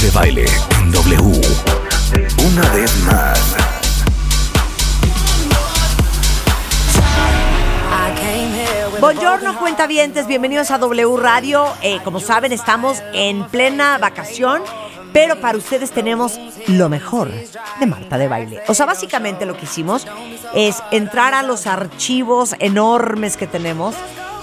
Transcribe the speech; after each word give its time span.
De 0.00 0.10
baile 0.10 0.44
en 0.78 0.90
W. 0.90 1.40
Una 2.46 2.68
vez 2.70 2.96
más. 3.04 3.56
Buongiorno, 9.00 9.58
cuentavientes, 9.58 10.26
bienvenidos 10.26 10.70
a 10.70 10.78
W 10.78 11.16
Radio. 11.16 11.66
Eh, 11.82 12.00
como 12.02 12.18
saben, 12.20 12.52
estamos 12.52 13.02
en 13.12 13.44
plena 13.44 13.96
vacación, 13.98 14.62
pero 15.12 15.40
para 15.40 15.56
ustedes 15.56 15.92
tenemos 15.92 16.40
lo 16.66 16.88
mejor 16.88 17.30
de 17.30 17.86
Marta 17.86 18.18
de 18.18 18.28
Baile. 18.28 18.62
O 18.66 18.74
sea, 18.74 18.86
básicamente 18.86 19.46
lo 19.46 19.56
que 19.56 19.64
hicimos 19.64 20.06
es 20.54 20.82
entrar 20.90 21.34
a 21.34 21.42
los 21.42 21.66
archivos 21.66 22.56
enormes 22.58 23.36
que 23.36 23.46
tenemos 23.46 23.94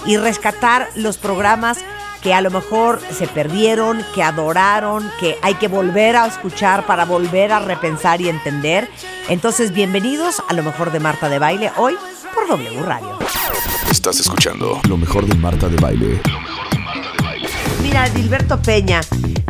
y 0.06 0.16
rescatar 0.16 0.88
los 0.94 1.18
programas 1.18 1.78
que 2.22 2.32
a 2.32 2.40
lo 2.40 2.50
mejor 2.50 3.00
se 3.10 3.26
perdieron, 3.26 4.00
que 4.14 4.22
adoraron, 4.22 5.10
que 5.18 5.36
hay 5.42 5.54
que 5.54 5.66
volver 5.66 6.16
a 6.16 6.26
escuchar 6.26 6.86
para 6.86 7.04
volver 7.04 7.52
a 7.52 7.58
repensar 7.58 8.20
y 8.20 8.28
entender. 8.28 8.88
Entonces, 9.28 9.72
bienvenidos 9.72 10.40
a 10.48 10.54
lo 10.54 10.62
mejor 10.62 10.92
de 10.92 11.00
Marta 11.00 11.28
de 11.28 11.40
Baile 11.40 11.72
hoy 11.76 11.94
por 12.32 12.46
W 12.48 12.82
Radio. 12.82 13.18
Estás 13.90 14.20
escuchando 14.20 14.80
lo 14.88 14.96
mejor 14.96 15.26
de 15.26 15.34
Marta 15.34 15.68
de 15.68 15.76
baile. 15.76 16.20
Mira, 17.82 18.08
Dilberto 18.08 18.62
Peña, 18.62 19.00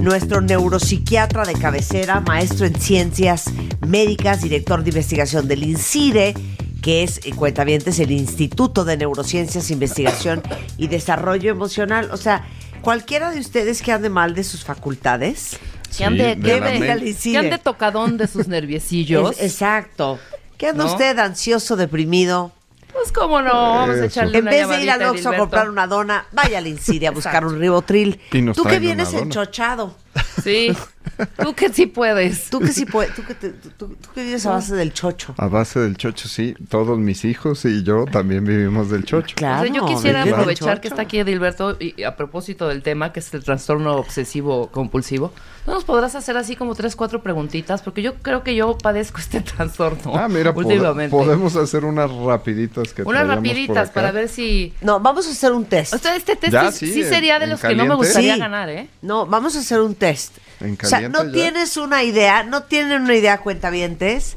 nuestro 0.01 0.41
neuropsiquiatra 0.41 1.45
de 1.45 1.53
cabecera, 1.53 2.21
maestro 2.21 2.65
en 2.65 2.81
ciencias 2.81 3.51
médicas, 3.87 4.41
director 4.41 4.83
de 4.83 4.91
investigación 4.91 5.47
del 5.47 5.63
INCIDE, 5.63 6.35
que 6.81 7.05
es, 7.05 7.21
eh, 7.25 7.33
cuentavientes, 7.37 8.01
el 8.01 8.11
Instituto 8.11 8.85
de 8.85 8.97
Neurociencias, 8.97 9.71
Investigación 9.71 10.43
y 10.77 10.89
Desarrollo 10.89 11.51
Emocional. 11.51 12.11
O 12.11 12.17
sea, 12.17 12.45
cualquiera 12.83 13.31
de 13.31 13.41
ustedes 13.41 13.81
que 13.83 13.93
ande 13.93 14.11
mal 14.11 14.35
de 14.35 14.45
sus 14.45 14.65
facultades, 14.65 15.59
Que 15.97 16.05
ande, 16.05 16.39
que 16.39 17.15
que 17.21 17.39
ande 17.39 17.59
tocadón 17.59 18.17
de 18.19 18.27
sus 18.27 18.49
nerviecillos. 18.49 19.33
es- 19.39 19.43
exacto. 19.43 20.19
¿Qué 20.59 20.69
anda 20.69 20.85
¿No? 20.85 20.91
usted 20.93 21.19
ansioso, 21.19 21.77
deprimido? 21.77 22.53
Pues 22.93 23.11
cómo 23.11 23.41
no, 23.41 23.53
vamos 23.53 23.97
a 23.97 24.05
echarle 24.05 24.39
En 24.39 24.43
una 24.45 24.51
vez 24.51 24.69
de 24.69 24.83
ir 24.83 24.91
al 24.91 25.03
Oxxo 25.05 25.31
a 25.31 25.37
comprar 25.39 25.71
una 25.71 25.87
dona, 25.87 26.27
vaya 26.31 26.59
al 26.59 26.67
INCIDE 26.67 27.07
a 27.07 27.11
buscar 27.11 27.45
un 27.47 27.59
ribotril. 27.59 28.21
Tú 28.55 28.65
que 28.65 28.79
vienes 28.79 29.15
enchochado. 29.15 29.97
Sí, 30.45 30.77
tú 31.43 31.55
que 31.55 31.73
sí 31.73 31.87
puedes. 31.87 32.49
Tú 32.51 32.61
que 32.61 32.69
sí 32.73 32.85
puedes, 32.87 33.15
tú 33.15 33.23
que, 33.25 33.35
te- 33.35 33.51
tú- 33.51 33.71
tú- 33.71 33.89
tú 33.97 34.09
que 34.15 34.23
vives 34.25 34.45
a 34.47 34.51
base 34.53 34.75
del 34.75 34.93
chocho. 34.93 35.35
A 35.39 35.47
base 35.49 35.81
del 35.81 35.97
chocho, 35.97 36.29
sí. 36.29 36.55
Todos 36.69 36.99
mis 36.99 37.25
hijos 37.25 37.65
y 37.65 37.83
yo 37.83 38.05
también 38.07 38.45
vivimos 38.45 38.91
del 38.91 39.05
chocho. 39.05 39.35
O 39.35 39.37
Claro. 39.39 39.65
sea, 39.65 39.73
yo 39.73 39.87
quisiera 39.87 40.23
aprovechar 40.23 40.81
que 40.81 40.89
está 40.89 41.03
aquí 41.03 41.19
Edilberto 41.19 41.77
y 41.81 42.03
a 42.05 42.17
propósito 42.17 42.69
del 42.69 42.83
tema 42.83 43.13
que 43.13 43.21
es 43.21 43.33
el 43.35 43.43
trastorno 43.45 43.97
obsesivo 43.97 44.69
compulsivo. 44.71 45.33
¿No 45.67 45.75
nos 45.75 45.85
podrás 45.85 46.15
hacer 46.17 46.37
así 46.37 46.57
como 46.57 46.75
tres, 46.75 46.97
cuatro 46.97 47.23
preguntitas? 47.23 47.83
Porque 47.83 48.03
yo 48.03 48.15
creo 48.15 48.43
que 48.43 48.55
yo 48.57 48.77
padezco 48.77 49.21
este 49.21 49.41
trastorno 49.41 50.17
Ah, 50.17 50.29
mira, 50.29 50.51
últimamente. 50.51 51.11
podemos 51.17 51.55
hacer 51.55 51.85
unas 51.85 52.11
rapiditas 52.11 52.93
que 52.93 53.03
Unas 53.03 53.29
rapiditas 53.29 53.89
acá. 53.91 53.93
para 53.95 54.11
ver 54.13 54.29
si... 54.29 54.73
No, 54.81 54.99
vamos 54.99 55.27
a 55.29 55.31
hacer 55.31 55.53
un 55.53 55.65
test. 55.65 55.95
O 55.95 55.99
sea, 55.99 56.17
este 56.17 56.35
test 56.35 56.53
Ya, 56.53 56.73
sí, 56.73 56.87
sí, 56.89 56.93
sí 56.95 57.01
en- 57.03 57.09
sería 57.09 57.39
de 57.39 57.47
los 57.47 57.61
que 57.61 57.77
no 57.77 57.85
me 57.87 57.95
gustaría 57.95 58.35
Sí. 58.35 58.41
ganar, 58.41 58.69
¿eh? 58.71 58.89
No, 59.03 59.25
vamos 59.27 59.55
a 59.55 59.61
hacer 59.61 59.81
un 59.81 59.95
test. 59.95 60.37
En 60.63 60.79
o 60.83 60.87
sea, 60.87 61.09
no 61.09 61.25
ya. 61.25 61.33
tienes 61.33 61.77
una 61.77 62.03
idea, 62.05 62.43
no 62.45 62.63
tienen 62.65 63.03
una 63.03 63.15
idea, 63.15 63.39
cuentavientes, 63.41 64.37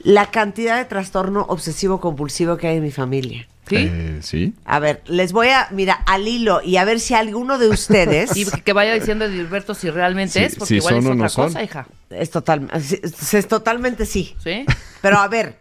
la 0.00 0.30
cantidad 0.30 0.76
de 0.78 0.84
trastorno 0.84 1.42
obsesivo 1.48 2.00
compulsivo 2.00 2.56
que 2.56 2.68
hay 2.68 2.76
en 2.78 2.82
mi 2.82 2.90
familia. 2.90 3.46
¿Sí? 3.68 3.76
Eh, 3.88 4.18
sí. 4.22 4.54
A 4.64 4.80
ver, 4.80 5.00
les 5.06 5.32
voy 5.32 5.48
a, 5.48 5.68
mira, 5.70 5.94
al 6.06 6.26
hilo 6.26 6.60
y 6.60 6.76
a 6.76 6.84
ver 6.84 6.98
si 6.98 7.14
alguno 7.14 7.56
de 7.56 7.68
ustedes 7.68 8.36
Y 8.36 8.44
que- 8.46 8.72
vaya 8.72 8.94
diciendo 8.94 9.26
Edilberto 9.26 9.74
si 9.74 9.90
realmente 9.90 10.32
Sí, 10.40 10.44
es, 10.44 10.54
porque 10.56 10.66
si 10.68 10.76
igual 10.78 10.94
son 10.96 11.02
es 11.04 11.06
o 11.06 11.12
otra 11.12 11.22
no 11.22 11.28
son. 11.28 11.46
cosa, 11.46 11.62
hija. 11.62 11.86
es 12.10 12.30
total, 12.30 12.68
es, 12.74 13.34
es 13.34 13.46
totalmente 13.46 14.06
sí. 14.06 14.34
¿Sí? 14.42 14.66
Pero 15.00 15.18
a 15.18 15.28
ver, 15.28 15.56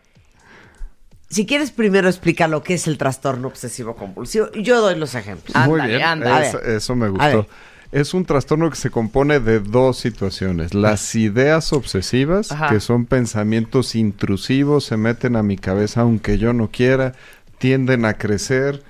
si 1.29 1.45
quieres 1.45 1.69
primero 1.69 2.09
explicar 2.09 2.49
lo 2.49 2.63
que 2.63 2.73
es 2.73 2.87
el 2.87 2.97
trastorno 2.97 3.47
obsesivo 3.49 3.95
compulsivo, 3.95 4.51
yo 4.53 4.81
doy 4.81 4.95
los 4.97 5.13
ejemplos. 5.13 5.55
Muy 5.67 5.79
Ándale, 5.79 5.97
bien. 5.97 6.03
ándale. 6.03 6.47
Eso, 6.47 6.61
eso 6.63 6.95
me 6.95 7.05
A 7.05 7.27
ver. 7.27 7.35
gustó. 7.35 7.49
Es 7.91 8.13
un 8.13 8.25
trastorno 8.25 8.69
que 8.69 8.75
se 8.75 8.91
compone 8.91 9.39
de 9.39 9.59
dos 9.59 9.97
situaciones. 9.97 10.75
Las 10.75 11.15
ideas 11.15 11.73
obsesivas, 11.73 12.51
Ajá. 12.51 12.69
que 12.69 12.79
son 12.79 13.05
pensamientos 13.05 13.95
intrusivos, 13.95 14.85
se 14.85 14.97
meten 14.97 15.35
a 15.35 15.43
mi 15.43 15.57
cabeza 15.57 16.01
aunque 16.01 16.37
yo 16.37 16.53
no 16.53 16.69
quiera, 16.69 17.13
tienden 17.57 18.05
a 18.05 18.13
crecer 18.13 18.83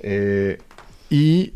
eh, 0.00 0.58
y 1.08 1.52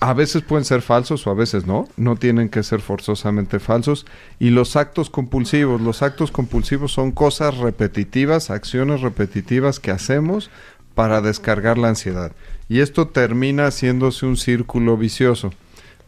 a 0.00 0.12
veces 0.12 0.42
pueden 0.42 0.64
ser 0.64 0.82
falsos 0.82 1.26
o 1.26 1.30
a 1.30 1.34
veces 1.34 1.66
no, 1.66 1.88
no 1.96 2.16
tienen 2.16 2.50
que 2.50 2.62
ser 2.62 2.80
forzosamente 2.80 3.58
falsos. 3.58 4.06
Y 4.38 4.50
los 4.50 4.76
actos 4.76 5.10
compulsivos, 5.10 5.80
los 5.80 6.02
actos 6.02 6.30
compulsivos 6.30 6.92
son 6.92 7.12
cosas 7.12 7.56
repetitivas, 7.56 8.50
acciones 8.50 9.00
repetitivas 9.00 9.80
que 9.80 9.90
hacemos 9.90 10.50
para 10.94 11.20
descargar 11.20 11.78
la 11.78 11.88
ansiedad. 11.88 12.32
Y 12.68 12.80
esto 12.80 13.08
termina 13.08 13.66
haciéndose 13.66 14.26
un 14.26 14.36
círculo 14.36 14.96
vicioso. 14.96 15.52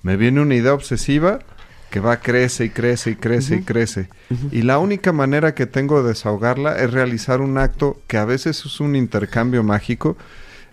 Me 0.03 0.17
viene 0.17 0.41
una 0.41 0.55
idea 0.55 0.75
obsesiva 0.75 1.41
que 1.91 2.01
va 2.01 2.19
crece 2.19 2.67
y 2.67 2.71
crece 2.71 3.13
y 3.13 3.17
crece 3.17 3.57
y 3.57 3.63
crece. 3.63 4.09
Y 4.53 4.63
la 4.63 4.79
única 4.79 5.13
manera 5.13 5.55
que 5.55 5.67
tengo 5.67 6.03
de 6.03 6.11
desahogarla 6.11 6.79
es 6.79 6.93
realizar 6.93 7.41
un 7.41 7.57
acto 7.59 8.01
que 8.07 8.19
a 8.19 8.25
veces 8.25 8.65
es 8.65 8.81
un 8.81 8.95
intercambio 8.95 9.63
mágico. 9.63 10.17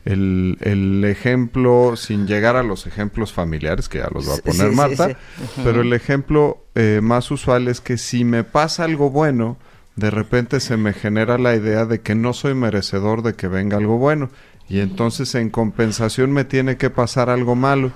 El, 0.03 0.57
el 0.61 1.03
ejemplo, 1.05 1.95
sin 1.95 2.27
llegar 2.27 2.55
a 2.57 2.63
los 2.63 2.85
ejemplos 2.85 3.33
familiares, 3.33 3.89
que 3.89 3.99
ya 3.99 4.09
los 4.13 4.29
va 4.29 4.35
a 4.35 4.37
poner 4.37 4.69
sí, 4.69 4.75
Marta, 4.75 5.07
sí. 5.09 5.15
pero 5.63 5.81
el 5.81 5.93
ejemplo 5.93 6.63
eh, 6.75 6.99
más 7.01 7.31
usual 7.31 7.67
es 7.67 7.81
que 7.81 7.97
si 7.97 8.23
me 8.23 8.43
pasa 8.43 8.83
algo 8.83 9.09
bueno, 9.09 9.57
de 9.95 10.11
repente 10.11 10.59
se 10.59 10.77
me 10.77 10.93
genera 10.93 11.37
la 11.37 11.55
idea 11.55 11.85
de 11.85 12.01
que 12.01 12.13
no 12.13 12.33
soy 12.33 12.53
merecedor 12.53 13.23
de 13.23 13.33
que 13.33 13.47
venga 13.47 13.77
algo 13.77 13.97
bueno. 13.97 14.29
Y 14.67 14.79
entonces 14.79 15.33
en 15.35 15.49
compensación 15.49 16.31
me 16.31 16.43
tiene 16.43 16.77
que 16.77 16.89
pasar 16.89 17.29
algo 17.29 17.55
malo. 17.55 17.91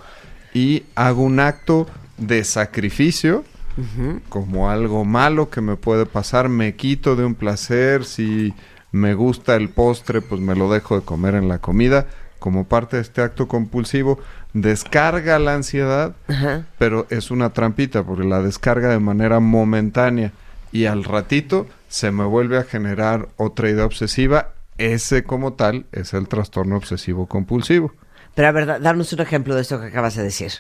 Y 0.54 0.84
hago 0.96 1.24
un 1.24 1.40
acto 1.40 1.88
de 2.18 2.44
sacrificio 2.44 3.44
como 4.28 4.70
algo 4.70 5.06
malo 5.06 5.50
que 5.50 5.62
me 5.62 5.78
puede 5.78 6.06
pasar. 6.06 6.50
Me 6.50 6.76
quito 6.76 7.16
de 7.16 7.26
un 7.26 7.36
placer. 7.36 8.04
Si 8.04 8.54
me 8.92 9.14
gusta 9.14 9.56
el 9.56 9.70
postre, 9.70 10.22
pues 10.22 10.42
me 10.42 10.56
lo 10.56 10.70
dejo 10.72 11.00
de 11.00 11.06
comer 11.06 11.36
en 11.36 11.48
la 11.48 11.60
comida. 11.60 12.08
Como 12.40 12.66
parte 12.66 12.96
de 12.98 13.02
este 13.02 13.22
acto 13.22 13.48
compulsivo, 13.48 14.20
descarga 14.54 15.40
la 15.40 15.56
ansiedad 15.56 16.16
pero 16.78 17.06
es 17.10 17.32
una 17.32 17.52
trampita 17.52 18.04
porque 18.04 18.24
la 18.24 18.42
descarga 18.42 18.90
de 18.90 19.00
manera 19.00 19.40
momentánea 19.40 20.32
y 20.72 20.86
al 20.86 21.04
ratito 21.04 21.68
se 21.88 22.12
me 22.12 22.24
vuelve 22.24 22.58
a 22.58 22.64
generar 22.64 23.30
otra 23.38 23.70
idea 23.70 23.86
obsesiva. 23.86 24.54
Ese 24.78 25.24
como 25.24 25.54
tal 25.54 25.86
es 25.92 26.14
el 26.14 26.28
trastorno 26.28 26.78
obsesivo 26.78 27.26
compulsivo. 27.26 27.94
Pero 28.40 28.48
a 28.48 28.52
ver, 28.54 28.66
da- 28.68 28.80
danos 28.80 29.12
un 29.12 29.20
ejemplo 29.20 29.54
de 29.54 29.62
esto 29.64 29.82
que 29.82 29.88
acabas 29.88 30.16
de 30.16 30.24
decir. 30.24 30.54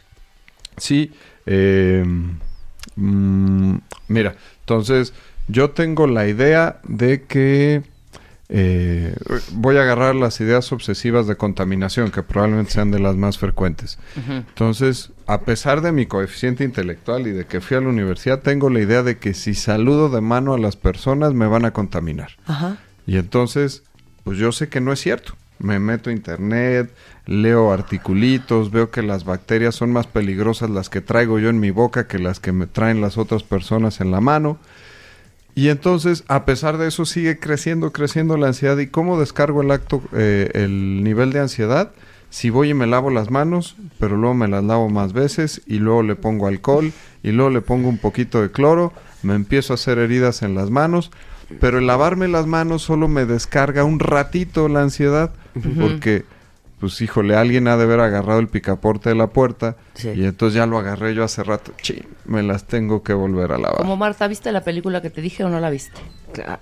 Sí, 0.75 1.13
eh, 1.45 2.03
mm, 2.97 3.75
mira, 4.09 4.35
entonces 4.59 5.13
yo 5.47 5.69
tengo 5.69 6.05
la 6.05 6.27
idea 6.27 6.81
de 6.83 7.23
que 7.23 7.83
eh, 8.49 9.15
voy 9.53 9.77
a 9.77 9.83
agarrar 9.83 10.13
las 10.15 10.41
ideas 10.41 10.73
obsesivas 10.73 11.25
de 11.25 11.37
contaminación, 11.37 12.11
que 12.11 12.21
probablemente 12.21 12.73
sean 12.73 12.91
de 12.91 12.99
las 12.99 13.15
más 13.15 13.37
frecuentes. 13.37 13.97
Entonces, 14.27 15.11
a 15.25 15.39
pesar 15.39 15.79
de 15.79 15.93
mi 15.93 16.05
coeficiente 16.05 16.65
intelectual 16.65 17.27
y 17.27 17.31
de 17.31 17.45
que 17.45 17.61
fui 17.61 17.77
a 17.77 17.79
la 17.79 17.87
universidad, 17.87 18.41
tengo 18.41 18.69
la 18.69 18.81
idea 18.81 19.03
de 19.03 19.19
que 19.19 19.33
si 19.33 19.53
saludo 19.53 20.09
de 20.09 20.19
mano 20.19 20.53
a 20.53 20.59
las 20.59 20.75
personas 20.75 21.33
me 21.33 21.47
van 21.47 21.63
a 21.63 21.71
contaminar. 21.71 22.31
Ajá. 22.45 22.75
Y 23.07 23.15
entonces, 23.15 23.83
pues 24.25 24.37
yo 24.37 24.51
sé 24.51 24.67
que 24.67 24.81
no 24.81 24.91
es 24.91 24.99
cierto. 24.99 25.37
Me 25.59 25.79
meto 25.79 26.09
a 26.09 26.13
internet, 26.13 26.93
leo 27.25 27.71
articulitos, 27.71 28.71
veo 28.71 28.91
que 28.91 29.01
las 29.01 29.25
bacterias 29.25 29.75
son 29.75 29.91
más 29.91 30.07
peligrosas 30.07 30.69
las 30.69 30.89
que 30.89 31.01
traigo 31.01 31.37
yo 31.37 31.49
en 31.49 31.59
mi 31.59 31.71
boca 31.71 32.07
que 32.07 32.17
las 32.17 32.39
que 32.39 32.51
me 32.51 32.65
traen 32.65 33.01
las 33.01 33.17
otras 33.17 33.43
personas 33.43 34.01
en 34.01 34.11
la 34.11 34.21
mano. 34.21 34.57
Y 35.55 35.69
entonces, 35.69 36.23
a 36.27 36.45
pesar 36.45 36.77
de 36.77 36.87
eso, 36.87 37.05
sigue 37.05 37.39
creciendo, 37.39 37.91
creciendo 37.91 38.37
la 38.37 38.47
ansiedad. 38.47 38.77
¿Y 38.77 38.87
cómo 38.87 39.19
descargo 39.19 39.61
el 39.61 39.71
acto, 39.71 40.01
eh, 40.13 40.49
el 40.53 41.03
nivel 41.03 41.33
de 41.33 41.39
ansiedad? 41.39 41.91
si 42.29 42.49
voy 42.49 42.69
y 42.69 42.73
me 42.73 42.87
lavo 42.87 43.09
las 43.09 43.31
manos, 43.31 43.75
pero 43.97 44.15
luego 44.15 44.35
me 44.35 44.47
las 44.47 44.63
lavo 44.63 44.89
más 44.89 45.13
veces 45.13 45.61
y 45.65 45.79
luego 45.79 46.03
le 46.03 46.15
pongo 46.15 46.47
alcohol 46.47 46.93
y 47.23 47.31
luego 47.31 47.49
le 47.49 47.61
pongo 47.61 47.89
un 47.89 47.97
poquito 47.97 48.41
de 48.41 48.51
cloro, 48.51 48.93
me 49.23 49.33
empiezo 49.35 49.73
a 49.73 49.75
hacer 49.75 49.97
heridas 49.97 50.43
en 50.43 50.55
las 50.55 50.69
manos, 50.69 51.11
pero 51.59 51.79
el 51.79 51.87
lavarme 51.87 52.27
las 52.27 52.45
manos 52.45 52.81
solo 52.83 53.07
me 53.07 53.25
descarga 53.25 53.83
un 53.83 53.99
ratito 53.99 54.67
la 54.67 54.81
ansiedad, 54.81 55.31
porque, 55.79 56.25
pues 56.79 57.01
híjole, 57.01 57.35
alguien 57.35 57.67
ha 57.67 57.75
de 57.77 57.83
haber 57.83 57.99
agarrado 57.99 58.39
el 58.39 58.47
picaporte 58.47 59.09
de 59.09 59.15
la 59.15 59.27
puerta 59.27 59.75
Sí. 59.93 60.09
y 60.15 60.25
entonces 60.25 60.55
ya 60.55 60.65
lo 60.65 60.77
agarré 60.77 61.13
yo 61.13 61.23
hace 61.23 61.43
rato, 61.43 61.73
chin, 61.81 62.05
me 62.25 62.41
las 62.43 62.65
tengo 62.65 63.03
que 63.03 63.13
volver 63.13 63.51
a 63.51 63.57
lavar. 63.57 63.77
Como 63.77 63.97
Marta, 63.97 64.27
¿viste 64.27 64.51
la 64.51 64.61
película 64.63 65.01
que 65.01 65.09
te 65.09 65.21
dije 65.21 65.43
o 65.43 65.49
no 65.49 65.59
la 65.59 65.69
viste? 65.69 65.99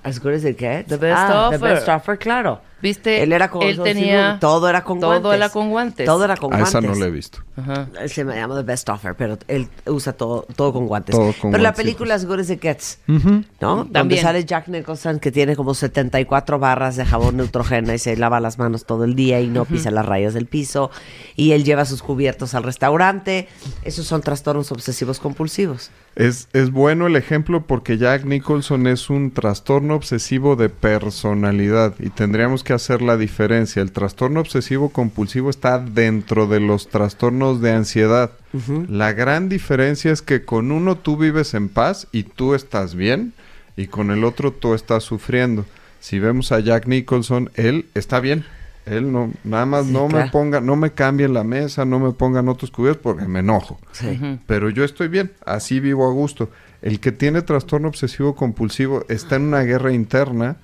As 0.03 0.19
good 0.21 0.33
as 0.33 0.45
it 0.45 0.57
gets. 0.59 0.87
The 0.87 0.97
best 0.97 1.17
ah, 1.19 1.49
The 1.51 1.55
offer. 1.57 1.73
best 1.73 1.89
offer, 1.89 2.17
claro. 2.17 2.61
¿Viste? 2.81 3.23
Él 3.23 3.33
era 3.33 3.49
con 3.49 3.63
Él 3.63 3.81
tenía- 3.81 4.37
todo 4.39 4.69
era 4.69 4.83
con 4.83 4.99
todo 4.99 5.09
guantes. 5.19 5.33
era 5.33 5.49
con 5.49 5.69
guantes. 5.71 6.05
Todo 6.05 6.25
era 6.25 6.37
con 6.37 6.53
a 6.53 6.57
guantes. 6.57 6.69
esa 6.69 6.81
no 6.81 6.93
la 6.95 7.05
he 7.07 7.11
visto. 7.11 7.39
Ajá. 7.55 7.87
Se 8.07 8.23
me 8.23 8.35
llama 8.35 8.55
The 8.55 8.61
Best 8.63 8.87
Offer, 8.89 9.15
pero 9.15 9.39
él 9.47 9.67
usa 9.87 10.13
todo, 10.13 10.45
todo 10.55 10.71
con 10.73 10.85
guantes. 10.85 11.15
Todo 11.15 11.33
con 11.41 11.51
pero 11.51 11.63
la 11.63 11.73
película 11.73 12.13
As 12.13 12.25
Good 12.27 12.39
as 12.41 12.49
It 12.51 12.61
Gets, 12.61 12.99
¿no? 13.07 13.23
Donde 13.77 13.91
También. 13.93 14.21
sale 14.21 14.45
Jack 14.45 14.67
Nicholson 14.67 15.19
que 15.19 15.31
tiene 15.31 15.55
como 15.55 15.73
74 15.73 16.59
barras 16.59 16.95
de 16.97 17.05
jabón 17.05 17.37
Neutrogena 17.37 17.95
y 17.95 17.97
se 17.97 18.15
lava 18.15 18.39
las 18.39 18.59
manos 18.59 18.85
todo 18.85 19.05
el 19.05 19.15
día 19.15 19.41
y 19.41 19.47
no 19.47 19.65
pisa 19.65 19.89
las 19.89 20.05
rayas 20.05 20.35
del 20.35 20.45
piso. 20.45 20.91
Y 21.35 21.53
él 21.53 21.63
lleva 21.63 21.83
sus 21.85 22.03
cubiertos 22.03 22.53
al 22.53 22.61
restaurante. 22.63 23.47
Esos 23.83 24.05
son 24.05 24.21
trastornos 24.21 24.71
obsesivos 24.71 25.19
compulsivos. 25.19 25.89
Es, 26.15 26.47
es 26.53 26.71
bueno 26.71 27.07
el 27.07 27.15
ejemplo 27.15 27.65
porque 27.65 27.97
Jack 27.97 28.25
Nicholson 28.25 28.85
es 28.87 29.09
un 29.09 29.31
trastorno 29.31 29.95
obsesivo 29.95 30.55
de 30.55 30.69
personalidad 30.69 31.93
y 31.99 32.09
tendríamos 32.09 32.63
que 32.63 32.66
hacer 32.73 33.01
la 33.01 33.17
diferencia. 33.17 33.81
El 33.81 33.91
trastorno 33.91 34.39
obsesivo 34.39 34.89
compulsivo 34.89 35.49
está 35.49 35.79
dentro 35.79 36.47
de 36.47 36.59
los 36.59 36.89
trastornos 36.89 37.61
de 37.61 37.73
ansiedad. 37.73 38.31
La 38.89 39.13
gran 39.13 39.49
diferencia 39.49 40.11
es 40.11 40.21
que 40.21 40.43
con 40.43 40.71
uno 40.71 40.97
tú 40.97 41.17
vives 41.17 41.53
en 41.53 41.69
paz 41.69 42.07
y 42.11 42.23
tú 42.23 42.55
estás 42.55 42.95
bien 42.95 43.33
y 43.75 43.87
con 43.87 44.09
el 44.09 44.23
otro 44.23 44.51
tú 44.51 44.73
estás 44.73 45.03
sufriendo. 45.03 45.65
Si 45.99 46.19
vemos 46.19 46.51
a 46.51 46.59
Jack 46.59 46.87
Nicholson, 46.87 47.51
él 47.55 47.85
está 47.93 48.19
bien. 48.19 48.45
Él 48.85 49.11
no, 49.11 49.31
nada 49.43 49.65
más 49.65 49.85
Sí, 49.85 49.91
no 49.91 50.07
me 50.07 50.29
ponga, 50.29 50.61
no 50.61 50.75
me 50.75 50.91
cambien 50.91 51.33
la 51.33 51.43
mesa, 51.43 51.83
no 51.85 51.99
me 51.99 52.11
pongan 52.13 52.47
otros 52.47 52.71
cubiertos 52.71 53.03
porque 53.03 53.27
me 53.27 53.39
enojo. 53.39 53.79
Sí. 53.91 54.39
Pero 54.47 54.69
yo 54.69 54.83
estoy 54.83 55.09
bien, 55.09 55.31
así 55.45 55.79
vivo 55.79 56.07
a 56.07 56.13
gusto. 56.13 56.49
El 56.81 56.99
que 56.99 57.11
tiene 57.11 57.41
trastorno 57.41 57.89
obsesivo 57.89 58.35
compulsivo 58.35 59.03
está 59.09 59.35
en 59.35 59.43
una 59.43 59.61
guerra 59.61 59.91
interna 59.91 60.57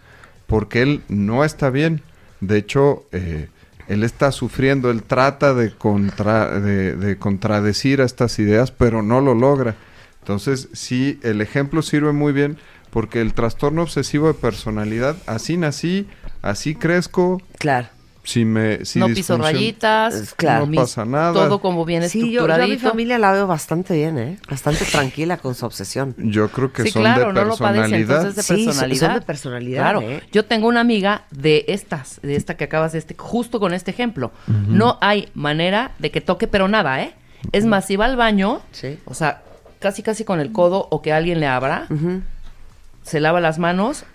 porque 0.54 0.84
él 0.84 1.02
no 1.08 1.44
está 1.44 1.72
bien. 1.72 2.04
De 2.40 2.60
hecho, 2.60 3.08
eh, 3.12 3.48
él 3.88 4.04
está 4.04 4.32
sufriendo, 4.32 4.92
él 4.92 5.02
trata 5.02 5.56
de, 5.56 5.72
contra, 5.76 6.60
de, 6.60 6.96
de 6.96 7.18
contradecir 7.18 8.02
a 8.02 8.06
estas 8.06 8.38
ideas, 8.38 8.70
pero 8.70 9.02
no 9.02 9.20
lo 9.20 9.34
logra. 9.34 9.76
Entonces, 10.20 10.70
sí, 10.74 11.20
el 11.24 11.42
ejemplo 11.42 11.82
sirve 11.82 12.12
muy 12.12 12.34
bien 12.34 12.60
porque 12.92 13.20
el 13.20 13.34
trastorno 13.34 13.82
obsesivo 13.82 14.28
de 14.28 14.36
personalidad, 14.36 15.16
así 15.26 15.58
nací, 15.58 16.08
así 16.44 16.76
crezco, 16.76 17.42
Claro. 17.58 17.88
Si 18.24 18.46
me... 18.46 18.86
Si 18.86 19.00
no 19.00 19.08
piso 19.08 19.38
rayitas, 19.38 20.34
Claro. 20.36 20.66
no 20.66 20.76
pasa 20.82 21.04
nada. 21.06 21.34
Todo 21.34 21.60
como 21.60 21.84
bien 21.86 22.08
Sí, 22.10 22.32
yo, 22.32 22.48
yo 22.48 22.54
a 22.54 22.58
mi 22.60 22.78
familia 22.78 23.18
la 23.20 23.32
veo 23.34 23.48
bastante 23.48 23.96
bien, 23.96 24.18
¿eh? 24.18 24.40
Bastante 24.50 24.86
tranquila 24.86 25.38
con 25.38 25.56
su 25.56 25.66
obsesión. 25.66 26.16
Yo 26.18 26.48
creo 26.50 26.72
que 26.72 26.84
sí, 26.84 26.92
son 26.92 27.02
claro, 27.02 27.28
de 27.28 27.34
no 27.34 27.44
lo 27.46 27.58
padece, 27.58 27.82
personalidad. 27.82 28.18
entonces 28.18 28.36
de 28.36 28.44
Sí, 28.56 28.66
personalidad. 28.66 29.08
son 29.08 29.20
de 29.20 29.22
personalidad, 29.26 29.82
Claro, 29.82 30.02
¿eh? 30.02 30.24
yo 30.32 30.46
tengo 30.46 30.68
una 30.70 30.80
amiga 30.80 31.26
de 31.32 31.66
estas, 31.68 32.20
de 32.22 32.36
esta 32.36 32.56
que 32.56 32.64
acabas 32.64 32.94
de 32.94 33.00
este, 33.00 33.14
justo 33.18 33.60
con 33.60 33.74
este 33.74 33.92
ejemplo. 33.92 34.32
No 34.48 34.98
hay 35.02 35.30
manera 35.34 35.92
de 36.00 36.10
que 36.12 36.22
toque, 36.22 36.48
pero 36.48 36.68
nada, 36.68 37.02
¿eh? 37.04 37.14
Es 37.52 37.66
más, 37.66 37.86
si 37.86 37.98
va 37.98 38.06
al 38.06 38.16
baño, 38.16 38.62
Sí. 38.72 38.98
o 39.06 39.14
sea, 39.14 39.42
casi 39.80 40.02
casi 40.02 40.24
con 40.24 40.40
el 40.40 40.54
codo 40.54 40.88
o 40.92 41.02
que 41.02 41.12
alguien 41.12 41.42
le 41.42 41.48
abra, 41.48 41.88
se 43.04 43.20
lava 43.20 43.42
las 43.42 43.60
manos, 43.60 44.06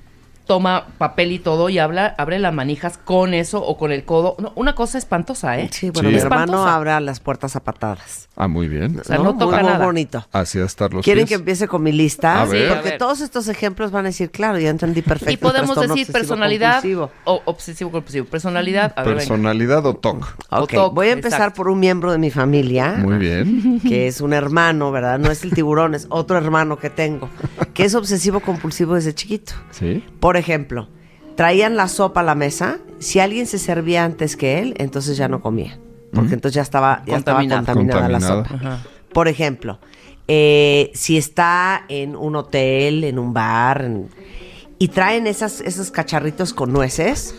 toma 0.48 0.86
papel 0.98 1.30
y 1.30 1.38
todo 1.38 1.68
y 1.68 1.78
habla, 1.78 2.14
abre 2.18 2.40
las 2.40 2.52
manijas 2.52 2.98
con 2.98 3.34
eso 3.34 3.62
o 3.64 3.76
con 3.78 3.92
el 3.92 4.04
codo. 4.04 4.34
No, 4.40 4.52
una 4.56 4.74
cosa 4.74 4.98
espantosa, 4.98 5.58
¿eh? 5.60 5.68
Sí, 5.70 5.90
bueno, 5.90 6.08
Sí. 6.08 6.14
mi 6.16 6.20
hermano 6.20 6.66
abre 6.66 6.98
las 7.00 7.20
puertas 7.20 7.54
a 7.54 7.60
patadas. 7.62 8.28
Ah, 8.34 8.48
muy 8.48 8.66
bien. 8.66 8.98
O 8.98 9.04
sea, 9.04 9.18
no 9.18 9.36
toca 9.36 9.56
muy, 9.58 9.64
muy 9.64 9.72
nada. 9.74 9.84
bonito. 9.84 10.26
Así 10.32 10.58
a 10.58 10.64
estar 10.64 10.92
los 10.92 11.04
¿Quieren 11.04 11.22
pies. 11.24 11.28
que 11.28 11.34
empiece 11.34 11.68
con 11.68 11.82
mi 11.82 11.92
lista? 11.92 12.40
A 12.40 12.46
ver. 12.46 12.62
Sí, 12.66 12.66
a 12.72 12.74
Porque 12.76 12.88
ver. 12.90 12.98
todos 12.98 13.20
estos 13.20 13.46
ejemplos 13.48 13.90
van 13.90 14.06
a 14.06 14.08
decir, 14.08 14.30
claro, 14.30 14.58
ya 14.58 14.70
entendí 14.70 15.02
perfecto. 15.02 15.32
Y 15.32 15.36
podemos 15.36 15.76
decir 15.76 15.90
obsesivo 15.90 16.12
personalidad 16.14 16.72
compulsivo. 16.76 17.10
o 17.24 17.42
obsesivo 17.44 17.90
compulsivo. 17.90 18.26
Personalidad, 18.26 18.92
a 18.96 19.02
ver, 19.02 19.08
venga. 19.10 19.18
Personalidad 19.18 19.84
o 19.84 19.94
TOC. 19.94 20.36
O 20.48 20.62
Ok, 20.62 20.72
TOC, 20.72 20.94
voy 20.94 21.08
a 21.08 21.12
empezar 21.12 21.40
exacto. 21.40 21.56
por 21.58 21.68
un 21.68 21.78
miembro 21.78 22.10
de 22.10 22.16
mi 22.18 22.30
familia. 22.30 22.94
Muy 22.96 23.18
bien. 23.18 23.80
que 23.86 24.06
es 24.06 24.22
un 24.22 24.32
hermano, 24.32 24.90
¿verdad? 24.92 25.18
No 25.18 25.30
es 25.30 25.44
el 25.44 25.52
tiburón, 25.52 25.94
es 25.94 26.06
otro 26.08 26.38
hermano 26.38 26.78
que 26.78 26.88
tengo, 26.88 27.28
que 27.74 27.84
es 27.84 27.94
obsesivo 27.94 28.40
compulsivo 28.40 28.94
desde 28.94 29.14
chiquito. 29.14 29.52
Sí. 29.72 30.02
Por 30.20 30.37
ejemplo, 30.38 30.88
traían 31.36 31.76
la 31.76 31.88
sopa 31.88 32.20
a 32.20 32.24
la 32.24 32.34
mesa, 32.34 32.78
si 32.98 33.20
alguien 33.20 33.46
se 33.46 33.58
servía 33.58 34.04
antes 34.04 34.36
que 34.36 34.58
él, 34.58 34.74
entonces 34.78 35.16
ya 35.16 35.28
no 35.28 35.40
comía, 35.40 35.78
porque 36.12 36.34
entonces 36.34 36.54
ya 36.54 36.62
estaba, 36.62 37.02
ya 37.06 37.16
estaba 37.16 37.38
Contaminada. 37.40 37.64
contaminada, 37.74 38.08
la 38.08 38.18
Contaminada. 38.18 38.48
sopa. 38.48 38.54
Ajá. 38.74 38.86
Por 39.12 39.28
ejemplo, 39.28 39.78
eh, 40.26 40.90
si 40.94 41.16
está 41.16 41.84
en 41.88 42.16
un 42.16 42.36
hotel, 42.36 43.04
en 43.04 43.18
un 43.18 43.32
bar, 43.32 43.82
en- 43.84 44.08
y 44.78 44.88
traen 44.88 45.26
esas, 45.26 45.60
esos 45.60 45.90
cacharritos 45.90 46.52
con 46.54 46.72
nueces, 46.72 47.34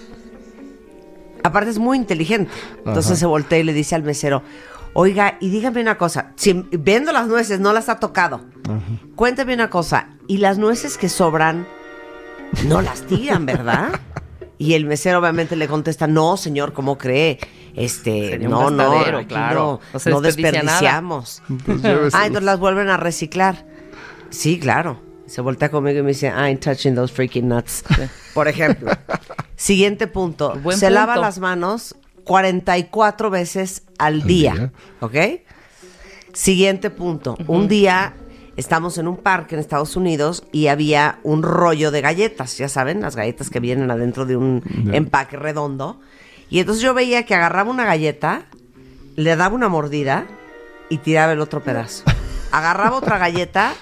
aparte 1.44 1.70
es 1.70 1.80
muy 1.80 1.98
inteligente. 1.98 2.52
Entonces 2.80 3.12
Ajá. 3.14 3.20
se 3.20 3.26
voltea 3.26 3.60
y 3.60 3.64
le 3.64 3.74
dice 3.74 3.96
al 3.96 4.04
mesero, 4.04 4.44
oiga, 4.94 5.38
y 5.40 5.50
dígame 5.50 5.82
una 5.82 5.98
cosa, 5.98 6.34
si 6.36 6.66
viendo 6.72 7.12
las 7.12 7.28
nueces 7.28 7.60
no 7.60 7.72
las 7.74 7.90
ha 7.90 8.00
tocado, 8.00 8.42
cuéntame 9.16 9.54
una 9.54 9.70
cosa, 9.70 10.10
y 10.28 10.38
las 10.38 10.58
nueces 10.58 10.98
que 10.98 11.10
sobran, 11.10 11.68
no 12.66 12.82
las 12.82 13.02
tiran, 13.04 13.46
¿verdad? 13.46 14.00
Y 14.58 14.74
el 14.74 14.86
mesero 14.86 15.20
obviamente 15.20 15.56
le 15.56 15.68
contesta, 15.68 16.06
no, 16.08 16.36
señor, 16.36 16.74
¿cómo 16.74 16.98
cree? 16.98 17.40
Este, 17.76 18.32
Sería 18.32 18.50
no, 18.50 18.70
no, 18.70 18.92
aquí 19.00 19.28
claro. 19.28 19.80
no, 20.06 20.22
desperdiciamos. 20.22 21.42
Pues 21.66 21.82
lléveselos. 21.82 22.16
Ah, 22.16 22.26
entonces 22.26 22.44
las 22.46 22.60
vuelven 22.60 22.90
a 22.90 22.98
reciclar. 22.98 23.66
Sí, 24.30 24.60
claro. 24.60 25.02
Se 25.28 25.42
voltea 25.42 25.70
conmigo 25.70 26.00
y 26.00 26.02
me 26.02 26.10
dice, 26.10 26.28
I 26.28 26.32
ain't 26.42 26.64
touching 26.64 26.96
those 26.96 27.14
freaking 27.14 27.48
nuts. 27.48 27.84
Por 28.34 28.48
ejemplo. 28.48 28.92
Siguiente 29.56 30.08
punto. 30.08 30.56
Buen 30.62 30.78
Se 30.78 30.90
lava 30.90 31.16
las 31.16 31.40
manos 31.40 31.96
44 32.26 33.30
veces 33.30 33.84
al 33.98 34.16
Al 34.22 34.24
día. 34.24 34.54
día. 34.54 34.72
¿Ok? 35.00 35.16
Siguiente 36.34 36.90
punto. 36.90 37.38
Un 37.48 37.68
día 37.68 38.14
estamos 38.60 38.98
en 38.98 39.08
un 39.08 39.18
parque 39.18 39.56
en 39.56 39.62
Estados 39.62 39.96
Unidos 39.96 40.44
y 40.52 40.68
había 40.68 41.20
un 41.24 41.42
rollo 41.44 41.92
de 41.92 42.02
galletas. 42.02 42.58
Ya 42.58 42.70
saben, 42.70 43.02
las 43.02 43.16
galletas 43.16 43.50
que 43.50 43.60
vienen 43.60 43.90
adentro 43.90 44.26
de 44.26 44.36
un 44.38 44.62
empaque 44.94 45.38
redondo. 45.38 46.00
Y 46.50 46.60
entonces 46.60 46.84
yo 46.84 46.94
veía 46.94 47.24
que 47.26 47.36
agarraba 47.36 47.70
una 47.72 47.86
galleta, 47.86 48.44
le 49.16 49.36
daba 49.36 49.56
una 49.56 49.70
mordida 49.70 50.26
y 50.90 50.98
tiraba 50.98 51.34
el 51.34 51.40
otro 51.42 51.64
pedazo. 51.64 52.04
Agarraba 52.52 52.98
otra 52.98 53.18
galleta 53.18 53.74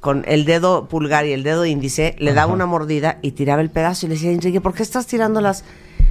con 0.00 0.24
el 0.28 0.44
dedo 0.44 0.88
pulgar 0.88 1.26
y 1.26 1.32
el 1.32 1.42
dedo 1.42 1.64
índice, 1.64 2.14
le 2.18 2.32
daba 2.32 2.52
una 2.52 2.66
mordida 2.66 3.18
y 3.22 3.32
tiraba 3.32 3.62
el 3.62 3.70
pedazo. 3.70 4.06
Y 4.06 4.08
le 4.10 4.14
decía, 4.16 4.30
Enrique, 4.30 4.60
¿por 4.60 4.74
qué 4.74 4.82
estás 4.82 5.06
tirando 5.06 5.40
las, 5.40 5.64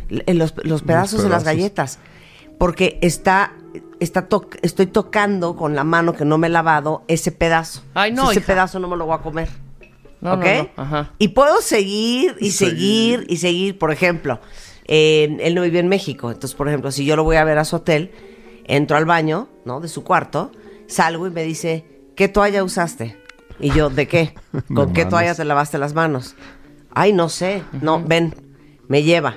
l- 0.10 0.24
los, 0.34 0.54
los 0.64 0.82
pedazos 0.82 1.24
de 1.24 1.30
las 1.30 1.44
galletas? 1.44 2.00
Porque 2.58 2.98
está, 3.02 3.54
está 4.00 4.28
to- 4.28 4.50
estoy 4.62 4.86
tocando 4.88 5.56
con 5.56 5.76
la 5.76 5.84
mano 5.84 6.14
que 6.14 6.26
no 6.26 6.38
me 6.38 6.48
he 6.48 6.50
lavado 6.50 7.04
ese 7.08 7.32
pedazo. 7.32 7.84
Ay, 7.94 8.12
no, 8.12 8.32
ese 8.32 8.40
hija. 8.40 8.48
pedazo 8.48 8.80
no 8.80 8.88
me 8.88 8.98
lo 8.98 9.06
voy 9.06 9.16
a 9.16 9.20
comer. 9.20 9.50
No, 10.22 10.34
¿Ok? 10.34 10.46
no, 10.46 10.64
no, 10.64 10.70
ajá. 10.84 11.12
Y 11.20 11.30
puedo 11.30 11.62
seguir 11.62 12.36
y 12.40 12.52
seguir 12.52 13.26
y 13.30 13.38
seguir. 13.38 13.78
Por 13.78 13.92
ejemplo, 13.92 14.40
eh, 14.86 15.38
él 15.42 15.54
no 15.56 15.62
vive 15.62 15.80
en 15.80 15.88
México. 15.88 16.32
Entonces, 16.32 16.56
por 16.56 16.68
ejemplo, 16.68 16.92
si 16.92 17.06
yo 17.06 17.16
lo 17.16 17.24
voy 17.24 17.36
a 17.36 17.44
ver 17.44 17.58
a 17.60 17.66
su 17.66 17.76
hotel, 17.78 18.12
entro 18.66 18.98
al 18.98 19.06
baño, 19.06 19.48
¿no? 19.66 19.80
De 19.80 19.88
su 19.88 20.04
cuarto, 20.04 20.52
salgo 20.88 21.28
y 21.28 21.32
me 21.32 21.44
dice, 21.44 21.86
¿qué 22.16 22.28
toalla 22.28 22.64
usaste? 22.64 23.18
Y 23.60 23.72
yo, 23.72 23.90
¿de 23.90 24.08
qué? 24.08 24.34
¿Con 24.74 24.94
qué 24.94 25.02
manos. 25.06 25.10
toalla 25.12 25.36
te 25.36 25.46
lavaste 25.46 25.78
las 25.78 25.94
manos? 25.94 26.36
Ay, 26.92 27.14
no 27.14 27.30
sé. 27.30 27.64
No, 27.82 28.02
ven, 28.04 28.34
me 28.88 29.04
lleva. 29.04 29.36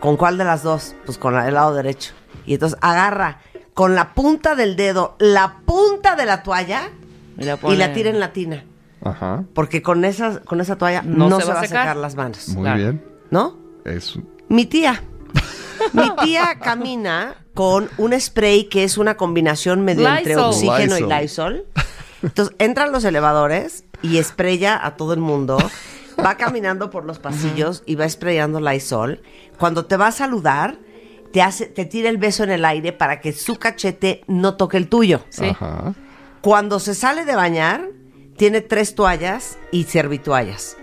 ¿Con 0.00 0.18
cuál 0.18 0.36
de 0.36 0.44
las 0.44 0.62
dos? 0.62 0.94
Pues 1.06 1.16
con 1.16 1.32
la 1.34 1.44
del 1.44 1.54
lado 1.54 1.74
derecho. 1.74 2.12
Y 2.44 2.52
entonces 2.54 2.78
agarra 2.82 3.40
con 3.74 3.94
la 3.94 4.14
punta 4.14 4.54
del 4.54 4.76
dedo 4.76 5.16
la 5.18 5.58
punta 5.66 6.14
de 6.16 6.26
la 6.26 6.42
toalla 6.42 6.90
Y 7.36 7.44
la, 7.44 7.58
y 7.68 7.76
la 7.76 7.92
tira 7.92 8.10
en 8.10 8.20
la 8.20 8.32
tina. 8.32 8.64
Ajá. 9.02 9.44
Porque 9.52 9.82
con 9.82 10.04
esa, 10.04 10.40
con 10.40 10.60
esa 10.60 10.76
toalla 10.76 11.02
no, 11.02 11.40
se, 11.40 11.46
va 11.52 11.60
a 11.60 11.66
secar 11.66 11.96
las 11.96 12.14
manos. 12.14 12.48
Muy 12.50 12.62
Claro. 12.62 12.78
bien. 12.78 13.04
¿No? 13.30 13.58
Es 13.84 14.18
Mi 14.48 14.64
tía. 14.64 15.02
Mi 15.92 16.10
tía 16.22 16.58
camina 16.60 17.36
con 17.52 17.90
un 17.98 18.18
spray 18.18 18.64
que 18.68 18.84
es 18.84 18.96
una 18.96 19.16
combinación 19.16 19.84
medio 19.84 20.08
entre 20.08 20.34
Lysol. 20.34 20.44
oxígeno 20.48 20.98
y 20.98 21.02
Lysol. 21.02 21.66
Entonces 22.22 22.54
entran 22.58 22.92
los 22.92 23.04
elevadores 23.04 23.84
y 24.00 24.22
spraya 24.22 24.78
a 24.84 24.96
todo 24.96 25.12
el 25.12 25.20
mundo. 25.20 25.58
Va 26.24 26.36
caminando 26.36 26.90
por 26.90 27.04
los 27.04 27.18
pasillos 27.18 27.82
y 27.86 27.96
va 27.96 28.08
sprayando 28.08 28.60
Lysol. 28.60 29.20
Cuando 29.58 29.84
te 29.84 29.96
va 29.96 30.06
a 30.06 30.12
saludar, 30.12 30.78
te 31.34 31.42
hace, 31.42 31.66
te 31.66 31.84
tira 31.84 32.10
el 32.10 32.16
beso 32.16 32.44
en 32.44 32.52
el 32.52 32.64
aire 32.64 32.92
para 32.92 33.20
que 33.20 33.32
su 33.32 33.56
cachete 33.56 34.22
no 34.28 34.54
toque 34.54 34.76
el 34.76 34.88
tuyo. 34.88 35.24
Sí. 35.30 35.46
Ajá. 35.46 35.92
Cuando 36.42 36.78
se 36.78 36.94
sale 36.94 37.24
de 37.24 37.34
bañar, 37.34 37.88
tiene 38.36 38.60
tres 38.60 38.94
toallas 38.94 39.58
y 39.72 39.82
servitoallas. 39.82 40.76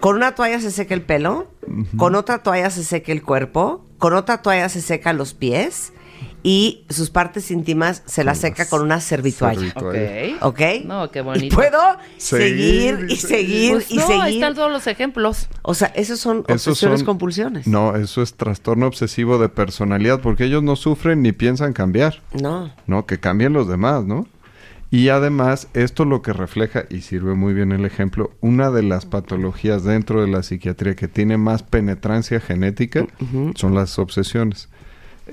Con 0.00 0.16
una 0.16 0.34
toalla 0.34 0.58
se 0.58 0.70
seca 0.70 0.94
el 0.94 1.02
pelo, 1.02 1.48
con 1.98 2.14
otra 2.14 2.42
toalla 2.42 2.70
se 2.70 2.82
seca 2.82 3.12
el 3.12 3.22
cuerpo, 3.22 3.84
con 3.98 4.14
otra 4.14 4.40
toalla 4.40 4.70
se 4.70 4.80
seca 4.80 5.12
los 5.12 5.34
pies 5.34 5.92
y 6.42 6.84
sus 6.88 7.10
partes 7.10 7.50
íntimas 7.50 8.02
se 8.06 8.24
las 8.24 8.38
seca 8.38 8.68
con 8.68 8.82
una 8.82 9.00
servitoalla. 9.00 9.58
Servitoalla. 9.60 10.36
Ok. 10.40 10.60
¿Ok? 10.60 10.60
No, 10.86 11.10
qué 11.10 11.18
Y 11.18 11.22
bonito. 11.22 11.54
puedo 11.56 11.78
Seguir 12.16 12.96
seguir 12.96 13.06
y 13.10 13.16
seguir 13.16 13.72
Pues 13.72 13.90
y 13.90 13.96
no, 13.96 14.02
ahí 14.06 14.18
seguir. 14.20 14.34
están 14.42 14.54
todos 14.54 14.70
los 14.72 14.86
ejemplos. 14.86 15.48
O 15.62 15.74
sea, 15.74 15.88
esos 15.88 16.18
son 16.20 16.44
Esos 16.48 16.68
obsesiones 16.68 17.00
son- 17.00 17.06
compulsiones. 17.06 17.66
No, 17.66 17.94
eso 17.96 18.22
es 18.22 18.34
trastorno 18.34 18.86
obsesivo 18.86 19.38
de 19.38 19.48
personalidad, 19.48 20.20
porque 20.20 20.44
ellos 20.44 20.62
no 20.62 20.76
sufren 20.76 21.22
ni 21.22 21.32
piensan 21.32 21.72
cambiar, 21.72 22.22
No. 22.40 22.72
¿no? 22.86 23.06
Que 23.06 23.20
cambien 23.20 23.52
los 23.52 23.68
demás, 23.68 24.04
¿no? 24.04 24.26
Y 24.92 25.08
además, 25.10 25.68
esto 25.74 26.04
lo 26.04 26.20
que 26.20 26.32
refleja, 26.32 26.84
y 26.90 27.02
sirve 27.02 27.34
muy 27.34 27.54
bien 27.54 27.70
el 27.70 27.84
ejemplo, 27.84 28.32
una 28.40 28.70
de 28.72 28.82
las 28.82 29.06
patologías 29.06 29.84
dentro 29.84 30.20
de 30.20 30.26
la 30.28 30.42
psiquiatría 30.42 30.96
que 30.96 31.06
tiene 31.06 31.36
más 31.36 31.62
penetrancia 31.62 32.40
genética 32.40 33.06
son 33.54 33.74
las 33.76 33.98
obsesiones. 34.00 34.68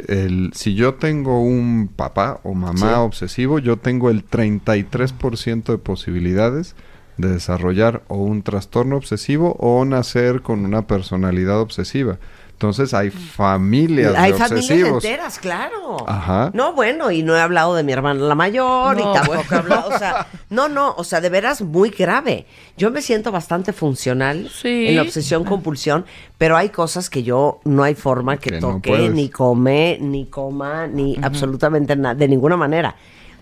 El, 0.07 0.51
si 0.53 0.75
yo 0.75 0.95
tengo 0.95 1.41
un 1.41 1.89
papá 1.95 2.39
o 2.43 2.53
mamá 2.53 2.89
Sí. 2.89 2.99
obsesivo, 2.99 3.59
yo 3.59 3.77
tengo 3.77 4.09
el 4.09 4.23
33% 4.25 5.71
de 5.71 5.77
posibilidades 5.77 6.75
de 7.17 7.29
desarrollar 7.29 8.03
o 8.07 8.17
un 8.17 8.43
trastorno 8.43 8.95
obsesivo 8.95 9.55
o 9.59 9.83
nacer 9.85 10.41
con 10.41 10.65
una 10.65 10.85
personalidad 10.87 11.59
obsesiva. 11.59 12.19
Entonces 12.57 12.91
hay 12.95 13.11
familias 13.11 14.15
Hay 14.17 14.31
de 14.31 14.37
familias 14.39 14.63
obsesivos. 14.71 15.05
enteras, 15.05 15.37
claro. 15.37 15.97
Ajá. 16.09 16.49
No, 16.55 16.73
bueno, 16.73 17.11
y 17.11 17.21
no 17.21 17.35
he 17.37 17.39
hablado 17.39 17.75
de 17.75 17.83
mi 17.83 17.91
hermana 17.91 18.19
la 18.19 18.33
mayor 18.33 18.99
y 18.99 19.03
No, 19.03 19.13
tampoco 19.13 19.35
bueno. 19.37 19.51
he 19.51 19.55
hablado, 19.59 19.89
o 19.93 19.99
sea, 19.99 20.25
no, 20.49 20.67
no, 20.67 20.95
o 20.97 21.03
sea, 21.03 21.21
de 21.21 21.29
veras 21.29 21.61
muy 21.61 21.91
grave. 21.91 22.47
Yo 22.75 22.89
me 22.89 23.03
siento 23.03 23.31
bastante 23.31 23.73
funcional 23.73 24.49
Sí. 24.49 24.87
en 24.87 24.95
la 24.95 25.03
obsesión 25.03 25.43
compulsión, 25.43 26.05
pero 26.39 26.57
hay 26.57 26.69
cosas 26.69 27.11
que 27.11 27.21
yo 27.21 27.59
no 27.63 27.83
hay 27.83 27.93
forma 27.93 28.37
que, 28.37 28.53
toque, 28.59 29.09
ni 29.09 29.29
come, 29.29 29.99
ni 30.01 30.25
coma, 30.25 30.87
ni 30.87 31.15
absolutamente 31.21 31.95
nada, 31.95 32.15
de 32.15 32.27
ninguna 32.27 32.57
manera. 32.57 32.95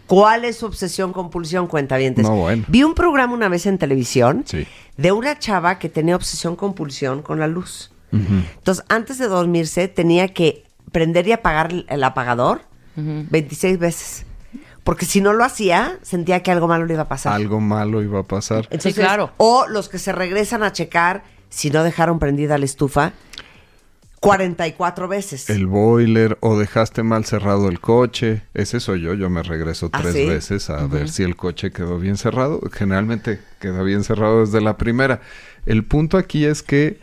¿Cuál 0.07 0.43
es 0.43 0.57
su 0.57 0.65
obsesión 0.65 1.13
compulsión? 1.13 1.67
Cuenta 1.67 1.95
bien. 1.95 2.15
No, 2.17 2.35
bueno. 2.35 2.65
Vi 2.67 2.83
un 2.83 2.93
programa 2.93 3.33
una 3.33 3.47
vez 3.47 3.65
en 3.65 3.77
televisión 3.77 4.43
Sí. 4.45 4.67
de 4.97 5.11
una 5.13 5.39
chava 5.39 5.79
que 5.79 5.87
tenía 5.87 6.17
obsesión 6.17 6.57
compulsión 6.57 7.21
con 7.21 7.39
la 7.39 7.47
luz. 7.47 7.91
Entonces, 8.15 8.83
antes 8.89 9.17
de 9.17 9.27
dormirse, 9.27 9.87
tenía 9.87 10.29
que 10.33 10.63
prender 10.91 11.27
y 11.27 11.31
apagar 11.33 11.71
el- 11.87 12.03
apagador 12.03 12.61
26 12.95 13.77
veces. 13.79 14.25
Porque 14.83 15.05
si 15.05 15.19
no 15.19 15.33
lo 15.33 15.43
hacía, 15.43 15.97
sentía 16.03 16.41
que 16.43 16.51
algo 16.51 16.67
malo 16.67 16.85
le 16.85 16.93
iba 16.93 17.03
a 17.03 17.07
pasar. 17.07 17.33
Algo 17.33 17.59
malo 17.59 18.01
iba 18.03 18.19
a 18.19 18.23
pasar. 18.23 18.67
Entonces, 18.69 18.93
claro. 18.95 19.31
O 19.37 19.65
los 19.67 19.89
que 19.89 19.97
se 19.97 20.11
regresan 20.11 20.61
a 20.63 20.71
checar 20.71 21.23
si 21.49 21.71
no 21.71 21.83
dejaron 21.83 22.19
prendida 22.19 22.57
la 22.59 22.65
estufa 22.65 23.13
44 24.19 25.07
veces. 25.07 25.49
El 25.49 25.67
boiler 25.67 26.37
o 26.41 26.57
dejaste 26.57 27.03
mal 27.03 27.25
cerrado 27.25 27.67
el 27.69 27.79
coche. 27.79 28.41
Ese 28.53 28.79
soy 28.79 29.01
yo. 29.01 29.13
Yo 29.13 29.29
me 29.29 29.43
regreso 29.43 29.89
¿Ah, 29.91 30.01
tres 30.01 30.13
sí? 30.13 30.25
veces 30.25 30.69
a 30.69 30.87
ver 30.87 31.09
si 31.09 31.23
el 31.23 31.35
coche 31.35 31.71
quedó 31.71 31.99
bien 31.99 32.17
cerrado. 32.17 32.59
Generalmente 32.71 33.39
queda 33.59 33.83
bien 33.83 34.03
cerrado 34.03 34.39
desde 34.41 34.61
la 34.61 34.77
primera. 34.77 35.21
El 35.65 35.83
punto 35.83 36.17
aquí 36.17 36.45
es 36.45 36.63
que 36.63 36.99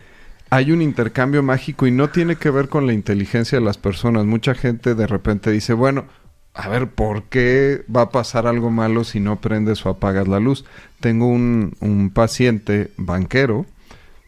hay 0.53 0.71
un 0.71 0.83
intercambio 0.83 1.43
mágico 1.43 1.87
y 1.87 1.91
no 1.91 2.11
tiene 2.11 2.37
que 2.37 2.51
ver 2.51 2.69
con 2.69 2.87
la 2.87 2.93
inteligencia 2.93 3.59
de 3.59 3.65
las 3.65 3.79
personas. 3.79 4.27
Mucha 4.27 4.55
gente 4.55 4.95
de 4.95 5.07
repente 5.07 5.51
dice, 5.51 5.73
bueno, 5.73 6.05
a 6.53 6.69
ver, 6.69 6.89
¿por 6.89 7.23
qué 7.23 7.87
va 7.95 8.03
a 8.03 8.11
pasar 8.11 8.47
algo 8.47 8.71
malo 8.71 9.03
si 9.05 9.19
no 9.19 9.41
prendes 9.41 9.87
o 9.87 9.89
apagas 9.89 10.29
la 10.29 10.41
luz? 10.41 10.67
Tengo 11.01 11.27
un, 11.27 11.75
un 11.81 12.11
paciente 12.11 12.91
banquero 12.99 13.65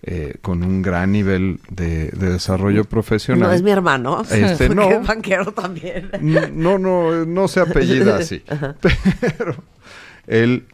eh, 0.03 0.37
con 0.41 0.65
un 0.65 0.81
gran 0.81 1.13
nivel 1.13 1.61
de, 1.69 2.09
de 2.13 2.31
desarrollo 2.31 2.87
profesional. 2.87 3.51
no 3.51 3.55
es 3.55 3.63
mi 3.63 3.73
hermano. 3.73 4.23
Este, 4.31 4.69
no. 4.75 4.91
es 4.91 5.07
banquero 5.07 5.53
también. 5.53 6.11
No, 6.55 6.79
no, 6.79 7.27
no 7.27 7.49
se 7.49 7.61
apellida 7.61 8.17
así. 8.17 8.43
Pero 9.21 9.57
él 10.27 10.65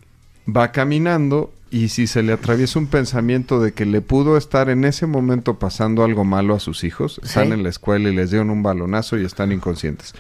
va 0.47 0.71
caminando 0.71 1.53
y 1.71 1.89
si 1.89 2.07
se 2.07 2.23
le 2.23 2.33
atraviesa 2.33 2.79
un 2.79 2.87
pensamiento 2.89 3.61
de 3.61 3.73
que 3.73 3.87
le 3.87 4.01
pudo 4.01 4.37
estar 4.37 4.69
en 4.71 4.85
ese 4.85 5.07
momento 5.07 5.59
pasando 5.59 6.03
algo 6.05 6.25
malo 6.25 6.55
a 6.55 6.61
sus 6.61 6.83
hijos, 6.85 7.21
están 7.23 7.49
Sí. 7.49 7.53
en 7.53 7.63
la 7.63 7.69
escuela 7.69 8.09
y 8.09 8.15
les 8.15 8.31
dieron 8.31 8.51
un 8.51 8.63
balonazo 8.63 9.17
y 9.19 9.25
están 9.25 9.53
inconscientes. 9.53 10.15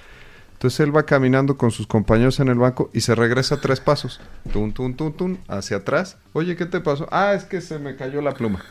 Entonces 0.52 0.80
él 0.80 0.94
va 0.94 1.04
caminando 1.04 1.56
con 1.56 1.70
sus 1.70 1.86
compañeros 1.86 2.38
en 2.38 2.48
el 2.48 2.58
banco 2.58 2.90
y 2.92 3.00
se 3.00 3.14
regresa 3.14 3.60
tres 3.60 3.80
pasos. 3.80 4.20
Tun, 4.52 4.72
tun, 4.72 4.94
tun, 4.94 5.12
tun, 5.14 5.38
hacia 5.48 5.78
atrás. 5.78 6.18
Oye, 6.34 6.54
¿qué 6.54 6.66
te 6.66 6.80
pasó? 6.80 7.08
Ah, 7.10 7.32
es 7.34 7.44
que 7.44 7.60
se 7.62 7.78
me 7.78 7.96
cayó 7.96 8.20
la 8.20 8.32
pluma. 8.34 8.62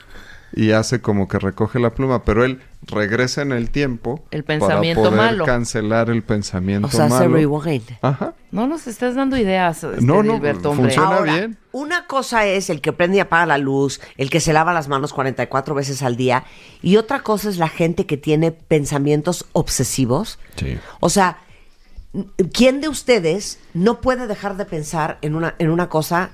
Y 0.53 0.71
hace 0.71 1.01
como 1.01 1.27
que 1.27 1.37
recoge 1.39 1.79
la 1.79 1.91
pluma, 1.91 2.23
pero 2.23 2.43
él 2.43 2.61
regresa 2.87 3.41
en 3.41 3.51
el 3.51 3.69
tiempo 3.69 4.23
El 4.31 4.43
pensamiento 4.43 5.01
para 5.03 5.15
poder 5.15 5.31
malo. 5.31 5.45
cancelar 5.45 6.09
el 6.09 6.23
pensamiento 6.23 6.87
O 6.87 6.91
sea, 6.91 7.09
se 7.09 7.27
malo. 7.27 7.35
rewind. 7.35 7.83
Ajá. 8.01 8.33
No 8.51 8.65
nos 8.67 8.87
estás 8.87 9.15
dando 9.15 9.37
ideas, 9.37 9.83
este, 9.83 10.01
No, 10.03 10.23
no, 10.23 10.39
funciona. 10.73 11.17
Ahora, 11.17 11.33
bien. 11.35 11.57
una 11.71 12.07
cosa 12.07 12.45
es 12.45 12.69
el 12.69 12.81
que 12.81 12.93
prende 12.93 13.17
y 13.17 13.19
apaga 13.19 13.45
la 13.45 13.57
luz, 13.57 14.01
el 14.17 14.29
que 14.29 14.39
se 14.39 14.53
lava 14.53 14.73
las 14.73 14.87
manos 14.87 15.13
44 15.13 15.75
veces 15.75 16.01
al 16.01 16.15
día, 16.15 16.45
y 16.81 16.97
otra 16.97 17.21
cosa 17.21 17.49
es 17.49 17.57
la 17.57 17.69
gente 17.69 18.05
que 18.05 18.17
tiene 18.17 18.51
pensamientos 18.51 19.45
obsesivos. 19.53 20.39
Sí. 20.55 20.77
O 20.99 21.09
sea, 21.09 21.37
¿quién 22.53 22.81
de 22.81 22.89
ustedes 22.89 23.59
no 23.73 24.01
puede 24.01 24.25
dejar 24.27 24.57
de 24.57 24.65
pensar 24.65 25.19
en 25.21 25.35
una, 25.35 25.55
en 25.59 25.69
una 25.69 25.89
cosa 25.89 26.31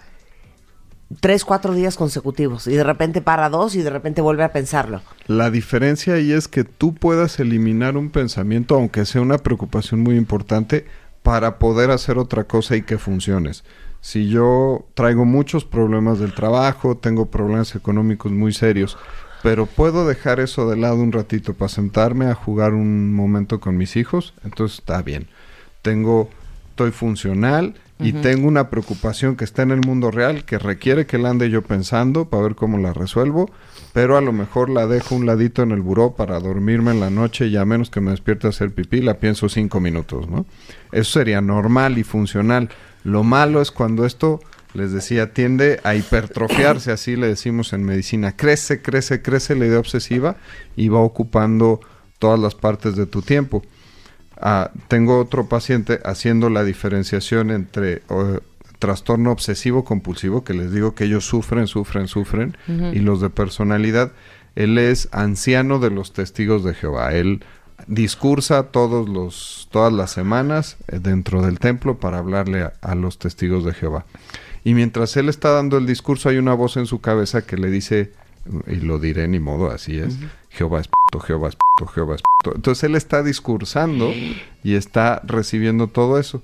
tres, 1.20 1.46
cuatro 1.46 1.74
días 1.74 1.96
consecutivos 1.96 2.68
y 2.68 2.76
de 2.76 2.84
repente 2.84 3.22
para 3.22 3.50
dos 3.50 3.76
y 3.76 3.82
de 3.82 3.90
repente 3.90 4.22
vuelve 4.22 4.44
a 4.44 4.52
pensarlo? 4.52 5.02
La 5.28 5.52
diferencia 5.52 6.16
ahí 6.16 6.32
es 6.32 6.48
que 6.48 6.64
tú 6.64 6.94
puedas 6.94 7.40
eliminar 7.40 7.98
un 7.98 8.10
pensamiento, 8.10 8.76
aunque 8.76 9.06
sea 9.06 9.22
una 9.22 9.38
preocupación 9.38 10.02
muy 10.02 10.18
importante, 10.18 10.86
para 11.24 11.58
poder 11.58 11.90
hacer 11.90 12.18
otra 12.20 12.44
cosa 12.44 12.76
y 12.76 12.84
que 12.84 13.00
funciones. 13.00 13.64
Si 14.00 14.30
yo 14.30 14.86
traigo 14.94 15.26
muchos 15.26 15.66
problemas 15.66 16.20
del 16.20 16.34
trabajo, 16.34 16.96
tengo 16.96 17.26
problemas 17.32 17.76
económicos 17.76 18.32
muy 18.32 18.54
serios, 18.54 18.98
pero 19.42 19.66
puedo 19.66 20.08
dejar 20.08 20.40
eso 20.40 20.70
de 20.70 20.78
lado 20.78 20.98
un 20.98 21.12
ratito 21.12 21.56
para 21.56 21.70
sentarme 21.70 22.28
a 22.28 22.36
jugar 22.36 22.74
un 22.74 23.14
momento 23.14 23.60
con 23.60 23.78
mis 23.78 23.96
hijos, 23.96 24.36
entonces 24.44 24.80
está 24.80 25.02
bien. 25.02 25.28
Tengo, 25.82 26.30
estoy 26.70 26.92
funcional 26.92 27.74
y 28.00 28.12
tengo 28.12 28.48
una 28.48 28.70
preocupación 28.70 29.36
que 29.38 29.46
está 29.46 29.62
en 29.62 29.72
el 29.72 29.80
mundo 29.80 30.12
real 30.12 30.44
que 30.44 30.60
requiere 30.60 31.06
que 31.06 31.18
la 31.18 31.30
ande 31.30 31.50
yo 31.50 31.62
pensando 31.62 32.26
para 32.30 32.44
ver 32.44 32.56
cómo 32.56 32.78
la 32.78 32.92
resuelvo, 32.92 33.50
pero 33.94 34.18
a 34.18 34.22
lo 34.22 34.34
mejor 34.34 34.70
la 34.70 34.86
dejo 34.86 35.16
un 35.16 35.26
ladito 35.26 35.64
en 35.64 35.72
el 35.72 35.82
buró 35.82 36.16
para 36.16 36.40
dormirme 36.40 36.92
en 36.92 37.00
la 37.00 37.10
noche 37.10 37.48
y 37.48 37.56
a 37.56 37.64
menos 37.64 37.90
que 37.90 38.02
me 38.02 38.12
despierte 38.12 38.48
a 38.48 38.50
hacer 38.50 38.72
pipí, 38.74 39.02
la 39.02 39.20
pienso 39.20 39.48
cinco 39.48 39.80
minutos, 39.80 40.30
¿no? 40.30 40.46
Eso 40.92 41.20
sería 41.20 41.40
normal 41.40 41.98
y 41.98 42.04
funcional. 42.04 42.70
Lo 43.06 43.24
malo 43.24 43.62
es 43.62 43.72
cuando 43.72 44.06
esto, 44.06 44.42
les 44.74 44.92
decía, 44.92 45.34
tiende 45.34 45.80
a 45.84 45.96
hipertrofiarse, 45.96 46.92
así 46.92 47.16
le 47.16 47.28
decimos 47.28 47.72
en 47.72 47.84
medicina. 47.84 48.36
Crece, 48.36 48.82
crece, 48.82 49.22
crece 49.22 49.56
la 49.56 49.68
idea 49.68 49.80
obsesiva 49.80 50.36
y 50.76 50.90
va 50.90 51.00
ocupando 51.00 51.80
todas 52.20 52.40
las 52.40 52.56
partes 52.56 52.98
de 52.98 53.06
tu 53.06 53.22
tiempo. 53.22 53.64
Ah, 54.42 54.72
tengo 54.88 55.20
otro 55.20 55.48
paciente 55.48 56.00
haciendo 56.04 56.50
la 56.50 56.64
diferenciación 56.64 57.52
entre 57.52 58.02
trastorno 58.80 59.32
obsesivo 59.32 59.84
compulsivo, 59.84 60.44
que 60.44 60.54
les 60.54 60.72
digo 60.72 60.96
que 60.96 61.06
ellos 61.06 61.26
sufren, 61.26 61.68
sufren, 61.68 62.08
sufren, 62.08 62.58
y 62.68 63.00
los 63.00 63.22
de 63.22 63.30
personalidad. 63.30 64.12
Él 64.56 64.78
es 64.78 65.10
anciano 65.12 65.80
de 65.80 65.90
los 65.90 66.14
testigos 66.14 66.64
de 66.64 66.74
Jehová. 66.74 67.14
Él 67.14 67.44
discursa 67.88 68.64
todos 68.64 69.10
los, 69.10 69.68
todas 69.72 69.92
las 69.92 70.12
semanas 70.12 70.78
eh, 70.88 71.00
dentro 71.02 71.42
del 71.42 71.60
templo 71.60 71.98
para 71.98 72.20
hablarle 72.20 72.62
a, 72.62 72.74
a 72.82 72.96
los 72.96 73.20
testigos 73.20 73.66
de 73.66 73.74
Jehová. 73.74 74.06
Y 74.64 74.74
mientras 74.74 75.16
él 75.18 75.30
está 75.30 75.50
dando 75.52 75.78
el 75.78 75.86
discurso, 75.86 76.30
hay 76.30 76.38
una 76.38 76.54
voz 76.54 76.78
en 76.78 76.86
su 76.86 77.02
cabeza 77.02 77.46
que 77.46 77.58
le 77.58 77.70
dice, 77.70 78.14
y 78.68 78.76
lo 78.76 79.00
diré 79.00 79.28
ni 79.28 79.40
modo, 79.40 79.72
así 79.72 79.98
es, 79.98 80.18
Jehová 80.50 80.82
es 80.82 80.88
puto, 80.88 81.20
Jehová 81.20 81.50
es 81.50 81.56
puto, 81.56 81.92
Jehová 81.92 82.16
es 82.16 82.22
puto. 82.22 82.56
Entonces 82.56 82.84
él 82.84 82.96
está 82.96 83.24
discursando 83.24 84.14
y 84.64 84.76
está 84.76 85.22
recibiendo 85.26 85.88
todo 85.88 86.20
eso. 86.20 86.42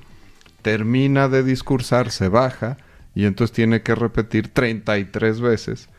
Termina 0.61 1.27
de 1.27 1.43
discursar, 1.43 2.11
se 2.11 2.27
baja 2.27 2.77
y 3.15 3.25
entonces 3.25 3.53
tiene 3.53 3.81
que 3.81 3.95
repetir 3.95 4.47
33 4.49 5.41
veces, 5.41 5.89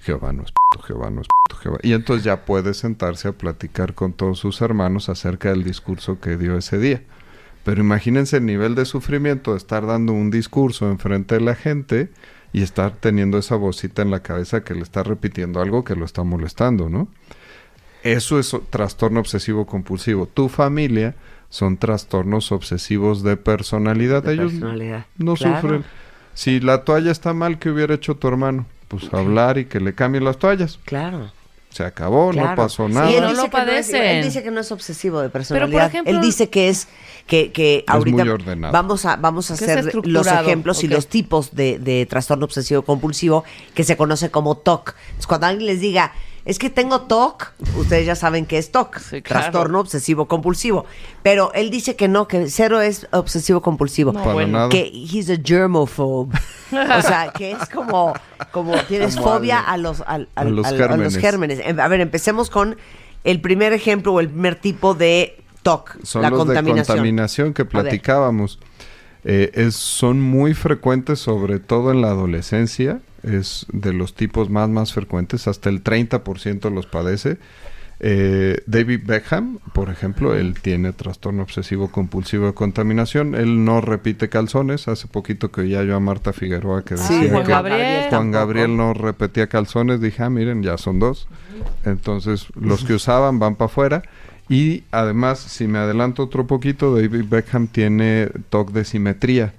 Jehová 0.00 0.32
no 0.32 0.42
es 0.42 0.52
puto, 0.52 0.82
Jehová 0.84 1.10
no 1.10 1.20
es 1.20 1.28
puto, 1.28 1.60
Jehová. 1.60 1.78
Y 1.82 1.92
entonces 1.92 2.24
ya 2.24 2.44
puede 2.44 2.74
sentarse 2.74 3.28
a 3.28 3.32
platicar 3.32 3.94
con 3.94 4.12
todos 4.12 4.38
sus 4.38 4.60
hermanos 4.62 5.08
acerca 5.08 5.50
del 5.50 5.62
discurso 5.62 6.20
que 6.20 6.36
dio 6.36 6.56
ese 6.56 6.78
día. 6.78 7.02
Pero 7.64 7.82
imagínense 7.82 8.38
el 8.38 8.46
nivel 8.46 8.74
de 8.74 8.86
sufrimiento 8.86 9.52
de 9.52 9.58
estar 9.58 9.86
dando 9.86 10.12
un 10.12 10.30
discurso 10.30 10.90
enfrente 10.90 11.34
de 11.34 11.42
la 11.42 11.54
gente 11.54 12.08
y 12.52 12.62
estar 12.62 12.92
teniendo 12.92 13.38
esa 13.38 13.56
vocita 13.56 14.02
en 14.02 14.10
la 14.10 14.20
cabeza 14.20 14.62
que 14.64 14.74
le 14.74 14.82
está 14.82 15.02
repitiendo 15.02 15.60
algo 15.60 15.84
que 15.84 15.94
lo 15.96 16.04
está 16.04 16.22
molestando, 16.24 16.88
¿no? 16.88 17.08
Eso 18.02 18.38
es 18.38 18.56
trastorno 18.70 19.20
obsesivo 19.20 19.66
compulsivo. 19.66 20.26
Tu 20.26 20.48
familia 20.48 21.14
son 21.50 21.76
trastornos 21.76 22.50
obsesivos 22.52 23.22
de 23.22 23.36
personalidad. 23.36 24.22
De 24.22 24.32
Ellos 24.34 24.52
personalidad. 24.52 25.06
no 25.18 25.34
Claro. 25.34 25.60
sufren. 25.60 25.84
Si 26.34 26.60
la 26.60 26.84
toalla 26.84 27.10
está 27.10 27.34
mal, 27.34 27.58
¿qué 27.58 27.70
hubiera 27.70 27.94
hecho 27.94 28.16
tu 28.16 28.28
hermano? 28.28 28.66
Pues 28.88 29.12
hablar 29.12 29.58
y 29.58 29.66
que 29.66 29.80
le 29.80 29.94
cambien 29.94 30.24
las 30.24 30.38
toallas. 30.38 30.78
Claro. 30.84 31.30
Se 31.70 31.84
acabó, 31.84 32.32
no 32.32 32.54
pasó 32.56 32.88
Sí, 32.88 32.94
nada. 32.94 33.10
él 33.10 33.22
no 33.22 33.28
dice 33.30 33.42
lo 33.42 33.50
que 33.50 33.56
no 33.58 33.72
él 33.72 34.24
dice 34.24 34.42
que 34.42 34.50
no 34.50 34.60
es 34.60 34.72
obsesivo 34.72 35.20
de 35.20 35.30
personalidad. 35.30 35.86
ejemplo- 35.86 36.12
él 36.12 36.20
dice 36.20 36.50
que 36.50 36.68
es 36.68 36.88
que, 37.26 37.52
que 37.52 37.84
ahorita 37.86 38.24
muy 38.24 38.28
ordenado. 38.32 38.72
vamos 38.72 39.04
a 39.06 39.14
vamos 39.16 39.50
a 39.50 39.54
hacer 39.54 39.84
los 40.04 40.26
ejemplos 40.26 40.82
y 40.82 40.88
los 40.88 41.06
tipos 41.06 41.54
de, 41.54 41.78
de 41.78 42.06
trastorno 42.06 42.44
obsesivo 42.44 42.82
compulsivo 42.82 43.44
que 43.74 43.84
se 43.84 43.96
conoce 43.96 44.30
como 44.32 44.56
TOC. 44.56 44.94
Entonces, 45.06 45.26
cuando 45.28 45.46
alguien 45.46 45.66
les 45.66 45.80
diga 45.80 46.12
es 46.50 46.58
que 46.58 46.68
tengo 46.68 47.02
TOC, 47.02 47.52
ustedes 47.76 48.06
ya 48.06 48.16
saben 48.16 48.44
que 48.44 48.58
es 48.58 48.72
TOC, 48.72 48.98
Sí, 48.98 49.22
claro. 49.22 49.42
trastorno 49.42 49.80
obsesivo 49.80 50.26
compulsivo. 50.26 50.84
Pero 51.22 51.52
él 51.54 51.70
dice 51.70 51.94
que 51.94 52.08
no, 52.08 52.26
que 52.26 52.50
cero 52.50 52.80
es 52.80 53.06
obsesivo 53.12 53.62
compulsivo. 53.62 54.12
No, 54.12 54.20
bueno. 54.32 54.52
nada. 54.52 54.68
Que 54.68 54.90
he's 54.92 55.30
a 55.30 55.36
germophobe. 55.42 56.36
o 56.72 57.02
sea, 57.02 57.32
que 57.36 57.52
es 57.52 57.68
como, 57.68 58.14
como 58.50 58.74
tienes 58.88 59.14
Como 59.16 59.28
fobia 59.34 59.60
a 59.60 59.76
los, 59.76 60.02
a 60.06 60.18
los 60.18 60.28
a 60.34 60.44
los 60.44 61.16
gérmenes. 61.16 61.60
Em, 61.64 61.78
A 61.78 61.86
ver, 61.88 62.00
empecemos 62.00 62.50
con 62.50 62.76
el 63.22 63.40
primer 63.40 63.72
ejemplo 63.72 64.12
o 64.14 64.20
el 64.20 64.28
primer 64.28 64.56
tipo 64.56 64.94
de 64.94 65.40
TOC, 65.62 65.98
Son 66.02 66.22
la 66.22 66.30
los 66.30 66.38
contaminación. 66.40 66.76
de 66.76 66.86
contaminación 66.86 67.54
que 67.54 67.64
platicábamos. 67.64 68.58
Eh, 69.24 69.50
es, 69.54 69.74
son 69.76 70.20
muy 70.20 70.54
frecuentes, 70.54 71.18
sobre 71.20 71.58
todo 71.60 71.92
en 71.92 72.00
la 72.00 72.08
adolescencia. 72.08 73.00
Es 73.22 73.66
de 73.72 73.92
los 73.92 74.14
tipos 74.14 74.50
más, 74.50 74.68
más 74.68 74.92
frecuentes. 74.92 75.48
Hasta 75.48 75.68
el 75.68 75.82
30% 75.84 76.72
los 76.72 76.86
padece. 76.86 77.38
Eh, 78.02 78.62
David 78.66 79.00
Beckham, 79.04 79.58
por 79.74 79.90
ejemplo, 79.90 80.34
él 80.34 80.54
tiene 80.60 80.94
trastorno 80.94 81.42
obsesivo 81.42 81.90
compulsivo 81.90 82.46
de 82.46 82.54
contaminación. 82.54 83.34
Él 83.34 83.64
no 83.64 83.82
repite 83.82 84.30
calzones. 84.30 84.88
Hace 84.88 85.06
poquito 85.06 85.52
que 85.52 85.60
oía 85.60 85.84
yo 85.84 85.96
a 85.96 86.00
Marta 86.00 86.32
Figueroa 86.32 86.82
que 86.82 86.96
Sí, 86.96 87.14
decía 87.14 87.30
Juan 87.30 87.44
que 87.44 87.50
Gabriel. 87.50 88.08
Juan. 88.08 88.30
Gabriel 88.32 88.76
no 88.76 88.94
repetía 88.94 89.48
calzones. 89.48 90.00
Dije, 90.00 90.22
ah, 90.22 90.30
miren, 90.30 90.62
ya 90.62 90.78
son 90.78 90.98
dos. 90.98 91.28
Entonces, 91.84 92.46
los 92.58 92.84
que 92.84 92.94
usaban 92.94 93.38
van 93.38 93.56
para 93.56 93.66
afuera. 93.66 94.02
Y 94.48 94.84
además, 94.90 95.38
si 95.38 95.68
me 95.68 95.78
adelanto 95.78 96.24
otro 96.24 96.46
poquito, 96.46 96.94
David 96.96 97.26
Beckham 97.28 97.68
tiene 97.68 98.30
TOC 98.48 98.72
de 98.72 98.84
simetría. 98.86 99.52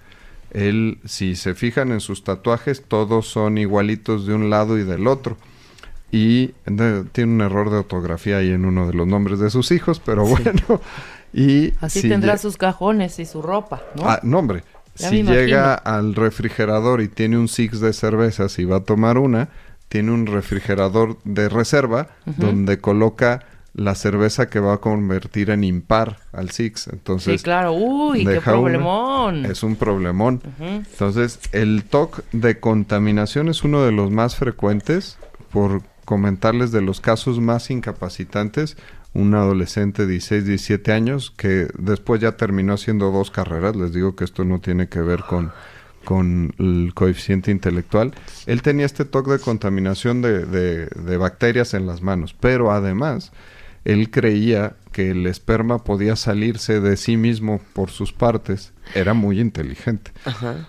Él, 0.52 1.00
si 1.06 1.36
se 1.36 1.56
fijan 1.56 1.92
en 1.92 2.00
sus 2.02 2.24
tatuajes, 2.24 2.84
todos 2.88 3.28
son 3.28 3.58
igualitos 3.58 4.26
de 4.28 4.34
un 4.34 4.50
lado 4.50 4.78
y 4.78 4.84
del 4.84 5.08
otro. 5.08 5.38
Y 6.12 6.52
de- 6.66 7.06
tiene 7.12 7.34
un 7.34 7.42
error 7.42 7.70
de 7.70 7.78
ortografía 7.78 8.38
ahí 8.38 8.52
en 8.52 8.66
uno 8.66 8.86
de 8.88 8.94
los 8.94 9.08
nombres 9.08 9.40
de 9.40 9.50
sus 9.50 9.72
hijos, 9.72 10.02
pero 10.04 10.26
bueno. 10.26 10.52
Y 11.34 11.72
Así 11.80 12.02
si 12.02 12.10
tendrá 12.10 12.38
sus 12.38 12.58
cajones 12.58 13.18
y 13.20 13.26
su 13.26 13.42
ropa, 13.42 13.82
¿no? 13.96 14.04
Ah, 14.10 14.20
no, 14.22 14.40
hombre. 14.40 14.64
Ya 14.98 15.08
si 15.10 15.24
llega 15.24 15.74
al 15.76 16.14
refrigerador 16.14 17.00
y 17.00 17.08
tiene 17.08 17.38
un 17.38 17.48
six 17.48 17.80
de 17.80 17.94
cervezas 17.94 18.60
y 18.60 18.66
va 18.66 18.78
a 18.78 18.84
tomar 18.84 19.18
una, 19.18 19.48
tiene 19.88 20.12
un 20.12 20.26
refrigerador 20.26 21.18
de 21.24 21.48
reserva 21.48 22.08
donde 22.26 22.80
coloca 22.80 23.46
la 23.74 23.96
cerveza 23.96 24.50
que 24.50 24.60
va 24.60 24.74
a 24.74 24.78
convertir 24.80 25.50
en 25.50 25.64
impar 25.64 26.18
al 26.34 26.50
six. 26.52 26.88
Entonces, 26.88 27.40
sí, 27.40 27.44
claro. 27.44 27.74
Uy, 27.74 28.26
qué 28.26 28.32
una. 28.34 28.42
problemón. 28.42 29.46
es 29.46 29.64
un 29.64 29.76
problemón. 29.78 30.42
Entonces, 30.60 31.40
el 31.54 31.84
TOC 31.86 32.24
de 32.34 32.60
contaminación 32.60 33.48
es 33.50 33.64
uno 33.64 33.84
de 33.84 33.92
los 33.92 34.12
más 34.12 34.36
frecuentes. 34.36 35.18
Por 35.52 35.82
comentarles 36.06 36.72
de 36.72 36.82
los 36.82 37.02
casos 37.02 37.40
más 37.40 37.70
incapacitantes, 37.72 38.78
un 39.14 39.36
adolescente 39.36 40.06
de 40.06 40.14
16, 40.14 40.46
17 40.46 40.92
años 40.94 41.34
que 41.36 41.68
después 41.78 42.22
ya 42.22 42.34
terminó 42.38 42.74
haciendo 42.74 43.12
dos 43.12 43.32
carreras. 43.32 43.76
Les 43.76 43.94
digo 43.94 44.16
que 44.16 44.24
esto 44.24 44.44
no 44.46 44.60
tiene 44.60 44.88
que 44.88 45.02
ver 45.02 45.24
con, 45.24 45.52
con 46.06 46.54
el 46.58 46.94
coeficiente 46.94 47.52
intelectual. 47.52 48.14
Él 48.46 48.62
tenía 48.62 48.86
este 48.86 49.06
TOC 49.06 49.28
de 49.30 49.40
contaminación 49.40 50.22
de, 50.22 50.46
de- 50.46 50.86
de 50.88 51.18
bacterias 51.18 51.74
en 51.74 51.86
las 51.86 52.02
manos, 52.02 52.34
pero 52.40 52.72
además 52.72 53.32
él 53.86 54.12
creía 54.12 54.76
que 54.92 55.12
el 55.12 55.26
esperma 55.26 55.84
podía 55.84 56.16
salirse 56.16 56.80
de 56.80 56.98
sí 56.98 57.18
mismo 57.18 57.62
por 57.74 57.90
sus 57.90 58.14
partes. 58.14 58.74
Era 58.94 59.14
muy 59.14 59.40
inteligente. 59.40 60.12
Ajá. 60.26 60.68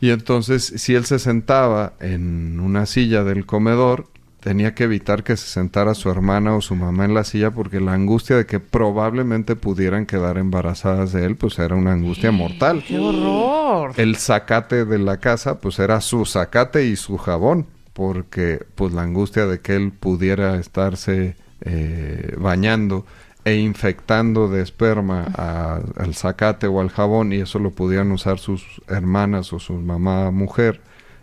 Y 0.00 0.10
entonces, 0.10 0.64
si 0.76 0.94
él 0.94 1.06
se 1.06 1.18
sentaba 1.18 1.94
en 2.00 2.60
una 2.60 2.86
silla 2.86 3.24
del 3.24 3.46
comedor, 3.46 4.08
tenía 4.40 4.74
que 4.74 4.84
evitar 4.84 5.24
que 5.24 5.36
se 5.36 5.48
sentara 5.48 5.94
su 5.94 6.10
hermana 6.10 6.54
o 6.54 6.60
su 6.60 6.76
mamá 6.76 7.06
en 7.06 7.14
la 7.14 7.24
silla 7.24 7.50
porque 7.50 7.80
la 7.80 7.94
angustia 7.94 8.36
de 8.36 8.46
que 8.46 8.60
probablemente 8.60 9.56
pudieran 9.56 10.06
quedar 10.06 10.38
embarazadas 10.38 11.12
de 11.12 11.24
él, 11.24 11.36
pues 11.36 11.58
era 11.58 11.74
una 11.74 11.92
angustia 11.92 12.30
mortal. 12.30 12.84
¡Qué 12.86 12.98
horror! 12.98 13.92
El 13.96 14.16
zacate 14.16 14.84
de 14.84 14.98
la 14.98 15.16
casa, 15.16 15.58
pues 15.58 15.78
era 15.78 16.00
su 16.00 16.26
zacate 16.26 16.86
y 16.86 16.94
su 16.94 17.16
jabón, 17.16 17.66
porque 17.92 18.64
pues 18.74 18.92
la 18.92 19.02
angustia 19.02 19.46
de 19.46 19.60
que 19.60 19.74
él 19.74 19.90
pudiera 19.90 20.56
estarse 20.60 21.34
eh, 21.62 22.34
bañando 22.38 23.06
e 23.44 23.56
infectando 23.56 24.48
de 24.48 24.60
esperma 24.62 25.26
a- 25.36 25.80
al 25.96 26.14
zacate 26.14 26.66
o 26.66 26.80
al 26.80 26.90
jabón 26.90 27.32
y 27.32 27.36
eso 27.36 27.58
lo 27.58 27.70
pudieran 27.70 28.10
usar 28.12 28.38
sus 28.38 28.64
hermanas 28.88 29.52
o 29.52 29.58
su 29.60 29.74
mamá 29.74 30.30
mujer 30.30 30.80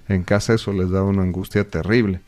en 0.09 0.23
casa, 0.23 0.53
eso 0.53 0.73
les 0.73 0.89
daba 0.89 1.05
una 1.07 1.23
angustia 1.23 1.67
terrible. 1.69 2.21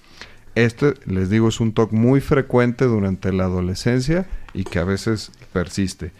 Este, 0.55 0.93
les 1.05 1.29
digo, 1.29 1.49
es 1.49 1.59
un 1.59 1.73
TOC 1.73 1.91
muy 1.91 2.21
frecuente 2.21 2.85
durante 2.85 3.33
la 3.33 3.43
adolescencia 3.45 4.25
y 4.53 4.63
que 4.63 4.79
a 4.79 4.85
veces 4.85 5.31
persiste. 5.51 6.11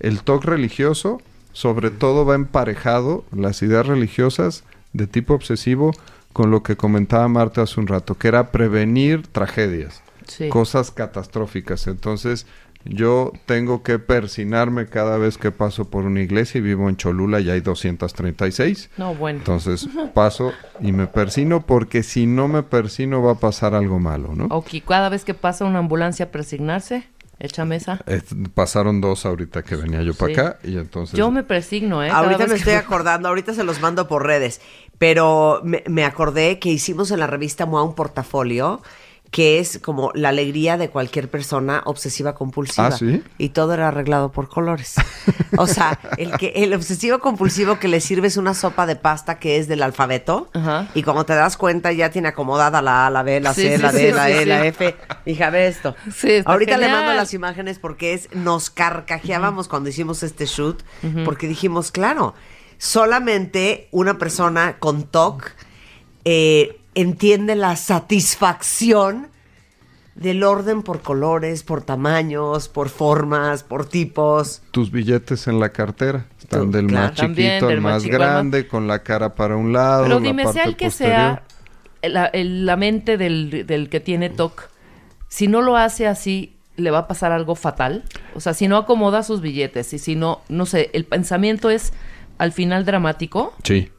El 0.00 0.20
TOC 0.22 0.44
religioso, 0.44 1.22
sobre 1.52 1.90
todo, 1.90 2.26
va 2.26 2.34
emparejado, 2.34 3.24
las 3.32 3.62
ideas 3.62 3.86
religiosas 3.86 4.64
de 4.92 5.06
tipo 5.06 5.32
obsesivo, 5.34 5.92
con 6.34 6.50
lo 6.50 6.62
que 6.62 6.76
comentaba 6.76 7.26
Marta 7.28 7.62
hace 7.62 7.80
un 7.80 7.86
rato, 7.86 8.14
que 8.16 8.28
era 8.28 8.52
prevenir 8.52 9.26
tragedias, 9.26 10.02
Sí. 10.28 10.48
cosas 10.48 10.90
catastróficas. 10.90 11.86
Entonces, 11.86 12.46
yo 12.84 13.32
tengo 13.46 13.82
que 13.82 13.98
persinarme 13.98 14.86
cada 14.86 15.18
vez 15.18 15.36
que 15.36 15.50
paso 15.50 15.90
por 15.90 16.04
una 16.04 16.20
iglesia 16.20 16.58
y 16.58 16.62
vivo 16.62 16.88
en 16.88 16.96
Cholula 16.96 17.40
y 17.40 17.50
hay 17.50 17.60
236. 17.60 18.90
No, 18.96 19.14
bueno. 19.14 19.40
Entonces 19.40 19.88
paso 20.14 20.52
y 20.80 20.92
me 20.92 21.06
persino 21.06 21.66
porque 21.66 22.02
si 22.02 22.26
no 22.26 22.46
me 22.48 22.62
persino 22.62 23.20
va 23.22 23.32
a 23.32 23.34
pasar 23.40 23.74
algo 23.74 23.98
malo, 23.98 24.34
¿no? 24.34 24.46
Ok, 24.50 24.68
cada 24.86 25.08
vez 25.08 25.24
que 25.24 25.34
pasa 25.34 25.64
una 25.64 25.80
ambulancia 25.80 26.26
a 26.26 26.28
persignarse, 26.30 27.08
echa 27.40 27.64
mesa. 27.64 28.00
Eh, 28.06 28.22
pasaron 28.54 29.00
dos 29.00 29.26
ahorita 29.26 29.62
que 29.64 29.76
venía 29.76 30.02
yo 30.02 30.14
para 30.14 30.34
Sí. 30.34 30.40
acá 30.40 30.58
y 30.62 30.76
entonces... 30.78 31.18
Yo 31.18 31.30
me 31.30 31.42
persigno, 31.42 32.02
¿eh? 32.04 32.08
Cada 32.08 32.20
Ahorita 32.20 32.44
me 32.44 32.50
que- 32.54 32.58
estoy 32.58 32.74
acordando, 32.74 33.28
ahorita 33.28 33.54
se 33.54 33.64
los 33.64 33.80
mando 33.80 34.06
por 34.08 34.24
redes, 34.24 34.60
pero 34.98 35.60
me, 35.64 35.82
me 35.88 36.04
acordé 36.04 36.58
que 36.58 36.70
hicimos 36.70 37.10
en 37.10 37.18
la 37.20 37.26
revista 37.26 37.66
MOA 37.66 37.82
un 37.82 37.94
portafolio 37.94 38.82
que 39.30 39.58
es 39.58 39.78
como 39.78 40.10
la 40.14 40.30
alegría 40.30 40.78
de 40.78 40.88
cualquier 40.88 41.30
persona 41.30 41.82
obsesiva 41.84 42.34
compulsiva. 42.34 42.86
¿Ah, 42.88 42.92
sí? 42.92 43.22
Y 43.36 43.50
todo 43.50 43.74
era 43.74 43.88
arreglado 43.88 44.32
por 44.32 44.48
colores. 44.48 44.94
O 45.58 45.66
sea, 45.66 45.98
el 46.16 46.32
que 46.38 46.52
el 46.56 46.72
obsesivo 46.72 47.18
compulsivo 47.18 47.78
que 47.78 47.88
le 47.88 48.00
sirves 48.00 48.36
una 48.36 48.54
sopa 48.54 48.86
de 48.86 48.96
pasta 48.96 49.38
que 49.38 49.58
es 49.58 49.68
del 49.68 49.82
alfabeto 49.82 50.48
Ajá. 50.54 50.88
y 50.94 51.02
cuando 51.02 51.26
te 51.26 51.34
das 51.34 51.56
cuenta 51.56 51.92
ya 51.92 52.10
tiene 52.10 52.28
acomodada 52.28 52.80
la 52.80 53.06
A, 53.06 53.10
la 53.10 53.22
B, 53.22 53.40
la 53.40 53.52
C, 53.52 53.76
Sí, 53.76 53.82
la 53.82 53.92
D, 53.92 54.08
sí, 54.08 54.12
la 54.14 54.26
sí, 54.26 54.32
E, 54.32 54.38
sí. 54.40 54.44
la 54.46 54.66
F. 54.66 54.96
Hija, 55.26 55.50
ve 55.50 55.66
esto. 55.68 55.94
Sí, 56.14 56.30
está 56.32 56.50
Ahorita 56.50 56.78
le 56.78 56.88
mando 56.88 57.12
las 57.12 57.34
imágenes 57.34 57.78
porque 57.78 58.14
es 58.14 58.28
nos 58.34 58.70
carcajeábamos 58.70 59.68
cuando 59.68 59.90
hicimos 59.90 60.22
este 60.22 60.46
shoot 60.46 60.82
porque 61.24 61.48
dijimos, 61.48 61.90
claro, 61.90 62.34
solamente 62.78 63.88
una 63.90 64.18
persona 64.18 64.78
con 64.78 65.04
TOC 65.04 65.50
eh, 66.24 66.80
entiende 67.00 67.54
la 67.56 67.76
satisfacción 67.76 69.28
del 70.14 70.42
orden 70.42 70.82
por 70.82 71.00
colores, 71.00 71.62
por 71.62 71.82
tamaños, 71.82 72.68
por 72.68 72.88
formas, 72.88 73.62
por 73.62 73.86
tipos. 73.86 74.62
Tus 74.72 74.90
billetes 74.90 75.46
en 75.46 75.60
la 75.60 75.68
cartera 75.70 76.26
están 76.40 76.66
Tú, 76.66 76.70
del 76.72 76.86
claro. 76.88 77.06
más 77.08 77.14
chiquito 77.14 77.68
al 77.68 77.80
más 77.80 78.04
grande, 78.04 78.66
con 78.66 78.88
la 78.88 79.02
cara 79.04 79.34
para 79.36 79.56
un 79.56 79.72
lado, 79.72 80.02
Pero 80.04 80.18
la 80.18 80.26
dime, 80.26 80.42
sea 80.42 80.52
parte 80.54 80.68
el 80.70 80.76
que 80.76 80.84
posterior. 80.86 81.16
sea 81.16 81.42
la, 82.10 82.26
el- 82.26 82.66
la 82.66 82.76
mente 82.76 83.16
del, 83.16 83.64
del 83.66 83.88
que 83.88 84.00
tiene 84.00 84.28
TOC, 84.28 84.68
si 85.28 85.46
no 85.46 85.62
lo 85.62 85.76
hace 85.76 86.06
así, 86.08 86.56
le 86.76 86.90
va 86.90 86.98
a 86.98 87.06
pasar 87.08 87.30
algo 87.32 87.54
fatal. 87.54 88.04
O 88.34 88.40
sea, 88.40 88.54
si 88.54 88.66
no 88.66 88.76
acomoda 88.76 89.22
sus 89.22 89.40
billetes 89.40 89.92
y 89.92 89.98
si 89.98 90.16
no, 90.16 90.40
no 90.48 90.66
sé, 90.66 90.90
el 90.94 91.04
pensamiento 91.04 91.70
es 91.70 91.92
al 92.38 92.50
final 92.52 92.84
dramático. 92.84 93.52
Sí. 93.62 93.90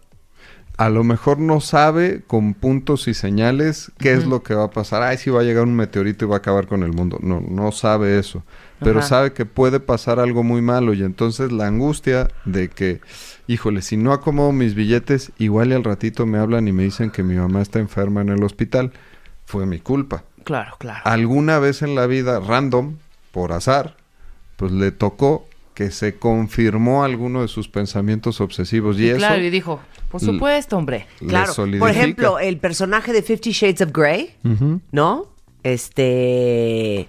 A 0.79 0.89
lo 0.89 1.03
mejor 1.03 1.39
no 1.39 1.59
sabe 1.59 2.21
con 2.25 2.53
puntos 2.53 3.09
y 3.09 3.13
señales 3.13 3.91
qué 3.97 4.13
es 4.13 4.25
lo 4.25 4.43
que 4.43 4.53
va 4.53 4.63
a 4.63 4.71
pasar. 4.71 5.03
Ay, 5.03 5.17
si 5.17 5.29
va 5.29 5.41
a 5.41 5.43
llegar 5.43 5.65
un 5.65 5.75
meteorito 5.75 6.23
y 6.23 6.29
va 6.29 6.35
a 6.35 6.37
acabar 6.37 6.67
con 6.67 6.83
el 6.83 6.93
mundo. 6.93 7.17
No, 7.21 7.41
no 7.41 7.73
sabe 7.73 8.17
eso. 8.17 8.45
Pero 8.79 8.99
Ajá. 8.99 9.09
sabe 9.09 9.33
que 9.33 9.45
puede 9.45 9.81
pasar 9.81 10.21
algo 10.21 10.41
muy 10.41 10.61
malo. 10.61 10.93
Y 10.93 11.03
entonces 11.03 11.51
la 11.51 11.67
angustia 11.67 12.29
de 12.45 12.69
que, 12.69 13.01
híjole, 13.45 13.81
si 13.81 13.97
no 13.97 14.13
acomodo 14.13 14.53
mis 14.53 14.73
billetes, 14.73 15.33
igual 15.37 15.71
y 15.71 15.73
al 15.73 15.83
ratito 15.83 16.25
me 16.25 16.37
hablan 16.37 16.69
y 16.69 16.71
me 16.71 16.83
dicen 16.83 17.11
que 17.11 17.23
mi 17.23 17.35
mamá 17.35 17.61
está 17.61 17.79
enferma 17.79 18.21
en 18.21 18.29
el 18.29 18.41
hospital. 18.41 18.93
Fue 19.45 19.65
mi 19.65 19.79
culpa. 19.81 20.23
Claro, 20.45 20.77
claro. 20.79 21.01
alguna 21.03 21.59
vez 21.59 21.81
en 21.81 21.93
la 21.93 22.07
vida, 22.07 22.39
random, 22.39 22.95
por 23.33 23.51
azar, 23.51 23.97
pues 24.55 24.71
le 24.71 24.93
tocó 24.93 25.48
que 25.79 25.91
se 25.91 26.17
confirmó 26.19 27.05
alguno 27.05 27.41
de 27.41 27.47
sus 27.47 27.69
pensamientos 27.69 28.41
obsesivos. 28.41 28.99
Y 28.99 29.07
eso 29.07 29.17
claro, 29.19 29.41
y 29.41 29.49
dijo, 29.49 29.79
por 30.11 30.19
supuesto, 30.19 30.75
hombre. 30.75 31.07
Claro. 31.25 31.53
Por 31.55 31.89
ejemplo, 31.89 32.37
el 32.37 32.57
personaje 32.57 33.13
de 33.13 33.21
Fifty 33.23 33.51
Shades 33.53 33.79
of 33.79 33.91
Grey. 33.93 34.35
¿no? 34.91 35.27
Este. 35.63 37.07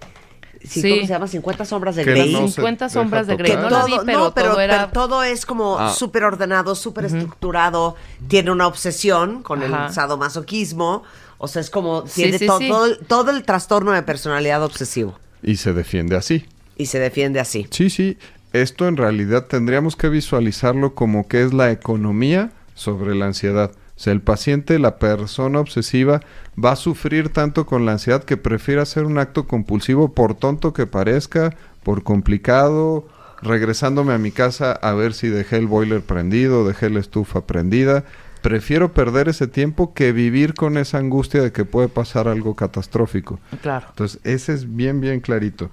Sí, 0.62 0.82
Sí. 0.82 0.90
¿Cómo 0.90 1.00
se 1.02 1.08
llama? 1.08 1.26
50 1.26 1.64
sombras 1.64 1.96
de 1.96 2.04
Grey. 2.04 2.32
no 2.32 2.46
se 2.46 2.54
50 2.54 2.84
deja 2.84 2.92
sombras 2.92 3.26
de 3.26 3.36
Grey. 3.36 3.56
No 3.56 3.70
la 3.70 3.84
vi, 3.86 3.94
pero 4.06 4.30
todo 4.30 4.60
era- 4.60 4.76
pero 4.90 4.92
todo 4.92 5.22
es 5.24 5.44
como 5.44 5.76
Ah. 5.76 5.92
súper 5.92 6.22
ordenado, 6.22 6.76
súper 6.76 7.06
estructurado. 7.06 7.96
Tiene 8.28 8.52
una 8.52 8.68
obsesión 8.68 9.42
con 9.42 9.64
Ajá. 9.64 9.86
el 9.86 9.92
sadomasoquismo. 9.92 11.02
O 11.38 11.48
sea, 11.48 11.60
es 11.60 11.70
como. 11.70 12.04
Tiene 12.04 12.38
sí, 12.38 12.46
to- 12.46 12.58
sí. 12.58 12.68
Todo, 12.68 12.86
el- 12.86 12.98
todo 12.98 13.30
el 13.32 13.42
trastorno 13.42 13.90
de 13.90 14.02
personalidad 14.04 14.62
obsesivo. 14.62 15.18
Y 15.42 15.56
se 15.56 15.72
defiende 15.72 16.14
así. 16.14 16.44
Y 16.76 16.86
se 16.86 16.98
defiende 17.00 17.40
así. 17.40 17.66
Sí, 17.70 17.90
sí. 17.90 18.16
Esto 18.52 18.88
en 18.88 18.96
realidad 18.96 19.46
tendríamos 19.46 19.96
que 19.96 20.08
visualizarlo 20.08 20.94
como 20.94 21.28
que 21.28 21.42
es 21.42 21.52
la 21.52 21.70
economía 21.70 22.50
sobre 22.74 23.14
la 23.14 23.26
ansiedad. 23.26 23.70
O 23.96 24.02
sea, 24.02 24.12
el 24.12 24.22
paciente, 24.22 24.78
la 24.78 24.98
persona 24.98 25.60
obsesiva, 25.60 26.20
va 26.62 26.72
a 26.72 26.76
sufrir 26.76 27.28
tanto 27.28 27.66
con 27.66 27.84
la 27.84 27.92
ansiedad 27.92 28.24
que 28.24 28.36
prefiere 28.38 28.80
hacer 28.80 29.04
un 29.04 29.18
acto 29.18 29.46
compulsivo 29.46 30.14
por 30.14 30.34
tonto 30.34 30.72
que 30.72 30.86
parezca, 30.86 31.54
por 31.82 32.02
complicado, 32.02 33.06
regresándome 33.42 34.14
a 34.14 34.18
mi 34.18 34.30
casa 34.30 34.72
a 34.72 34.94
ver 34.94 35.12
si 35.12 35.28
dejé 35.28 35.56
el 35.58 35.66
boiler 35.66 36.00
prendido, 36.00 36.66
dejé 36.66 36.88
la 36.90 37.00
estufa 37.00 37.46
prendida. 37.46 38.04
Prefiero 38.40 38.94
perder 38.94 39.28
ese 39.28 39.46
tiempo 39.48 39.92
que 39.92 40.12
vivir 40.12 40.54
con 40.54 40.78
esa 40.78 40.96
angustia 40.96 41.42
de 41.42 41.52
que 41.52 41.66
puede 41.66 41.88
pasar 41.88 42.26
algo 42.26 42.56
catastrófico. 42.56 43.38
Claro. 43.60 43.86
Entonces, 43.90 44.18
ese 44.24 44.54
es 44.54 44.74
bien, 44.76 45.02
bien 45.02 45.20
clarito. 45.20 45.70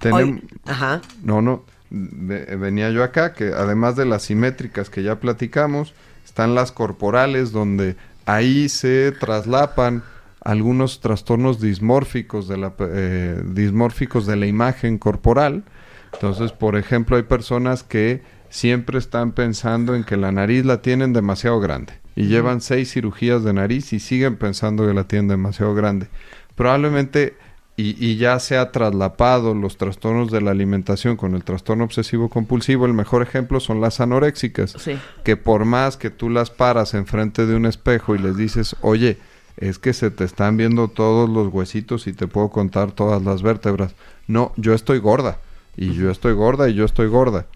Tenem- 0.00 0.42
ajá. 0.66 1.00
no, 1.22 1.40
no. 1.40 1.62
Ve- 1.90 2.56
venía 2.56 2.90
yo 2.90 3.02
acá, 3.02 3.32
que 3.32 3.48
además 3.48 3.96
de 3.96 4.04
las 4.06 4.22
simétricas 4.22 4.90
que 4.90 5.02
ya 5.02 5.20
platicamos, 5.20 5.94
están 6.24 6.54
las 6.54 6.72
corporales, 6.72 7.52
donde 7.52 7.96
ahí 8.26 8.68
se 8.68 9.12
traslapan 9.12 10.02
algunos 10.40 11.00
trastornos 11.00 11.60
dismórficos 11.60 12.48
de 12.48 12.56
la, 12.56 12.72
eh, 12.78 13.42
dismórficos 13.44 14.26
de 14.26 14.36
la 14.36 14.46
imagen 14.46 14.98
corporal. 14.98 15.64
Entonces, 16.12 16.52
por 16.52 16.76
ejemplo, 16.76 17.16
hay 17.16 17.24
personas 17.24 17.82
que 17.82 18.22
siempre 18.50 18.98
están 18.98 19.32
pensando 19.32 19.94
en 19.94 20.04
que 20.04 20.16
la 20.16 20.32
nariz 20.32 20.64
la 20.64 20.80
tienen 20.80 21.12
demasiado 21.12 21.60
grande 21.60 21.94
y 22.16 22.28
llevan 22.28 22.60
seis 22.60 22.92
cirugías 22.92 23.44
de 23.44 23.52
nariz 23.52 23.92
y 23.92 24.00
siguen 24.00 24.36
pensando 24.36 24.86
que 24.86 24.94
la 24.94 25.04
tienen 25.04 25.28
demasiado 25.28 25.74
grande. 25.74 26.08
Probablemente 26.54 27.36
y, 27.78 27.96
y 28.04 28.16
ya 28.16 28.38
se 28.40 28.58
ha 28.58 28.72
traslapado 28.72 29.54
los 29.54 29.76
trastornos 29.78 30.30
de 30.30 30.40
la 30.42 30.50
alimentación 30.50 31.16
con 31.16 31.34
el 31.34 31.44
trastorno 31.44 31.84
obsesivo 31.84 32.28
compulsivo, 32.28 32.84
el 32.86 32.92
mejor 32.92 33.22
ejemplo 33.22 33.60
son 33.60 33.80
las 33.80 34.00
anoréxicas, 34.00 34.72
Sí. 34.78 34.98
que 35.24 35.36
por 35.36 35.64
más 35.64 35.96
que 35.96 36.10
tú 36.10 36.28
las 36.28 36.50
paras 36.50 36.92
enfrente 36.94 37.46
de 37.46 37.54
un 37.54 37.64
espejo 37.66 38.14
y 38.14 38.18
les 38.18 38.36
dices, 38.36 38.74
oye, 38.82 39.16
es 39.56 39.78
que 39.78 39.92
se 39.92 40.10
te 40.10 40.24
están 40.24 40.56
viendo 40.56 40.88
todos 40.88 41.30
los 41.30 41.52
huesitos 41.52 42.06
y 42.08 42.12
te 42.12 42.26
puedo 42.26 42.48
contar 42.50 42.92
todas 42.92 43.22
las 43.22 43.42
vértebras. 43.42 43.94
No, 44.26 44.52
yo 44.56 44.74
estoy 44.74 44.98
gorda, 44.98 45.38
y 45.76 45.94
yo 45.94 46.10
estoy 46.10 46.32
gorda, 46.34 46.68
y 46.68 46.74
yo 46.74 46.84
estoy 46.84 47.06
gorda. 47.08 47.46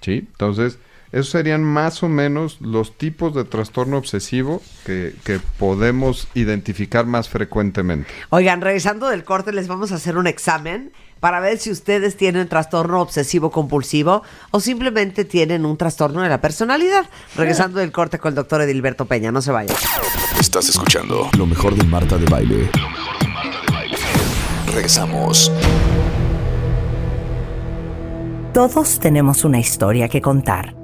¿Sí? 0.00 0.26
Entonces, 0.32 0.78
esos 1.14 1.28
serían 1.28 1.62
más 1.62 2.02
o 2.02 2.08
menos 2.08 2.56
los 2.60 2.98
tipos 2.98 3.32
de 3.36 3.44
trastorno 3.44 3.96
obsesivo 3.98 4.60
que, 4.84 5.14
que 5.22 5.38
podemos 5.60 6.26
identificar 6.34 7.06
más 7.06 7.28
frecuentemente. 7.28 8.08
Oigan, 8.30 8.60
regresando 8.60 9.08
del 9.08 9.22
corte, 9.22 9.52
les 9.52 9.68
vamos 9.68 9.92
a 9.92 9.94
hacer 9.94 10.16
un 10.16 10.26
examen 10.26 10.90
para 11.20 11.38
ver 11.38 11.58
si 11.58 11.70
ustedes 11.70 12.16
tienen 12.16 12.48
trastorno 12.48 13.00
obsesivo 13.00 13.52
compulsivo 13.52 14.24
o 14.50 14.58
simplemente 14.58 15.24
tienen 15.24 15.64
un 15.64 15.76
trastorno 15.76 16.20
de 16.20 16.28
la 16.28 16.40
personalidad. 16.40 17.06
Regresando 17.36 17.78
del 17.78 17.92
corte 17.92 18.18
con 18.18 18.30
el 18.30 18.34
doctor 18.34 18.62
Edilberto 18.62 19.06
Peña, 19.06 19.30
no 19.30 19.40
se 19.40 19.52
vayan. 19.52 19.76
Estás 20.40 20.68
escuchando 20.68 21.30
lo 21.38 21.46
mejor 21.46 21.76
de 21.76 21.84
Marta 21.84 22.18
de 22.18 22.26
Baile. 22.26 22.68
Lo 22.76 22.90
mejor 22.90 23.18
de 23.20 23.28
Marta 23.28 23.60
de 23.60 23.72
Baile. 23.72 23.96
Regresamos. 24.66 25.52
Todos 28.52 28.98
tenemos 28.98 29.44
una 29.44 29.60
historia 29.60 30.08
que 30.08 30.20
contar 30.20 30.83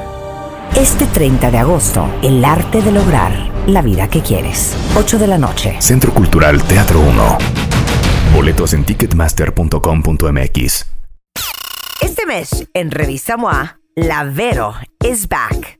Este 0.75 1.05
30 1.05 1.51
de 1.51 1.57
agosto, 1.57 2.09
el 2.23 2.43
arte 2.45 2.81
de 2.81 2.91
lograr 2.91 3.31
la 3.67 3.81
vida 3.81 4.09
que 4.09 4.21
quieres. 4.21 4.75
8 4.95 5.19
de 5.19 5.27
la 5.27 5.37
noche. 5.37 5.75
Centro 5.79 6.13
Cultural 6.13 6.63
Teatro 6.63 6.99
1. 7.01 7.37
Boletos 8.33 8.73
en 8.73 8.85
ticketmaster.com.mx. 8.85 10.85
Este 12.01 12.25
mes, 12.25 12.67
en 12.73 12.89
Revista 12.89 13.37
MOA, 13.37 13.79
La 13.95 14.23
Vero 14.23 14.73
is 15.03 15.27
back. 15.27 15.79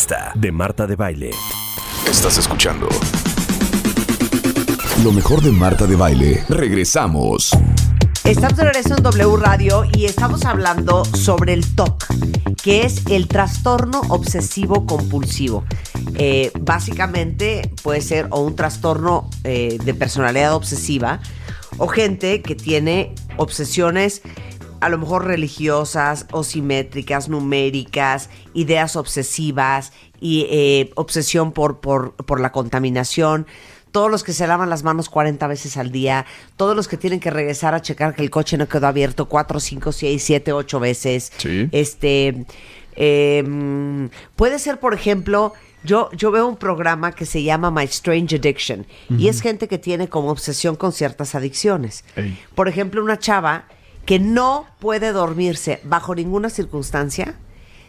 de 0.33 0.51
Marta 0.51 0.87
de 0.87 0.95
Baile. 0.95 1.29
Estás 2.09 2.39
escuchando 2.39 2.89
lo 5.03 5.11
mejor 5.11 5.41
de 5.41 5.51
Marta 5.51 5.85
de 5.85 5.95
Baile. 5.95 6.43
Regresamos. 6.49 7.51
Estamos 8.23 8.57
de 8.57 8.63
regreso 8.63 8.95
en 8.97 9.03
W 9.03 9.37
Radio 9.37 9.83
y 9.93 10.05
estamos 10.05 10.43
hablando 10.45 11.05
sobre 11.05 11.53
el 11.53 11.75
TOC, 11.75 12.05
que 12.63 12.83
es 12.83 13.05
el 13.11 13.27
trastorno 13.27 14.01
obsesivo 14.09 14.87
compulsivo. 14.87 15.65
Eh, 16.15 16.51
básicamente 16.59 17.71
puede 17.83 18.01
ser 18.01 18.27
o 18.31 18.41
un 18.41 18.55
trastorno 18.55 19.29
eh, 19.43 19.77
de 19.83 19.93
personalidad 19.93 20.55
obsesiva 20.55 21.19
o 21.77 21.87
gente 21.87 22.41
que 22.41 22.55
tiene 22.55 23.13
obsesiones 23.37 24.23
a 24.81 24.89
lo 24.89 24.97
mejor 24.97 25.25
religiosas 25.25 26.25
o 26.31 26.43
simétricas, 26.43 27.29
numéricas, 27.29 28.29
ideas 28.53 28.95
obsesivas 28.95 29.93
y 30.19 30.47
eh, 30.49 30.91
obsesión 30.95 31.51
por, 31.51 31.79
por, 31.79 32.13
por 32.13 32.39
la 32.39 32.51
contaminación 32.51 33.45
todos 33.91 34.09
los 34.09 34.23
que 34.23 34.33
se 34.33 34.47
lavan 34.47 34.69
las 34.69 34.83
manos 34.83 35.09
40 35.09 35.45
veces 35.47 35.77
al 35.77 35.91
día, 35.91 36.25
todos 36.55 36.75
los 36.75 36.87
que 36.87 36.97
tienen 36.97 37.19
que 37.19 37.29
regresar 37.29 37.75
a 37.75 37.81
checar 37.81 38.15
que 38.15 38.21
el 38.21 38.29
coche 38.29 38.57
no 38.57 38.67
quedó 38.67 38.87
abierto 38.87 39.27
4, 39.27 39.59
5, 39.59 39.91
6, 39.91 40.23
7, 40.23 40.53
8 40.53 40.79
veces. 40.79 41.31
Sí. 41.37 41.67
Este, 41.71 42.45
eh, 42.95 43.43
mm, 43.45 44.05
puede 44.35 44.59
ser, 44.59 44.79
por 44.79 44.93
ejemplo, 44.93 45.53
yo, 45.83 46.09
yo 46.13 46.31
veo 46.31 46.47
un 46.47 46.57
programa 46.57 47.11
que 47.11 47.25
se 47.25 47.43
llama 47.43 47.71
My 47.71 47.83
Strange 47.83 48.35
Addiction 48.35 48.85
y 49.09 49.27
es 49.27 49.41
gente 49.41 49.67
que 49.67 49.77
tiene 49.77 50.07
como 50.09 50.29
obsesión 50.29 50.75
con 50.75 50.93
ciertas 50.93 51.33
adicciones. 51.33 52.05
Ey. 52.15 52.39
Por 52.55 52.67
ejemplo, 52.67 53.03
una 53.03 53.17
chava 53.17 53.65
que 54.05 54.19
no 54.19 54.65
puede 54.79 55.11
dormirse 55.11 55.79
bajo 55.83 56.15
ninguna 56.15 56.49
circunstancia 56.49 57.35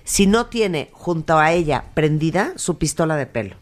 si 0.05 0.27
no 0.27 0.46
tiene 0.46 0.90
junto 0.92 1.38
a 1.38 1.53
ella 1.53 1.85
prendida 1.94 2.53
su 2.57 2.79
pistola 2.79 3.16
de 3.16 3.27
pelo 3.27 3.57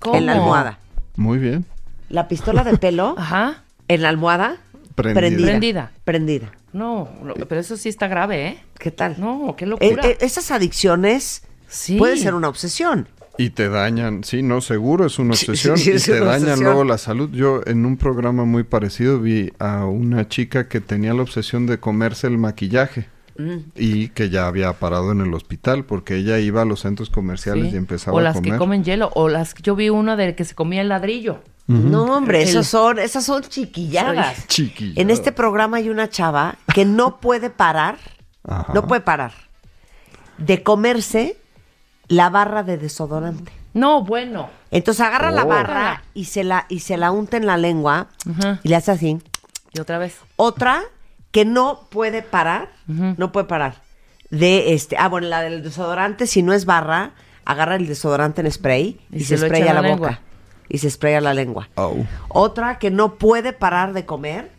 ¿Cómo? 0.00 0.16
en 0.16 0.26
la 0.26 0.32
almohada. 0.32 0.78
Muy 1.16 1.38
bien. 1.38 1.64
La 2.08 2.28
pistola 2.28 2.62
de 2.64 2.76
pelo 2.78 3.14
Ajá. 3.18 3.64
en 3.88 4.02
la 4.02 4.08
almohada 4.10 4.58
Prendida. 4.94 5.20
prendida. 5.20 5.46
Prendida. 5.48 5.92
Prendida. 6.04 6.52
No, 6.72 7.08
no, 7.22 7.34
pero 7.34 7.60
eso 7.60 7.76
sí 7.76 7.88
está 7.88 8.06
grave, 8.08 8.46
¿eh? 8.48 8.58
¿Qué 8.78 8.90
tal? 8.90 9.16
No, 9.18 9.54
qué 9.56 9.64
Eh, 9.64 9.68
locura. 9.68 10.06
eh, 10.06 10.18
esas 10.20 10.50
adicciones 10.50 11.42
sí. 11.68 11.96
puede 11.96 12.16
ser 12.16 12.34
una 12.34 12.48
obsesión. 12.48 13.08
Y 13.38 13.50
te 13.50 13.68
dañan, 13.68 14.24
sí, 14.24 14.42
no, 14.42 14.60
seguro 14.60 15.06
es 15.06 15.18
una 15.18 15.34
Sí, 15.36 15.50
obsesión. 15.50 15.78
sí, 15.78 15.90
y 15.90 15.94
es 15.94 16.04
te 16.04 16.20
dañan 16.20 16.34
obsesión. 16.42 16.64
luego 16.64 16.84
la 16.84 16.98
salud. 16.98 17.30
Yo 17.32 17.60
en 17.66 17.86
un 17.86 17.96
programa 17.96 18.44
muy 18.44 18.62
parecido 18.64 19.18
vi 19.20 19.52
a 19.58 19.86
una 19.86 20.28
chica 20.28 20.68
que 20.68 20.80
tenía 20.80 21.14
la 21.14 21.22
obsesión 21.22 21.66
de 21.66 21.78
comerse 21.78 22.26
el 22.26 22.38
maquillaje. 22.38 23.08
y 23.74 24.08
que 24.08 24.28
ya 24.28 24.46
había 24.46 24.74
parado 24.74 25.10
en 25.10 25.22
el 25.22 25.32
hospital 25.32 25.84
porque 25.86 26.16
ella 26.16 26.38
iba 26.38 26.60
a 26.62 26.64
los 26.66 26.80
centros 26.80 27.08
comerciales 27.08 27.70
Sí. 27.70 27.74
y 27.74 27.76
empezaba 27.78 28.14
o 28.14 28.20
a 28.20 28.22
las 28.22 28.34
comer. 28.36 28.52
que 28.52 28.58
comen 28.58 28.84
hielo, 28.84 29.10
o 29.14 29.30
las 29.30 29.54
yo 29.54 29.74
vi 29.74 29.88
una 29.88 30.16
de 30.16 30.34
que 30.36 30.44
se 30.44 30.54
comía 30.54 30.82
el 30.82 30.90
ladrillo. 30.90 31.40
No, 31.66 32.04
hombre, 32.14 32.42
El- 32.42 32.48
esas 32.50 32.66
son, 32.66 32.98
esas 32.98 33.24
son 33.24 33.42
chiquilladas. 33.42 34.46
Chiquilladas. 34.48 34.98
En 34.98 35.08
este 35.10 35.32
programa 35.32 35.78
hay 35.78 35.88
una 35.88 36.10
chava 36.10 36.56
que 36.74 36.84
no 36.84 37.20
puede 37.20 37.48
parar, 37.48 37.96
Ajá. 38.44 38.70
no 38.74 38.86
puede 38.86 39.00
parar 39.00 39.32
de 40.36 40.62
comerse 40.62 41.36
la 42.08 42.30
barra 42.30 42.62
de 42.62 42.78
desodorante. 42.78 43.52
No, 43.74 44.02
bueno. 44.04 44.50
Entonces 44.70 45.04
agarra 45.04 45.30
la 45.30 45.44
Oh. 45.44 45.48
barra 45.48 46.02
y 46.14 46.26
se 46.26 46.44
la, 46.44 46.66
y 46.68 46.80
se 46.80 46.96
la 46.96 47.10
unta 47.10 47.36
en 47.36 47.46
la 47.46 47.56
lengua 47.56 48.08
Ajá. 48.30 48.60
y 48.62 48.68
le 48.68 48.76
hace 48.76 48.90
así. 48.90 49.18
Y 49.72 49.80
otra 49.80 49.98
vez. 49.98 50.16
Otra 50.36 50.82
que 51.30 51.44
no 51.46 51.86
puede 51.90 52.20
parar, 52.22 52.68
no 52.86 53.32
puede 53.32 53.46
parar. 53.46 53.76
De 54.30 54.74
este, 54.74 54.96
ah, 54.98 55.08
bueno, 55.08 55.28
la 55.28 55.40
del 55.42 55.62
desodorante, 55.62 56.26
si 56.26 56.42
no 56.42 56.52
es 56.52 56.64
barra, 56.66 57.12
agarra 57.44 57.76
el 57.76 57.86
desodorante 57.86 58.40
en 58.42 58.50
spray 58.52 59.00
y, 59.10 59.16
Y 59.18 59.20
se, 59.24 59.38
se 59.38 59.46
spraya 59.46 59.72
la, 59.74 59.82
la 59.82 59.94
boca. 59.94 60.20
Y 60.68 60.78
se 60.78 60.90
spraya 60.90 61.20
la 61.22 61.32
lengua. 61.34 61.68
Au. 61.76 62.06
Otra 62.28 62.78
que 62.78 62.90
no 62.90 63.14
puede 63.16 63.52
parar 63.52 63.92
de 63.94 64.04
comer, 64.06 64.50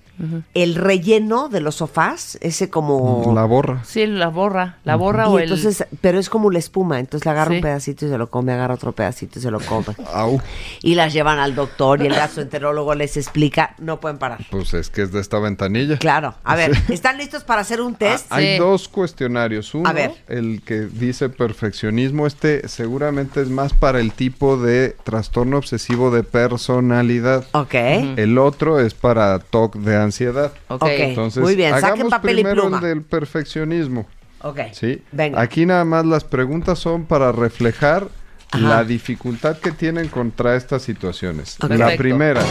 el 0.53 0.75
relleno 0.75 1.49
de 1.49 1.59
los 1.59 1.75
sofás, 1.75 2.37
ese 2.41 2.69
como... 2.69 3.31
La 3.35 3.45
borra. 3.45 3.83
Sí, 3.83 4.05
la 4.05 4.27
borra, 4.29 4.77
la 4.83 4.95
borra 4.95 5.25
Y 5.25 5.27
o 5.31 5.37
el 5.39 5.43
entonces, 5.43 5.85
pero 6.01 6.19
es 6.19 6.29
como 6.29 6.51
la 6.51 6.59
espuma, 6.59 6.99
entonces 6.99 7.25
le 7.25 7.31
agarra 7.31 7.53
un 7.55 7.61
pedacito 7.61 8.05
y 8.05 8.09
se 8.09 8.17
lo 8.17 8.29
come, 8.29 8.53
agarra 8.53 8.75
otro 8.75 8.91
pedacito 8.91 9.39
y 9.39 9.41
se 9.41 9.51
lo 9.51 9.59
come. 9.59 9.85
Au. 10.13 10.39
y 10.81 10.95
las 10.95 11.13
llevan 11.13 11.39
al 11.39 11.55
doctor 11.55 12.01
y 12.01 12.07
el 12.07 12.13
gastroenterólogo 12.15 12.93
les 12.95 13.17
explica, 13.17 13.75
no 13.79 13.99
pueden 13.99 14.17
parar. 14.19 14.39
Pues 14.51 14.73
es 14.73 14.89
que 14.89 15.01
es 15.01 15.11
de 15.11 15.19
esta 15.19 15.39
ventanilla. 15.39 15.97
Claro, 15.97 16.35
a 16.43 16.55
ver, 16.55 16.71
¿están 16.89 17.17
listos 17.17 17.43
para 17.43 17.61
hacer 17.61 17.81
un 17.81 17.95
test? 17.95 18.27
Ah, 18.29 18.35
Hay 18.37 18.53
Sí. 18.53 18.59
dos 18.59 18.87
cuestionarios. 18.87 19.73
Uno, 19.73 19.89
A 19.89 19.93
ver. 19.93 20.11
el 20.27 20.61
que 20.63 20.81
dice 20.81 21.29
perfeccionismo, 21.29 22.27
este 22.27 22.67
seguramente 22.67 23.41
es 23.41 23.49
más 23.49 23.73
para 23.73 23.99
el 23.99 24.11
tipo 24.11 24.57
de 24.57 24.95
trastorno 25.03 25.57
obsesivo 25.57 26.11
de 26.11 26.23
personalidad. 26.23 27.45
Ok. 27.53 27.73
El 27.73 28.37
otro 28.37 28.79
es 28.79 28.93
para 28.93 29.39
TOC 29.39 29.75
de 29.77 30.02
ansiedad. 30.03 30.51
Ok. 30.67 30.83
Entonces, 30.87 31.41
Muy 31.43 31.55
bien, 31.55 31.71
saquen 31.71 31.85
hagamos 31.93 32.09
papel 32.11 32.39
y 32.39 32.43
primero 32.43 32.61
pluma. 32.63 32.77
el 32.77 32.83
del 32.83 33.01
perfeccionismo. 33.01 34.05
Ok. 34.41 34.59
¿sí? 34.73 35.01
Venga. 35.11 35.39
Aquí 35.41 35.65
nada 35.65 35.85
más 35.85 36.05
las 36.05 36.23
preguntas 36.23 36.77
son 36.79 37.05
para 37.05 37.31
reflejar 37.31 38.07
Ajá. 38.51 38.61
la 38.67 38.83
dificultad 38.83 39.57
que 39.57 39.71
tienen 39.71 40.09
contra 40.09 40.55
estas 40.55 40.81
situaciones. 40.81 41.57
La 41.61 41.67
Perfecto. 41.69 41.97
primera, 41.97 42.41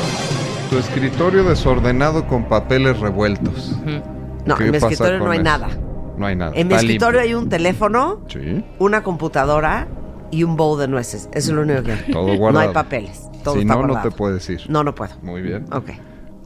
tu 0.70 0.78
escritorio 0.78 1.44
desordenado 1.44 2.26
con 2.26 2.48
papeles 2.48 2.98
revueltos. 2.98 3.76
No, 4.46 4.56
¿Qué 4.56 4.64
en 4.64 4.70
mi 4.72 4.78
pasa 4.80 4.92
escritorio 4.94 5.18
no 5.20 5.30
hay 5.30 5.38
eso? 5.38 5.44
nada. 5.44 5.68
No 6.16 6.26
hay 6.26 6.36
nada. 6.36 6.52
En 6.56 6.66
mi 6.68 6.74
está 6.74 6.84
escritorio 6.86 7.20
hay 7.20 7.34
un 7.34 7.48
teléfono, 7.48 8.24
Sí. 8.28 8.64
una 8.78 9.02
computadora 9.02 9.86
y 10.30 10.44
un 10.44 10.56
bowl 10.56 10.80
de 10.80 10.88
nueces. 10.88 11.28
Eso 11.32 11.50
es 11.50 11.54
lo 11.56 11.60
único 11.62 11.82
que 11.82 11.92
hay. 11.92 12.10
Todo 12.12 12.28
No 12.28 12.36
guardado. 12.38 12.68
hay 12.68 12.74
papeles. 12.74 13.20
Todo 13.44 13.54
si 13.54 13.60
está 13.60 13.74
no, 13.74 13.82
no 13.82 13.88
guardado. 13.88 14.10
te 14.10 14.16
puedes 14.16 14.48
ir. 14.50 14.62
No, 14.70 14.82
no 14.82 14.94
puedo. 14.94 15.12
Muy 15.22 15.42
bien. 15.42 15.66
Ok. 15.72 15.90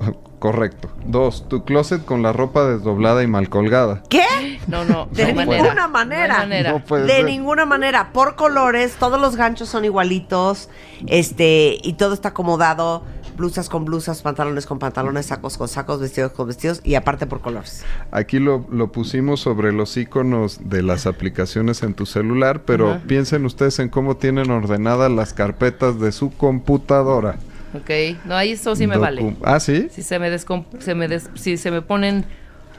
Correcto. 0.38 0.90
Dos, 1.06 1.48
tu 1.48 1.64
closet 1.64 2.04
con 2.04 2.22
la 2.22 2.32
ropa 2.32 2.66
desdoblada 2.66 3.22
y 3.22 3.26
mal 3.26 3.48
colgada. 3.48 4.02
¿Qué? 4.08 4.58
No, 4.66 4.84
no, 4.84 5.06
De 5.10 5.32
no 5.32 5.44
ninguna 5.44 5.88
manera. 5.88 5.88
manera. 5.88 6.26
No 6.28 6.34
hay 6.34 6.48
manera. 6.48 6.72
No 6.72 6.84
puede 6.84 7.04
de 7.06 7.12
ser. 7.12 7.24
ninguna 7.24 7.64
manera. 7.66 8.12
Por 8.12 8.36
colores, 8.36 8.96
todos 8.98 9.20
los 9.20 9.36
ganchos 9.36 9.68
son 9.68 9.84
igualitos. 9.84 10.68
Este, 11.06 11.78
y 11.82 11.94
todo 11.94 12.14
está 12.14 12.28
acomodado. 12.30 13.02
Blusas 13.36 13.68
con 13.68 13.84
blusas, 13.84 14.22
pantalones 14.22 14.64
con 14.64 14.78
pantalones, 14.78 15.26
sacos 15.26 15.58
con 15.58 15.68
sacos, 15.68 16.00
vestidos 16.00 16.32
con 16.32 16.46
vestidos. 16.46 16.80
Y 16.84 16.94
aparte 16.94 17.26
por 17.26 17.40
colores. 17.42 17.84
Aquí 18.10 18.38
lo, 18.38 18.64
lo 18.70 18.92
pusimos 18.92 19.40
sobre 19.40 19.72
los 19.72 19.94
iconos 19.98 20.58
de 20.70 20.82
las 20.82 21.06
aplicaciones 21.06 21.82
en 21.82 21.92
tu 21.92 22.06
celular, 22.06 22.62
pero 22.64 22.98
piensen 23.06 23.44
ustedes 23.44 23.78
en 23.78 23.90
cómo 23.90 24.16
tienen 24.16 24.50
ordenadas 24.50 25.10
las 25.10 25.34
carpetas 25.34 26.00
de 26.00 26.12
su 26.12 26.30
computadora. 26.30 27.36
Ok. 27.80 27.90
No, 28.24 28.34
ahí 28.36 28.52
eso 28.52 28.74
sí 28.76 28.86
me 28.86 28.96
Docu- 28.96 29.00
vale. 29.00 29.36
Ah, 29.44 29.60
sí. 29.60 29.88
Si 29.90 30.02
se 30.02 30.18
me 30.18 30.30
descom- 30.34 30.64
se 30.78 30.94
me 30.94 31.08
des- 31.08 31.30
si 31.34 31.56
se 31.56 31.70
me 31.70 31.82
ponen 31.82 32.24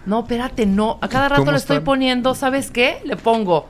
No, 0.05 0.21
espérate, 0.21 0.65
no. 0.65 0.99
A 1.01 1.09
cada 1.09 1.27
rato 1.29 1.41
¿Cómo 1.41 1.51
le 1.51 1.57
estoy 1.57 1.81
poniendo, 1.81 2.33
¿sabes 2.33 2.71
qué? 2.71 2.99
Le 3.03 3.17
pongo 3.17 3.67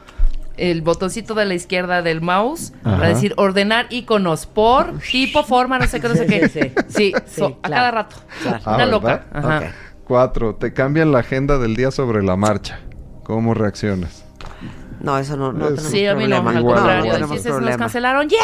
el 0.55 0.81
botoncito 0.83 1.33
de 1.35 1.45
la 1.45 1.53
izquierda 1.55 2.01
del 2.03 2.21
mouse 2.21 2.73
Ajá. 2.83 2.97
para 2.97 3.09
decir 3.09 3.33
ordenar 3.37 3.87
iconos 3.89 4.45
por 4.45 4.99
tipo, 4.99 5.43
forma, 5.43 5.79
no 5.79 5.87
sé 5.87 5.99
qué, 5.99 6.07
no 6.09 6.15
sé 6.15 6.27
Sí, 6.27 6.39
qué. 6.39 6.49
sí, 6.49 6.59
Sí, 6.89 7.13
sí. 7.25 7.39
so- 7.39 7.57
a 7.63 7.69
cada 7.69 7.89
rato. 7.91 8.17
Claro. 8.43 8.59
Ah, 8.65 8.69
Una 8.75 8.77
¿verdad? 8.85 8.91
loca. 8.91 9.25
Ajá. 9.33 9.71
Cuatro, 10.03 10.55
te 10.55 10.73
cambian 10.73 11.11
la 11.11 11.19
agenda 11.19 11.57
del 11.57 11.75
día 11.75 11.89
sobre 11.91 12.21
la 12.23 12.35
marcha. 12.35 12.79
¿Cómo 13.23 13.53
reaccionas? 13.55 14.23
No, 14.99 15.17
eso 15.17 15.37
no, 15.37 15.51
no 15.53 15.65
Es- 15.69 15.75
tenemos 15.75 15.91
Sí, 15.91 16.05
a 16.05 16.15
mí 16.15 16.23
no, 16.27 16.29
problema. 16.37 16.49
al 16.51 16.57
Igual, 16.59 16.75
contrario. 16.75 16.99
igual. 17.05 17.15
tenemos 17.17 17.37
Si 17.37 17.43
se 17.43 17.49
nos 17.49 17.57
problema. 17.57 17.77
cancelaron, 17.77 18.29
¡yes! 18.29 18.39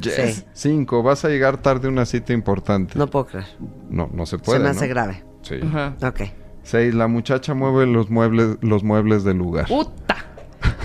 Yes. 0.00 0.34
Sí. 0.36 0.44
Cinco, 0.52 1.02
vas 1.02 1.24
a 1.24 1.28
llegar 1.28 1.56
tarde 1.58 1.88
a 1.88 1.90
una 1.90 2.04
cita 2.04 2.32
importante. 2.32 2.98
No 2.98 3.06
puedo 3.08 3.26
creer. 3.26 3.46
No, 3.90 4.08
no 4.12 4.26
se 4.26 4.38
puede. 4.38 4.58
Se 4.58 4.62
me 4.64 4.70
¿no? 4.70 4.76
hace 4.76 4.88
grave. 4.88 5.24
Sí. 5.42 5.56
Ajá. 5.66 5.94
Ok. 6.06 6.20
Seis, 6.62 6.94
la 6.94 7.06
muchacha 7.08 7.54
mueve 7.54 7.86
los 7.86 8.08
muebles, 8.10 8.56
los 8.62 8.82
muebles 8.82 9.22
del 9.24 9.36
lugar. 9.38 9.66
Puta. 9.68 10.16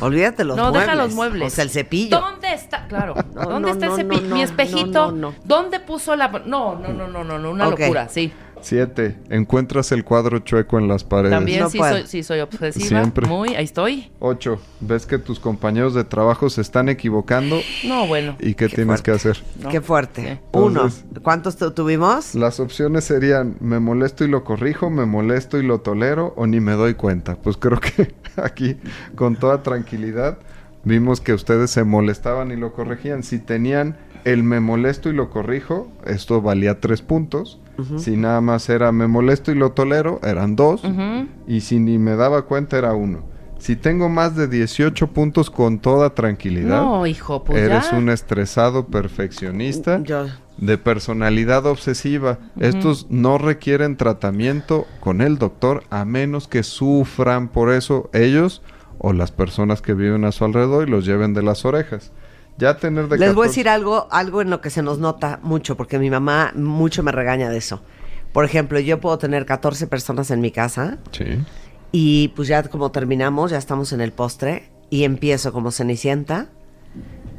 Olvídate 0.02 0.43
los 0.45 0.56
no, 0.58 0.63
muebles. 0.72 0.82
deja 0.82 0.95
los 0.95 1.13
muebles. 1.13 1.54
O 1.54 1.56
sea, 1.56 1.63
el 1.63 1.69
cepillo. 1.69 2.19
¿Dónde 2.19 2.54
está? 2.54 2.88
Claro. 2.88 3.15
No, 3.34 3.43
¿Dónde 3.43 3.67
no, 3.69 3.74
está 3.74 3.86
el 3.86 3.91
no, 3.91 3.98
cepillo? 3.98 4.22
no, 4.28 4.36
Mi 4.36 4.39
no, 4.41 4.45
espejito. 4.45 5.06
no, 5.08 5.12
no, 5.12 5.32
no. 5.32 5.36
¿Dónde 5.45 5.80
puso 5.80 6.15
la.? 6.15 6.28
No, 6.45 6.76
no, 6.76 6.89
no, 6.93 7.08
no, 7.08 7.24
no, 7.24 7.38
no. 7.39 7.52
Una 7.52 7.67
Ok. 7.69 7.80
locura, 7.80 8.10
sí. 8.10 8.32
Siete, 8.62 9.17
encuentras 9.30 9.91
el 9.91 10.04
cuadro 10.04 10.39
chueco 10.39 10.78
en 10.80 10.88
las 10.88 11.04
paredes. 11.04 11.32
También 11.32 11.62
No 11.62 11.69
sí, 11.69 11.78
soy, 11.78 12.04
sí 12.08 12.24
soy 12.24 12.39
obsesiva. 12.41 12.86
Siempre. 12.88 13.28
Muy, 13.28 13.56
ahí 13.56 13.63
estoy. 13.65 14.12
Ocho, 14.19 14.60
ves 14.80 15.06
que 15.06 15.17
tus 15.17 15.39
compañeros 15.39 15.93
de 15.93 16.04
trabajo 16.04 16.50
se 16.50 16.62
están 16.62 16.89
equivocando 16.89 17.60
No, 17.86 18.06
bueno. 18.08 18.36
y 18.39 18.54
qué, 18.56 18.67
Qué 18.67 18.76
tienes 18.76 19.02
fuerte. 19.02 19.04
que 19.04 19.12
hacer. 19.12 19.43
No. 19.62 19.69
Qué 19.69 19.82
fuerte. 19.82 20.34
Sí. 20.34 20.39
Uno. 20.54 20.89
¿Cuántos 21.24 21.58
tu- 21.58 21.72
tuvimos? 21.72 22.36
Las 22.36 22.60
opciones 22.60 23.04
serían 23.06 23.56
me 23.60 23.80
molesto 23.80 24.24
y 24.26 24.28
lo 24.28 24.43
corrijo, 24.43 24.89
me 24.89 25.06
molesto 25.06 25.58
y 25.58 25.63
lo 25.63 25.80
tolero 25.82 26.34
o 26.36 26.45
ni 26.48 26.60
me 26.60 26.74
doy 26.74 26.95
cuenta. 26.95 27.36
Pues 27.36 27.58
creo 27.58 27.80
que 27.80 28.13
aquí 28.36 28.78
con 29.15 29.36
toda 29.36 29.63
tranquilidad 29.63 30.38
vimos 30.84 31.19
que 31.22 31.34
ustedes 31.34 31.72
se 31.72 31.84
molestaban 31.84 32.52
y 32.52 32.56
lo 32.56 32.74
corregían. 32.74 33.24
Si 33.24 33.39
tenían 33.39 33.98
el 34.26 34.44
me 34.44 34.60
molesto 34.60 35.10
y 35.10 35.14
lo 35.14 35.30
corrijo, 35.30 35.88
esto 36.06 36.42
valía 36.42 36.80
tres 36.80 37.02
puntos. 37.02 37.60
Si 37.98 38.18
nada 38.18 38.42
más 38.42 38.68
era 38.70 38.92
me 38.92 39.08
molesto 39.08 39.52
y 39.52 39.56
lo 39.56 39.72
tolero, 39.72 40.20
eran 40.24 40.56
dos. 40.58 40.82
Y 41.48 41.62
si 41.62 41.80
ni 41.80 41.98
me 41.98 42.16
daba 42.18 42.42
cuenta, 42.44 42.78
era 42.78 42.94
uno. 42.94 43.24
Si 43.58 43.76
tengo 43.76 44.08
más 44.10 44.36
de 44.36 44.48
18 44.48 45.08
puntos 45.08 45.50
con 45.50 45.80
toda 45.80 46.14
tranquilidad, 46.16 46.82
No, 46.82 47.06
hijo, 47.06 47.44
pues 47.44 47.62
eres 47.62 47.92
ya. 47.92 47.98
un 47.98 48.10
estresado 48.10 48.88
perfeccionista 48.88 50.02
Yo. 50.04 50.28
de 50.58 50.78
personalidad 50.78 51.66
obsesiva. 51.66 52.40
Estos 52.60 53.08
no 53.10 53.38
requieren 53.38 53.98
tratamiento 53.98 54.86
con 55.00 55.22
el 55.22 55.38
doctor 55.38 55.84
a 55.90 56.06
menos 56.06 56.48
que 56.48 56.64
sufran 56.64 57.48
por 57.50 57.72
eso 57.72 58.10
ellos 58.14 58.62
o 58.98 59.14
las 59.14 59.32
personas 59.32 59.82
que 59.82 59.94
viven 59.94 60.26
a 60.26 60.32
su 60.32 60.44
alrededor 60.46 60.88
y 60.88 60.92
los 60.92 61.06
lleven 61.06 61.34
de 61.34 61.44
las 61.44 61.64
orejas. 61.66 62.12
Ya 62.60 62.78
tener 62.78 63.08
de 63.08 63.17
Les 63.17 63.34
voy 63.34 63.45
a 63.45 63.48
14 63.48 63.50
decir 63.50 63.69
algo, 63.69 64.08
algo 64.12 64.41
en 64.41 64.50
lo 64.50 64.60
que 64.62 64.69
se 64.69 64.84
nos 64.84 65.00
nota 65.00 65.39
mucho, 65.41 65.76
porque 65.78 65.98
mi 65.98 66.10
mamá 66.10 66.52
mucho 66.56 67.02
me 67.04 67.12
regaña 67.12 67.50
de 67.50 67.58
eso. 67.58 67.82
Por 68.34 68.45
ejemplo, 68.45 68.80
yo 68.80 69.00
puedo 69.00 69.17
tener 69.17 69.45
14 69.45 69.88
personas 69.88 70.30
en 70.30 70.41
mi 70.41 70.52
casa 70.52 70.98
Sí. 71.12 71.26
y 71.91 72.28
pues 72.30 72.48
ya 72.48 72.62
como 72.63 72.91
terminamos, 72.91 73.50
ya 73.52 73.58
estamos 73.58 73.91
en 73.93 74.02
el 74.02 74.12
postre 74.12 74.69
y 74.89 75.04
empiezo 75.06 75.52
como 75.54 75.72
cenicienta 75.72 76.50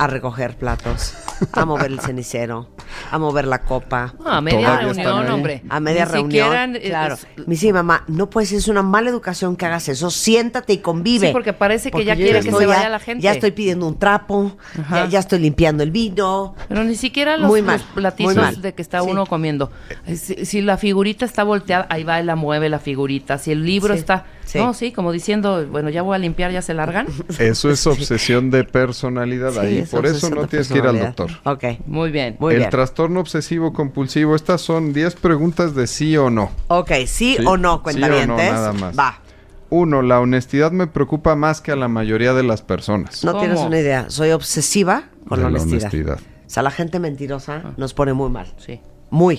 a 0.00 0.06
recoger 0.06 0.56
platos, 0.56 1.12
a 1.52 1.64
mover 1.66 1.90
el 1.92 2.00
cenicero, 2.06 2.68
a 3.10 3.18
mover 3.18 3.46
la 3.46 3.58
copa. 3.62 4.14
A 4.24 4.40
media 4.40 4.60
Todavía 4.78 4.92
reunión, 4.94 5.30
hombre. 5.30 5.62
A 5.68 5.78
media 5.78 6.06
Ni 6.06 6.10
reunión. 6.12 6.48
siquiera, 6.48 6.64
eh, 6.64 6.88
claro. 6.88 7.14
es- 7.14 7.26
Me 7.36 7.44
dice 7.54 7.72
mamá, 7.72 8.04
no 8.08 8.30
puedes, 8.30 8.52
es 8.52 8.68
una 8.68 8.82
mala 8.82 9.10
educación 9.10 9.56
que 9.56 9.66
hagas 9.66 9.88
eso. 9.90 10.10
Siéntate 10.10 10.72
y 10.72 10.78
convive. 10.78 11.26
Sí, 11.28 11.32
porque 11.34 11.52
parece 11.52 11.90
que 11.90 12.04
ya 12.04 12.16
quiere 12.16 12.40
que 12.40 12.48
estoy- 12.48 12.60
se 12.62 12.66
vaya 12.66 12.82
ya- 12.84 12.88
la 12.88 12.98
gente. 12.98 13.22
Ya 13.22 13.32
estoy 13.32 13.50
pidiendo 13.50 13.86
un 13.86 13.98
trapo, 13.98 14.56
ya, 14.90 15.06
ya 15.06 15.18
estoy 15.18 15.40
limpiando 15.40 15.82
el 15.82 15.90
vino. 15.90 16.54
Pero 16.68 16.82
ni 16.84 16.94
siquiera 16.96 17.36
los, 17.36 17.48
Muy 17.48 17.60
mal, 17.60 17.78
los 17.78 17.86
platillos 17.92 18.34
muy 18.36 18.42
mal. 18.42 18.62
de 18.62 18.72
que 18.74 18.80
está 18.82 19.02
Sí. 19.02 19.08
uno 19.10 19.26
comiendo. 19.26 19.70
Eh, 20.06 20.16
Si, 20.16 20.46
si 20.46 20.62
la 20.62 20.78
figurita 20.78 21.24
está 21.26 21.44
volteada, 21.44 21.86
ahí 21.90 22.04
va 22.04 22.18
y 22.20 22.24
la 22.24 22.36
mueve 22.36 22.68
la 22.70 22.78
figurita. 22.78 23.36
Si 23.36 23.52
el 23.52 23.64
libro 23.66 23.92
Sí, 23.94 24.00
está... 24.00 24.24
sí. 24.46 24.58
No, 24.58 24.72
sí, 24.74 24.92
como 24.92 25.12
diciendo, 25.12 25.66
bueno, 25.70 25.90
ya 25.90 26.02
voy 26.02 26.14
a 26.14 26.18
limpiar, 26.18 26.50
ya 26.52 26.62
se 26.62 26.72
largan. 26.74 27.06
Eso 27.38 27.70
es 27.70 27.86
obsesión 27.86 28.50
de 28.50 28.64
personalidad 28.64 29.52
Sí, 29.52 29.58
ahí. 29.58 29.78
Por 29.90 30.06
eso 30.06 30.30
no 30.30 30.46
tienes 30.46 30.68
que 30.68 30.78
ir 30.78 30.86
al 30.86 30.98
doctor. 30.98 31.30
Ok, 31.44 31.64
Muy 31.86 32.10
bien. 32.10 32.36
muy 32.38 32.54
el 32.54 32.58
bien. 32.60 32.70
trastorno 32.70 33.20
obsesivo 33.20 33.72
compulsivo, 33.72 34.34
estas 34.36 34.60
son 34.60 34.92
10 34.92 35.14
preguntas 35.16 35.74
de 35.74 35.86
sí 35.86 36.16
o 36.16 36.30
no. 36.30 36.50
Ok, 36.68 36.90
¿sí, 37.06 37.06
Sí, 37.06 37.36
o 37.38 37.42
no, 37.42 37.46
sí 37.46 37.46
o 37.46 37.56
no, 37.58 37.82
cuentavientes? 37.82 38.52
nada 38.52 38.72
más. 38.72 38.98
Va. 38.98 39.20
Uno, 39.70 40.02
la 40.02 40.20
honestidad 40.20 40.72
me 40.72 40.86
preocupa 40.88 41.36
más 41.36 41.60
que 41.60 41.70
a 41.72 41.76
la 41.76 41.86
mayoría 41.88 42.32
de 42.34 42.42
las 42.42 42.62
personas. 42.62 43.22
No 43.24 43.32
¿Cómo? 43.32 43.44
tienes 43.44 43.60
una 43.60 43.78
idea. 43.78 44.10
Soy 44.10 44.30
obsesiva 44.32 45.04
con 45.28 45.38
De 45.38 45.44
la 45.44 45.50
la 45.50 45.60
honestidad. 45.62 45.92
honestidad. 45.92 46.18
O 46.18 46.50
sea, 46.50 46.62
la 46.64 46.72
gente 46.72 46.98
mentirosa 46.98 47.74
nos 47.76 47.94
pone 47.94 48.12
muy 48.12 48.30
mal. 48.30 48.48
Sí. 48.58 48.80
Muy. 49.10 49.38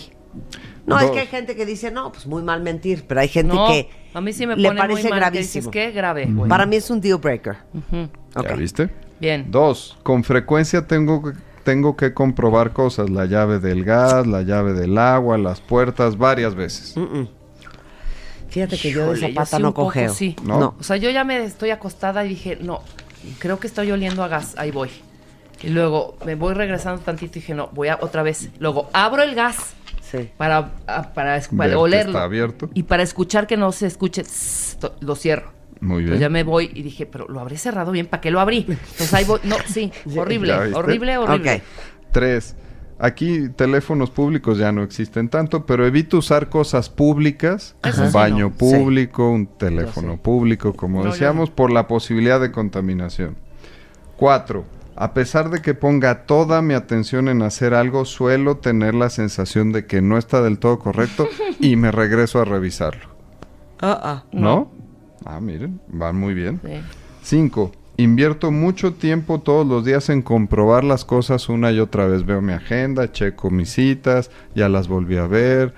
No, 0.85 0.97
es 0.97 1.11
que 1.11 1.19
hay 1.19 1.27
gente 1.27 1.57
que 1.57 1.65
dice, 1.65 1.91
no, 1.91 2.13
pues 2.13 2.25
muy 2.25 2.41
mal 2.41 2.61
mentir, 2.61 3.03
pero 3.05 3.19
hay 3.19 3.27
gente 3.27 3.53
No, 3.53 3.67
que, 3.67 3.89
a 4.13 4.21
mí 4.21 4.31
sí 4.31 4.47
me 4.47 4.55
pone 4.55 4.69
le 4.69 4.75
parece 4.75 4.79
gravísimo. 4.79 4.79
No, 4.79 4.79
a 4.79 4.79
mí 4.79 4.79
sí 4.79 4.79
me 4.79 4.79
le 4.79 4.79
pone 4.79 4.79
muy 4.87 4.95
parece 4.95 5.09
mal. 5.09 5.19
que 5.19 5.19
gravísimo. 5.19 5.69
Dices, 5.71 5.71
¿qué? 5.71 5.91
Grave. 5.91 6.29
Para 6.47 6.65
mí 6.65 6.75
es 6.77 6.89
un 6.89 7.01
deal 7.01 7.17
breaker. 7.17 7.57
Ok. 8.35 8.47
¿Ya 8.47 8.55
viste? 8.55 8.89
Bien. 9.21 9.49
Dos, 9.51 9.97
con 10.03 10.23
frecuencia 10.25 10.87
tengo 10.87 11.21
que, 11.23 11.31
tengo 11.63 11.95
que 11.95 12.13
comprobar 12.13 12.73
cosas, 12.73 13.09
la 13.09 13.25
llave 13.25 13.59
del 13.59 13.85
gas, 13.85 14.25
la 14.27 14.41
llave 14.41 14.73
del 14.73 14.97
agua, 14.97 15.37
las 15.37 15.61
puertas, 15.61 16.17
varias 16.17 16.55
veces. 16.55 16.95
Fíjate 18.49 18.77
que 18.77 18.91
yo 18.91 19.13
de 19.13 19.19
zapata 19.19 19.57
sí 19.57 19.61
no 19.61 19.69
poco, 19.73 19.83
cojeo. 19.85 20.13
sí. 20.13 20.35
¿No? 20.43 20.59
No. 20.59 20.75
O 20.79 20.83
sea, 20.83 20.97
yo 20.97 21.09
ya 21.09 21.23
me 21.23 21.41
estoy 21.43 21.69
acostada 21.69 22.25
y 22.25 22.29
dije, 22.29 22.57
no, 22.61 22.81
creo 23.39 23.59
que 23.59 23.67
estoy 23.67 23.91
oliendo 23.91 24.23
a 24.23 24.27
gas, 24.27 24.55
ahí 24.57 24.71
voy. 24.71 24.89
Y 25.61 25.69
luego 25.69 26.17
me 26.25 26.35
voy 26.35 26.53
regresando 26.55 27.01
tantito 27.01 27.37
y 27.37 27.41
dije, 27.41 27.53
no, 27.53 27.69
voy 27.71 27.87
a 27.89 27.99
otra 28.01 28.23
vez. 28.23 28.49
Luego 28.59 28.89
abro 28.93 29.21
el 29.21 29.35
gas 29.35 29.73
Sí. 30.01 30.29
para, 30.35 30.71
a- 30.87 31.13
para, 31.13 31.39
olerlo. 31.77 32.11
está 32.11 32.23
abierto. 32.23 32.69
Y 32.73 32.83
para 32.83 33.03
escuchar 33.03 33.47
que 33.47 33.55
no 33.55 33.71
se 33.71 33.85
escuche, 33.87 34.23
tss, 34.23 34.77
lo 34.99 35.15
cierro. 35.15 35.53
Muy 35.81 36.03
bien. 36.03 36.19
ya 36.19 36.29
me 36.29 36.43
voy 36.43 36.69
y 36.73 36.83
dije, 36.83 37.05
pero 37.07 37.27
lo 37.27 37.39
habré 37.39 37.57
cerrado 37.57 37.91
bien, 37.91 38.05
¿para 38.05 38.21
qué 38.21 38.29
lo 38.31 38.39
abrí? 38.39 38.65
Entonces 38.69 39.13
ahí 39.13 39.25
voy, 39.25 39.39
no, 39.43 39.55
sí, 39.67 39.91
horrible, 40.17 40.53
horrible, 40.53 41.17
horrible. 41.17 41.55
Ok. 41.55 41.61
Tres, 42.11 42.55
aquí 42.99 43.49
teléfonos 43.49 44.11
públicos 44.11 44.59
ya 44.59 44.71
no 44.71 44.83
existen 44.83 45.27
tanto, 45.27 45.65
pero 45.65 45.85
evito 45.87 46.19
usar 46.19 46.49
cosas 46.49 46.89
públicas, 46.89 47.75
Eso 47.83 48.03
un 48.03 48.07
sí, 48.09 48.13
baño 48.13 48.49
no. 48.49 48.55
público, 48.55 49.29
un 49.29 49.47
teléfono 49.47 50.17
público, 50.17 50.73
como 50.73 51.03
No, 51.03 51.11
decíamos, 51.11 51.49
por 51.49 51.71
la 51.71 51.87
posibilidad 51.87 52.39
de 52.39 52.51
contaminación. 52.51 53.35
Cuatro, 54.17 54.65
a 54.95 55.15
pesar 55.15 55.49
de 55.49 55.63
que 55.63 55.73
ponga 55.73 56.25
toda 56.25 56.61
mi 56.61 56.75
atención 56.75 57.27
en 57.27 57.41
hacer 57.41 57.73
algo, 57.73 58.05
suelo 58.05 58.57
tener 58.57 58.93
la 58.93 59.09
sensación 59.09 59.71
de 59.71 59.87
que 59.87 60.01
no 60.01 60.19
está 60.19 60.43
del 60.43 60.59
todo 60.59 60.77
correcto 60.77 61.27
y 61.59 61.75
me 61.75 61.91
regreso 61.91 62.39
a 62.39 62.45
revisarlo. 62.45 63.09
Ah, 63.79 63.99
ah. 64.03 64.23
¿No? 64.31 64.71
Ah, 65.25 65.39
miren, 65.39 65.79
van 65.87 66.15
muy 66.17 66.33
bien. 66.33 66.59
Sí. 66.65 66.81
5. 67.23 67.71
Invierto 67.97 68.49
mucho 68.51 68.93
tiempo 68.93 69.41
todos 69.41 69.67
los 69.67 69.85
días 69.85 70.09
en 70.09 70.23
comprobar 70.23 70.83
las 70.83 71.05
cosas 71.05 71.49
una 71.49 71.71
y 71.71 71.79
otra 71.79 72.07
vez. 72.07 72.25
Veo 72.25 72.41
mi 72.41 72.53
agenda, 72.53 73.11
checo 73.11 73.51
mis 73.51 73.69
citas, 73.73 74.31
ya 74.55 74.69
las 74.69 74.87
volví 74.87 75.17
a 75.17 75.27
ver, 75.27 75.73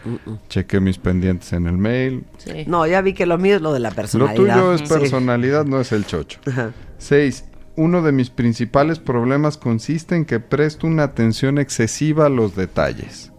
chequé 0.48 0.80
mis 0.80 0.98
pendientes 1.00 1.52
en 1.52 1.68
el 1.68 1.78
mail. 1.78 2.24
Sí. 2.38 2.64
No, 2.68 2.88
ya 2.88 3.02
vi 3.02 3.14
que 3.14 3.26
lo 3.26 3.38
mío 3.38 3.58
es 3.58 3.62
lo 3.62 3.74
de 3.74 3.80
la 3.80 3.90
Lo 3.90 3.96
personalidad. 3.96 4.36
tuyo 4.36 4.74
es 4.74 4.82
Sí. 4.82 4.88
personalidad, 4.88 5.66
no 5.66 5.82
es 5.82 5.92
el 5.92 6.06
chocho. 6.06 6.40
Ajá. 6.48 6.72
6. 7.00 7.46
Uno 7.76 8.02
de 8.04 8.12
mis 8.14 8.30
principales 8.30 9.00
problemas 9.00 9.58
consiste 9.58 10.16
en 10.16 10.24
que 10.26 10.40
presto 10.40 10.88
una 10.88 11.04
atención 11.04 11.58
excesiva 11.58 12.28
a 12.28 12.30
los 12.30 12.56
detalles. 12.56 13.34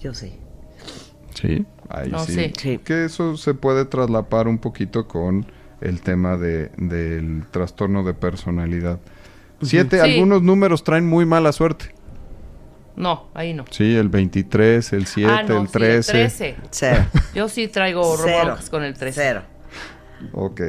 Yo 0.00 0.14
sí. 0.14 0.34
Sí, 1.40 1.64
ahí 1.88 2.10
No, 2.10 2.18
sí. 2.20 2.32
sí. 2.34 2.52
Sí. 2.58 2.78
Que 2.84 3.04
eso 3.04 3.36
se 3.36 3.54
puede 3.54 3.84
traslapar 3.84 4.48
un 4.48 4.58
poquito 4.58 5.06
con 5.08 5.46
el 5.80 6.00
tema 6.00 6.36
de, 6.36 6.70
del 6.76 7.44
trastorno 7.50 8.04
de 8.04 8.14
personalidad. 8.14 8.98
Siete, 9.62 10.00
Sí. 10.02 10.10
algunos 10.14 10.42
números 10.42 10.84
traen 10.84 11.06
muy 11.06 11.24
mala 11.26 11.52
suerte. 11.52 11.94
No, 12.96 13.28
ahí 13.34 13.54
no. 13.54 13.64
Sí, 13.70 13.96
el 13.96 14.08
23, 14.08 14.92
el 14.92 15.06
7, 15.06 15.30
ah, 15.32 15.42
no, 15.42 15.60
el 15.62 15.66
sí, 15.68 15.72
13. 15.72 16.12
13. 16.12 16.56
Cero. 16.70 17.04
Yo 17.34 17.48
sí 17.48 17.68
traigo 17.68 18.16
Cero. 18.22 18.38
broncas 18.44 18.68
con 18.68 18.82
el 18.84 18.94
13. 18.94 19.20
Cero. 19.20 19.42
Ok. 20.32 20.60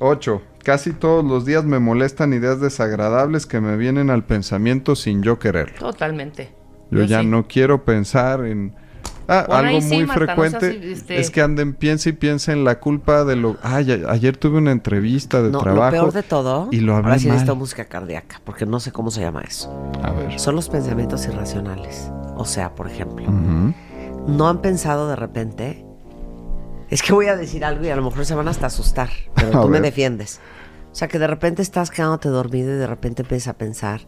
8. 0.00 0.42
Casi 0.64 0.92
todos 0.92 1.24
los 1.24 1.44
días 1.44 1.64
me 1.64 1.78
molestan 1.78 2.32
ideas 2.32 2.60
desagradables 2.60 3.46
que 3.46 3.60
me 3.60 3.76
vienen 3.76 4.10
al 4.10 4.24
pensamiento 4.24 4.96
sin 4.96 5.22
yo 5.22 5.38
quererlo. 5.38 5.78
Totalmente. 5.78 6.50
Yo, 6.90 7.04
ya 7.04 7.20
sí. 7.20 7.26
no 7.26 7.46
quiero 7.46 7.84
pensar 7.84 8.44
en... 8.44 8.74
Ah, 9.32 9.46
algo 9.48 9.80
sí, 9.80 9.94
muy 9.94 10.06
Marta, 10.06 10.34
no 10.34 10.42
seas, 10.42 10.50
frecuente 10.50 10.92
este- 10.92 11.20
es 11.20 11.30
que 11.30 11.40
anden, 11.40 11.74
piensa 11.74 12.08
y 12.08 12.12
piensa 12.12 12.52
en 12.52 12.64
la 12.64 12.80
culpa 12.80 13.24
de 13.24 13.36
lo... 13.36 13.56
Ay, 13.62 13.92
a- 13.92 14.10
ayer 14.10 14.36
tuve 14.36 14.58
una 14.58 14.72
entrevista 14.72 15.40
de 15.40 15.50
No, 15.50 15.60
trabajo. 15.60 15.84
lo 15.94 16.02
peor 16.02 16.12
de 16.12 16.22
todo. 16.24 16.68
Y 16.72 16.80
lo 16.80 16.96
hablé 16.96 17.10
ahora 17.10 17.18
sí 17.20 17.26
mal. 17.28 17.34
necesito 17.36 17.54
música 17.54 17.84
cardíaca, 17.84 18.40
porque 18.44 18.66
no 18.66 18.80
sé 18.80 18.90
cómo 18.90 19.10
se 19.12 19.20
llama 19.20 19.42
eso. 19.42 19.72
A 20.02 20.10
ver. 20.10 20.38
Son 20.40 20.56
los 20.56 20.68
pensamientos 20.68 21.24
irracionales. 21.26 22.10
O 22.36 22.44
sea, 22.44 22.74
por 22.74 22.88
ejemplo. 22.88 23.26
¿no 24.26 24.48
han 24.48 24.60
pensado 24.62 25.08
de 25.08 25.16
repente? 25.16 25.84
Es 26.88 27.02
que 27.02 27.12
voy 27.12 27.26
a 27.26 27.36
decir 27.36 27.64
algo 27.64 27.84
y 27.84 27.88
a 27.90 27.96
lo 27.96 28.02
mejor 28.02 28.26
se 28.26 28.34
van 28.34 28.48
hasta 28.48 28.66
asustar, 28.66 29.10
pero 29.36 29.48
A 29.58 29.62
tú 29.62 29.68
me 29.68 29.80
defiendes. 29.80 30.40
O 30.90 30.94
sea, 30.94 31.06
que 31.08 31.20
de 31.20 31.26
repente 31.28 31.62
estás 31.62 31.90
quedándote 31.90 32.28
dormido 32.28 32.70
y 32.74 32.78
de 32.78 32.86
repente 32.86 33.22
empiezas 33.22 33.48
a 33.48 33.58
pensar 33.58 34.00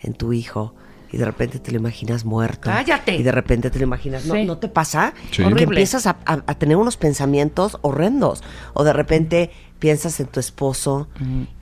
en 0.00 0.14
tu 0.14 0.32
hijo 0.32 0.74
y 1.12 1.16
de 1.16 1.24
repente 1.24 1.58
te 1.58 1.72
lo 1.72 1.78
imaginas 1.78 2.24
muerto. 2.24 2.70
¡Cállate! 2.70 3.16
Y 3.16 3.22
de 3.22 3.32
repente 3.32 3.70
te 3.70 3.78
lo 3.78 3.84
imaginas. 3.84 4.26
¿No, 4.26 4.34
Sí. 4.34 4.44
¿no 4.44 4.58
te 4.58 4.68
pasa? 4.68 5.12
Sí. 5.30 5.38
Que 5.38 5.44
Horrible. 5.44 5.62
empiezas 5.64 6.06
a, 6.06 6.16
a- 6.26 6.42
a 6.46 6.54
tener 6.54 6.76
unos 6.76 6.96
pensamientos 6.96 7.78
horrendos. 7.82 8.42
O 8.74 8.84
de 8.84 8.92
repente 8.92 9.50
piensas 9.78 10.20
en 10.20 10.26
tu 10.26 10.40
esposo 10.40 11.08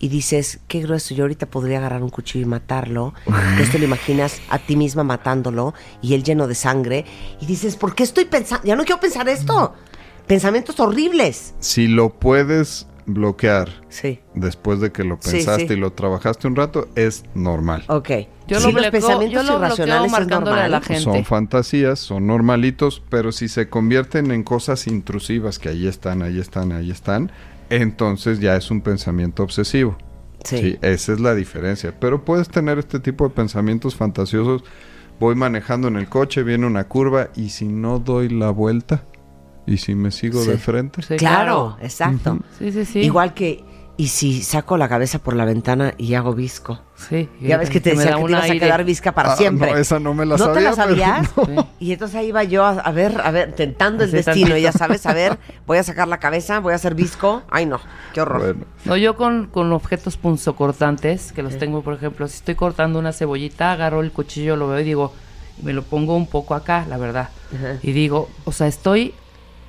y 0.01 0.09
dices, 0.09 0.59
qué 0.67 0.81
grueso, 0.81 1.15
yo 1.15 1.23
ahorita 1.25 1.47
podría 1.47 1.79
agarrar 1.79 2.03
un 2.03 2.11
cuchillo 2.11 2.45
y 2.45 2.49
matarlo. 2.49 3.15
Entonces 3.27 3.71
te 3.71 3.79
lo 3.79 3.85
imaginas 3.85 4.41
a 4.51 4.59
ti 4.59 4.75
misma 4.75 5.05
matándolo 5.05 5.73
y 6.03 6.15
él 6.15 6.25
lleno 6.25 6.49
de 6.49 6.57
sangre. 6.57 7.05
Y 7.41 7.47
dices, 7.47 7.77
¿por 7.77 7.95
qué 7.95 8.03
estoy 8.03 8.25
pensando? 8.25 8.67
Ya 8.67 8.75
no 8.75 8.85
quiero 8.85 9.01
pensar 9.01 9.29
esto. 9.29 9.73
Pensamientos 10.27 10.79
horribles. 10.81 11.55
Si 11.61 11.87
lo 11.87 12.11
puedes 12.19 12.87
bloquear 13.09 13.69
Sí. 13.89 14.21
después 14.35 14.79
de 14.81 14.93
que 14.93 15.03
lo 15.03 15.19
pensaste 15.19 15.67
sí. 15.69 15.75
y 15.75 15.77
lo 15.77 15.93
trabajaste 15.93 16.47
un 16.47 16.55
rato, 16.55 16.89
es 16.95 17.25
normal. 17.35 17.83
Ok. 17.89 18.11
Yo 18.47 18.61
Sí, 18.61 18.67
lo 18.67 18.73
los 18.73 18.83
bloqueo- 18.83 18.91
pensamientos 18.93 19.33
yo 19.33 19.43
lo 19.43 19.59
bloqueo 19.59 19.67
irracionales 19.67 20.07
es 20.07 20.13
marcándole 20.13 20.61
a 20.61 20.69
la 20.69 20.79
normal. 20.79 20.83
gente. 20.85 21.03
Son 21.03 21.25
fantasías, 21.25 21.99
son 21.99 22.27
normalitos, 22.27 23.03
pero 23.11 23.33
si 23.33 23.49
se 23.49 23.69
convierten 23.69 24.31
en 24.31 24.45
cosas 24.45 24.87
intrusivas 24.87 25.59
que 25.59 25.69
ahí 25.71 25.87
están, 25.89 26.23
ahí 26.23 26.39
están, 26.39 26.71
ahí 26.73 26.91
están, 26.91 27.33
entonces 27.71 28.41
ya 28.41 28.57
es 28.57 28.71
un 28.71 28.81
pensamiento 28.81 29.43
obsesivo. 29.43 29.97
Sí. 30.45 30.79
esa 30.83 31.13
es 31.13 31.21
la 31.21 31.35
diferencia. 31.35 31.93
Pero 31.99 32.25
puedes 32.25 32.49
tener 32.49 32.79
este 32.79 33.01
tipo 33.01 33.25
de 33.29 33.35
pensamientos 33.35 33.97
fantasiosos. 33.97 34.63
Voy 35.19 35.35
manejando 35.35 35.89
en 35.89 35.97
el 35.97 36.09
coche, 36.09 36.45
viene 36.45 36.65
una 36.65 36.85
curva 36.85 37.31
y 37.35 37.49
si 37.49 37.67
no 37.67 37.99
doy 37.99 38.29
la 38.29 38.51
vuelta 38.51 39.03
y 39.69 39.77
si 39.79 39.95
me 39.95 40.11
sigo 40.11 40.43
Sí. 40.43 40.51
de 40.51 40.59
frente, 40.59 41.03
Sí, 41.03 41.17
Claro, 41.17 41.77
exacto. 41.81 42.39
Sí, 42.59 42.73
sí, 42.73 42.85
sí. 42.85 42.99
Igual 43.01 43.35
que, 43.35 43.65
y 43.97 44.09
si 44.09 44.43
saco 44.43 44.77
la 44.77 44.89
cabeza 44.89 45.19
por 45.19 45.35
la 45.35 45.45
ventana 45.45 45.93
y 45.99 46.15
hago 46.15 46.33
visco. 46.33 46.81
Sí. 46.95 47.29
Ya 47.41 47.57
ves 47.59 47.69
que 47.69 47.81
te 47.81 47.91
decía 47.91 48.17
que 48.17 48.23
te 48.25 48.31
ibas 48.31 48.43
a 48.43 48.45
aire. 48.45 48.59
quedar 48.61 48.85
visca 48.85 49.13
para 49.13 49.33
Ah, 49.33 49.37
siempre. 49.37 49.73
no, 49.73 49.77
esa 49.77 49.99
no 49.99 50.15
me 50.15 50.25
la 50.25 50.37
¿No 50.37 50.53
te 50.53 50.61
sabía, 50.63 50.71
la 50.71 50.77
pero 50.77 51.35
sabías? 51.35 51.37
no. 51.57 51.69
Y 51.81 51.93
entonces 51.93 52.17
ahí 52.17 52.29
iba 52.29 52.45
yo 52.45 52.65
a, 52.65 52.71
a 52.71 52.93
ver, 52.93 53.21
a 53.23 53.31
ver, 53.33 53.55
tentando 53.55 54.05
el 54.05 54.11
destino, 54.13 54.35
tantito. 54.49 54.57
ya 54.59 54.71
sabes, 54.73 55.05
a 55.07 55.13
ver, 55.15 55.37
voy 55.67 55.79
a 55.79 55.83
sacar 55.83 56.07
la 56.09 56.19
cabeza, 56.19 56.61
voy 56.61 56.73
a 56.73 56.77
hacer 56.77 56.95
visco. 56.95 57.43
Ay, 57.51 57.67
no, 57.67 57.81
qué 58.15 58.21
horror. 58.21 58.39
Bueno, 58.41 58.65
No, 58.85 58.97
yo 58.97 59.17
con, 59.17 59.49
con 59.49 59.73
objetos 59.73 60.17
punzocortantes, 60.17 61.33
que 61.33 61.43
los 61.43 61.59
tengo, 61.59 61.83
por 61.83 61.95
ejemplo, 61.95 62.27
si 62.29 62.37
estoy 62.37 62.55
cortando 62.55 62.99
una 62.99 63.13
cebollita, 63.13 63.73
agarro 63.73 64.01
el 64.01 64.13
cuchillo, 64.13 64.57
lo 64.57 64.69
veo 64.69 64.81
y 64.81 64.85
digo, 64.85 65.13
me 65.63 65.73
lo 65.73 65.83
pongo 65.83 66.17
un 66.17 66.27
poco 66.29 66.55
acá, 66.55 66.87
la 66.89 66.99
verdad. 66.99 67.31
Ajá. 67.55 67.79
Y 67.83 67.93
digo, 67.93 68.29
o 68.45 68.53
sea, 68.53 68.67
estoy 68.67 69.15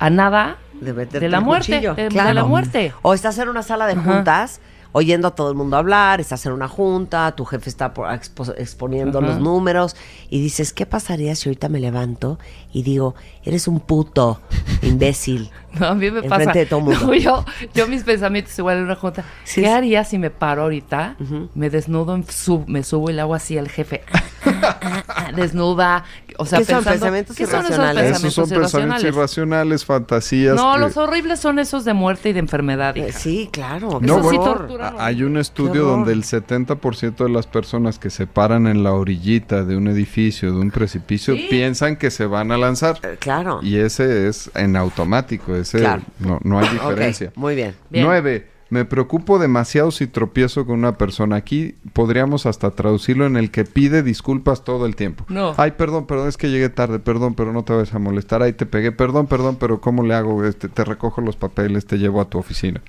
a 0.00 0.10
nada 0.10 0.56
De, 0.80 1.28
la 1.28 1.40
muerte, 1.40 1.72
cuchillo, 1.74 1.94
de, 1.94 2.02
de 2.04 2.08
claro. 2.08 2.32
la 2.34 2.44
muerte. 2.44 2.92
O 3.02 3.14
estás 3.14 3.38
en 3.38 3.48
una 3.48 3.62
sala 3.62 3.86
de 3.86 3.94
juntas, 3.96 4.60
oyendo 4.92 5.28
a 5.28 5.34
todo 5.36 5.50
el 5.50 5.56
mundo 5.56 5.76
hablar, 5.76 6.20
estás 6.20 6.44
en 6.46 6.52
una 6.52 6.66
junta, 6.66 7.30
tu 7.36 7.44
jefe 7.44 7.68
está 7.70 7.94
expo- 7.94 8.54
exponiendo 8.58 9.18
Ajá. 9.18 9.28
los 9.28 9.38
números 9.38 9.94
y 10.30 10.40
dices, 10.42 10.72
¿qué 10.72 10.86
pasaría 10.86 11.36
si 11.36 11.48
ahorita 11.48 11.68
me 11.68 11.78
levanto 11.78 12.38
y 12.72 12.82
digo, 12.82 13.14
eres 13.44 13.66
un 13.68 13.80
puto 13.80 14.40
imbécil? 14.82 15.50
No, 15.78 15.86
a 15.86 15.94
mí 15.94 16.10
me 16.10 16.24
pasa. 16.24 16.50
de 16.50 16.66
todo 16.66 16.80
mundo. 16.80 16.98
No, 17.06 17.14
yo, 17.14 17.44
yo 17.74 17.86
mis 17.86 18.02
pensamientos 18.02 18.58
igual 18.58 18.78
en 18.78 18.84
una 18.86 18.96
junta. 18.96 19.22
Sí, 19.44 19.60
¿Qué 19.60 19.68
sí. 19.68 19.72
haría 19.72 20.02
si 20.02 20.18
me 20.18 20.28
paro 20.28 20.62
ahorita? 20.62 21.16
Me 21.54 21.70
desnudo, 21.70 22.16
en- 22.16 22.24
sub- 22.28 22.66
me 22.66 22.82
subo 22.82 23.08
y 23.08 23.12
le 23.12 23.20
hago 23.20 23.36
así 23.36 23.56
al 23.56 23.68
jefe. 23.68 24.02
Desnuda. 25.36 26.04
O 26.38 26.46
sea, 26.46 26.58
¿Qué 26.60 26.64
son, 26.64 26.82
pensamientos 26.82 27.36
¿qué 27.36 27.46
son 27.46 27.60
esos 27.60 27.70
irracionales? 27.76 28.16
esos 28.16 28.34
son 28.34 28.48
pensamientos 28.48 29.04
irracionales? 29.04 29.84
fantasías. 29.84 30.56
No, 30.56 30.72
que- 30.74 30.80
los 30.80 30.96
horribles 30.96 31.38
son 31.38 31.58
esos 31.58 31.84
de 31.84 31.92
muerte 31.92 32.30
y 32.30 32.32
de 32.32 32.38
enfermedad. 32.40 32.96
Eh, 32.96 33.12
sí, 33.12 33.48
claro. 33.52 34.00
No, 34.02 34.22
qué 34.22 34.28
sí 34.30 34.36
tortura. 34.38 34.94
Hay 34.98 35.22
un 35.22 35.36
estudio 35.36 35.84
donde 35.84 36.12
el 36.12 36.24
70% 36.24 37.16
de 37.24 37.28
las 37.30 37.46
personas 37.46 37.98
que 37.98 38.10
se 38.10 38.26
paran 38.26 38.66
en 38.66 38.82
la 38.82 38.92
orillita 38.92 39.64
de 39.64 39.76
un 39.76 39.86
edificio, 39.88 40.52
de 40.52 40.58
un 40.58 40.70
precipicio, 40.70 41.34
Sí. 41.36 41.46
piensan 41.50 41.96
que 41.96 42.10
se 42.10 42.26
van 42.26 42.50
a 42.52 42.58
lanzar. 42.60 42.98
Eh, 43.02 43.16
Claro. 43.18 43.60
Y 43.62 43.76
ese 43.78 44.28
es 44.28 44.50
en 44.54 44.76
automático, 44.76 45.54
ese 45.56 45.78
Claro. 45.78 46.02
no, 46.18 46.38
no 46.44 46.58
hay 46.60 46.68
diferencia. 46.68 47.32
muy 47.34 47.54
bien. 47.54 47.74
Bien. 47.90 48.04
Nueve, 48.06 48.46
me 48.68 48.84
preocupo 48.84 49.40
demasiado 49.40 49.90
si 49.90 50.06
tropiezo 50.06 50.64
con 50.64 50.78
una 50.78 50.96
persona. 50.96 51.34
Aquí 51.34 51.74
podríamos 51.92 52.46
hasta 52.46 52.70
traducirlo 52.70 53.26
en 53.26 53.36
el 53.36 53.50
que 53.50 53.64
pide 53.64 54.04
disculpas 54.04 54.62
todo 54.62 54.86
el 54.86 54.94
tiempo. 54.94 55.24
No. 55.28 55.54
Ay, 55.56 55.72
perdón, 55.72 56.06
perdón, 56.06 56.28
es 56.28 56.36
que 56.36 56.50
llegué 56.50 56.68
tarde, 56.68 57.00
perdón, 57.00 57.34
pero 57.34 57.52
no 57.52 57.64
te 57.64 57.72
vayas 57.72 57.92
a 57.94 57.98
molestar. 57.98 58.42
Ay, 58.44 58.52
te 58.52 58.66
pegué, 58.66 58.92
perdón, 58.92 59.26
perdón, 59.26 59.56
pero 59.58 59.80
¿cómo 59.80 60.04
le 60.04 60.14
hago? 60.14 60.44
Este, 60.44 60.68
te 60.68 60.84
recojo 60.84 61.20
los 61.20 61.34
papeles, 61.34 61.84
te 61.86 61.98
llevo 61.98 62.20
a 62.20 62.26
tu 62.26 62.38
oficina. 62.38 62.80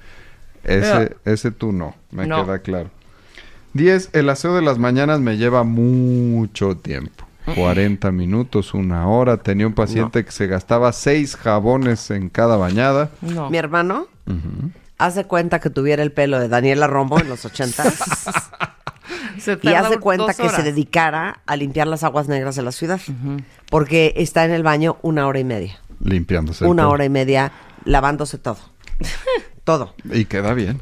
Ese, 0.64 1.16
ese 1.26 1.50
tú 1.50 1.72
no, 1.72 1.96
me 2.12 2.28
No. 2.28 2.44
queda 2.46 2.60
claro. 2.60 2.92
10. 3.74 4.10
El 4.14 4.30
aseo 4.30 4.54
de 4.54 4.62
las 4.62 4.78
mañanas 4.78 5.20
me 5.20 5.38
lleva 5.38 5.64
mucho 5.64 6.76
tiempo. 6.78 7.26
40 7.56 8.12
minutos, 8.12 8.74
una 8.74 9.08
hora. 9.08 9.38
Tenía 9.38 9.68
un 9.68 9.74
paciente 9.74 10.24
que 10.26 10.32
se 10.32 10.48
gastaba 10.48 10.92
seis 10.92 11.36
jabones 11.36 12.12
en 12.12 12.30
cada 12.30 12.58
bañada. 12.58 13.10
No. 13.22 13.50
Mi 13.50 13.58
hermano 13.58 14.08
hace 14.98 15.26
cuenta 15.26 15.60
que 15.60 15.70
tuviera 15.70 16.04
el 16.04 16.12
pelo 16.12 16.40
de 16.40 16.48
Daniela 16.48 16.88
Romo 16.88 17.20
en 17.20 17.28
los 17.30 17.46
80 17.46 17.84
Se 19.40 19.58
y 19.62 19.70
hace 19.70 19.98
cuenta 19.98 20.34
que 20.34 20.50
se 20.50 20.62
dedicara 20.62 21.42
a 21.46 21.56
limpiar 21.56 21.88
las 21.88 22.04
aguas 22.04 22.28
negras 22.28 22.56
de 22.56 22.62
la 22.62 22.72
ciudad. 22.72 23.02
Porque 23.70 24.14
está 24.18 24.46
en 24.46 24.52
el 24.52 24.62
baño 24.62 24.98
una 25.02 25.26
hora 25.26 25.40
y 25.40 25.44
media. 25.44 25.80
Limpiándose. 26.00 26.66
Una 26.66 26.88
hora 26.90 27.06
y 27.06 27.10
media 27.10 27.52
lavándose 27.84 28.38
todo. 28.38 28.60
todo. 29.64 29.96
Y 30.12 30.26
queda 30.26 30.54
bien. 30.54 30.82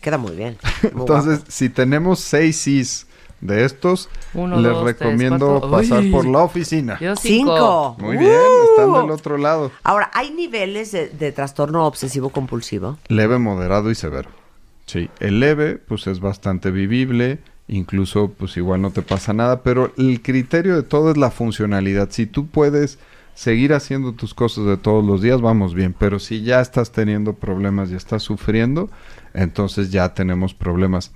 Queda 0.00 0.16
muy 0.16 0.36
bien. 0.36 0.58
Muy 0.92 1.00
Entonces, 1.00 1.38
guapo. 1.38 1.50
si 1.50 1.68
tenemos 1.68 2.20
seis 2.20 2.62
Cs 2.62 3.07
de 3.40 3.64
estos, 3.64 4.08
Uno, 4.34 4.60
les 4.60 4.72
dos, 4.72 4.84
recomiendo 4.84 5.70
pasar 5.70 6.02
Uy. 6.02 6.10
por 6.10 6.26
la 6.26 6.40
oficina. 6.40 6.98
Yo 7.00 7.14
Cinco. 7.16 7.96
Muy 7.98 8.16
bien, 8.16 8.32
están 8.70 8.92
del 8.92 9.10
otro 9.10 9.38
lado. 9.38 9.70
Ahora, 9.82 10.10
¿hay 10.14 10.30
niveles 10.30 10.92
de, 10.92 11.08
de 11.08 11.32
trastorno 11.32 11.86
obsesivo 11.86 12.30
compulsivo? 12.30 12.98
Leve, 13.08 13.38
moderado 13.38 13.90
y 13.90 13.94
severo. 13.94 14.30
Sí, 14.86 15.10
el 15.20 15.38
leve, 15.40 15.76
pues 15.76 16.06
es 16.06 16.18
bastante 16.20 16.70
vivible, 16.70 17.38
incluso, 17.68 18.32
pues 18.36 18.56
igual 18.56 18.80
no 18.80 18.90
te 18.90 19.02
pasa 19.02 19.32
nada, 19.34 19.62
pero 19.62 19.92
el 19.98 20.22
criterio 20.22 20.74
de 20.74 20.82
todo 20.82 21.10
es 21.10 21.16
la 21.18 21.30
funcionalidad. 21.30 22.08
Si 22.10 22.26
tú 22.26 22.46
puedes 22.46 22.98
seguir 23.34 23.72
haciendo 23.72 24.14
tus 24.14 24.34
cosas 24.34 24.64
de 24.64 24.78
todos 24.78 25.04
los 25.04 25.22
días, 25.22 25.40
vamos 25.40 25.74
bien, 25.74 25.94
pero 25.96 26.18
si 26.18 26.42
ya 26.42 26.60
estás 26.60 26.90
teniendo 26.90 27.34
problemas 27.34 27.90
y 27.90 27.94
estás 27.94 28.22
sufriendo, 28.22 28.90
entonces 29.34 29.92
ya 29.92 30.12
tenemos 30.14 30.54
problemas. 30.54 31.12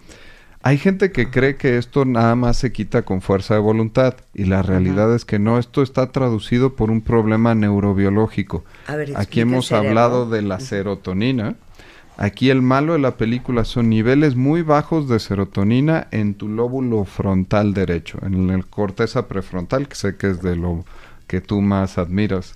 Hay 0.65 0.79
gente 0.79 1.11
que 1.11 1.29
cree 1.29 1.57
que 1.57 1.77
esto 1.77 2.05
nada 2.05 2.37
más 2.37 2.57
se 2.57 2.73
quita 2.73 3.03
con 3.03 3.21
fuerza 3.21 3.55
de 3.55 3.61
voluntad 3.61 4.15
y 4.33 4.45
la 4.45 4.63
realidad 4.63 5.13
es 5.13 5.25
que 5.25 5.41
no, 5.41 5.59
esto 5.59 5.83
está 5.83 6.13
traducido 6.13 6.77
por 6.77 6.91
un 6.91 7.01
problema 7.01 7.55
neurobiológico. 7.57 8.65
A 8.87 8.95
ver, 8.95 9.13
Aquí 9.17 9.41
hemos 9.41 9.73
hablado 9.73 10.31
de 10.31 10.43
la 10.43 10.61
serotonina. 10.61 11.57
Aquí 12.17 12.51
el 12.51 12.63
malo 12.63 12.93
de 12.93 13.01
la 13.01 13.17
película 13.17 13.65
son 13.65 13.89
niveles 13.89 14.37
muy 14.37 14.63
bajos 14.63 15.09
de 15.09 15.19
serotonina 15.19 16.07
en 16.13 16.35
tu 16.35 16.49
lóbulo 16.49 17.05
frontal 17.05 17.75
derecho, 17.75 18.19
en 18.23 18.51
el 18.51 18.67
corteza 18.67 19.27
prefrontal, 19.27 19.89
que 19.89 19.97
sé 19.97 20.17
que 20.17 20.31
es 20.31 20.43
de 20.43 20.55
lo 20.55 20.85
que 21.27 21.41
tú 21.41 21.61
más 21.61 21.99
admiras, 21.99 22.55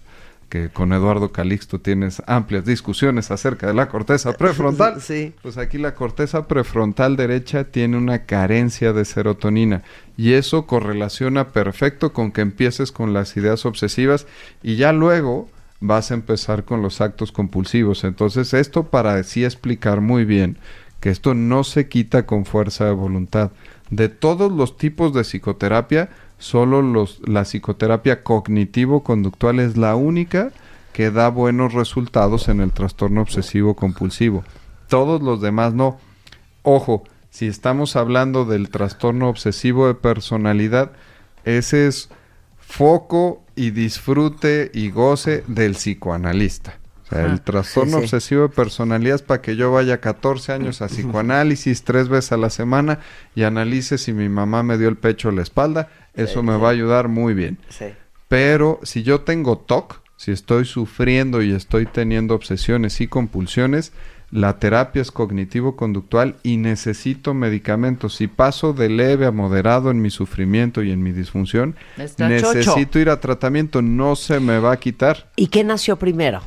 que 0.48 0.68
con 0.68 0.92
Eduardo 0.92 1.32
Calixto 1.32 1.80
tienes 1.80 2.22
amplias 2.26 2.64
discusiones 2.64 3.30
acerca 3.30 3.66
de 3.66 3.74
la 3.74 3.88
corteza 3.88 4.32
prefrontal. 4.32 5.00
Sí. 5.06 5.34
Pues 5.42 5.58
aquí 5.58 5.78
la 5.78 5.94
corteza 5.94 6.48
prefrontal 6.48 7.16
derecha 7.16 7.64
tiene 7.64 7.96
una 7.96 8.24
carencia 8.24 8.92
de 8.92 9.04
serotonina 9.04 9.82
y 10.16 10.32
eso 10.32 10.66
correlaciona 10.66 11.48
perfecto 11.48 12.12
con 12.12 12.32
que 12.32 12.40
empieces 12.40 12.92
con 12.92 13.12
las 13.12 13.36
ideas 13.36 13.66
obsesivas 13.66 14.26
y 14.62 14.76
ya 14.76 14.92
luego 14.92 15.48
vas 15.80 16.10
a 16.10 16.14
empezar 16.14 16.64
con 16.64 16.82
los 16.82 17.00
actos 17.00 17.32
compulsivos. 17.32 18.04
Entonces 18.04 18.54
esto 18.54 18.84
para 18.84 19.14
así 19.14 19.44
explicar 19.44 20.00
muy 20.00 20.24
bien 20.24 20.58
que 21.00 21.10
esto 21.10 21.34
no 21.34 21.64
se 21.64 21.88
quita 21.88 22.26
con 22.26 22.46
fuerza 22.46 22.86
de 22.86 22.92
voluntad. 22.92 23.52
De 23.90 24.08
todos 24.08 24.50
los 24.50 24.76
tipos 24.76 25.14
de 25.14 25.22
psicoterapia, 25.22 26.10
solo 26.38 26.82
los, 26.82 27.20
la 27.26 27.42
psicoterapia 27.42 28.22
cognitivo-conductual 28.22 29.60
es 29.60 29.76
la 29.76 29.96
única 29.96 30.52
que 30.92 31.10
da 31.10 31.28
buenos 31.28 31.74
resultados 31.74 32.48
en 32.48 32.60
el 32.60 32.72
trastorno 32.72 33.20
obsesivo 33.20 33.74
compulsivo. 33.74 34.44
Todos 34.88 35.20
los 35.22 35.40
demás 35.40 35.74
no. 35.74 35.98
Ojo, 36.62 37.04
si 37.30 37.46
estamos 37.46 37.96
hablando 37.96 38.44
del 38.44 38.70
trastorno 38.70 39.28
obsesivo 39.28 39.88
de 39.88 39.94
personalidad, 39.94 40.92
ese 41.44 41.86
es 41.86 42.08
foco 42.56 43.42
y 43.54 43.70
disfrute 43.70 44.70
y 44.72 44.90
goce 44.90 45.44
del 45.46 45.72
psicoanalista. 45.72 46.78
O 47.06 47.14
sea, 47.14 47.26
el 47.26 47.40
trastorno 47.40 47.92
sí, 47.92 47.98
sí. 47.98 48.02
obsesivo 48.04 48.42
de 48.42 48.48
personalidad 48.48 49.14
es 49.16 49.22
para 49.22 49.40
que 49.40 49.54
yo 49.54 49.70
vaya 49.70 50.00
14 50.00 50.52
años 50.52 50.82
a 50.82 50.88
psicoanálisis 50.88 51.84
tres 51.84 52.08
veces 52.08 52.32
a 52.32 52.36
la 52.36 52.50
semana 52.50 52.98
y 53.34 53.44
analice 53.44 53.96
si 53.96 54.12
mi 54.12 54.28
mamá 54.28 54.62
me 54.64 54.76
dio 54.76 54.88
el 54.88 54.96
pecho 54.96 55.28
o 55.28 55.32
la 55.32 55.42
espalda. 55.42 55.88
Eso 56.14 56.42
me 56.42 56.56
va 56.56 56.68
a 56.68 56.72
ayudar 56.72 57.08
muy 57.08 57.34
bien. 57.34 57.58
Sí. 57.68 57.86
Pero 58.28 58.80
si 58.82 59.02
yo 59.04 59.20
tengo 59.20 59.58
TOC, 59.58 60.00
si 60.16 60.32
estoy 60.32 60.64
sufriendo 60.64 61.42
y 61.42 61.52
estoy 61.52 61.86
teniendo 61.86 62.34
obsesiones 62.34 63.00
y 63.00 63.06
compulsiones, 63.06 63.92
la 64.32 64.58
terapia 64.58 65.02
es 65.02 65.12
cognitivo-conductual 65.12 66.36
y 66.42 66.56
necesito 66.56 67.34
medicamentos. 67.34 68.16
Si 68.16 68.26
paso 68.26 68.72
de 68.72 68.88
leve 68.88 69.26
a 69.26 69.30
moderado 69.30 69.90
en 69.90 70.02
mi 70.02 70.10
sufrimiento 70.10 70.82
y 70.82 70.90
en 70.90 71.02
mi 71.02 71.12
disfunción, 71.12 71.76
Está 71.96 72.28
necesito 72.28 72.72
chocho. 72.84 72.98
ir 72.98 73.10
a 73.10 73.20
tratamiento. 73.20 73.82
No 73.82 74.16
se 74.16 74.40
me 74.40 74.58
va 74.58 74.72
a 74.72 74.76
quitar. 74.78 75.30
¿Y 75.36 75.46
qué 75.48 75.62
nació 75.62 75.96
primero? 75.96 76.40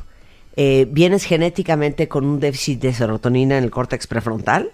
Eh, 0.56 0.86
¿Vienes 0.90 1.24
genéticamente 1.24 2.08
con 2.08 2.24
un 2.24 2.40
déficit 2.40 2.80
de 2.80 2.92
serotonina 2.92 3.56
en 3.58 3.64
el 3.64 3.70
córtex 3.70 4.06
prefrontal 4.06 4.70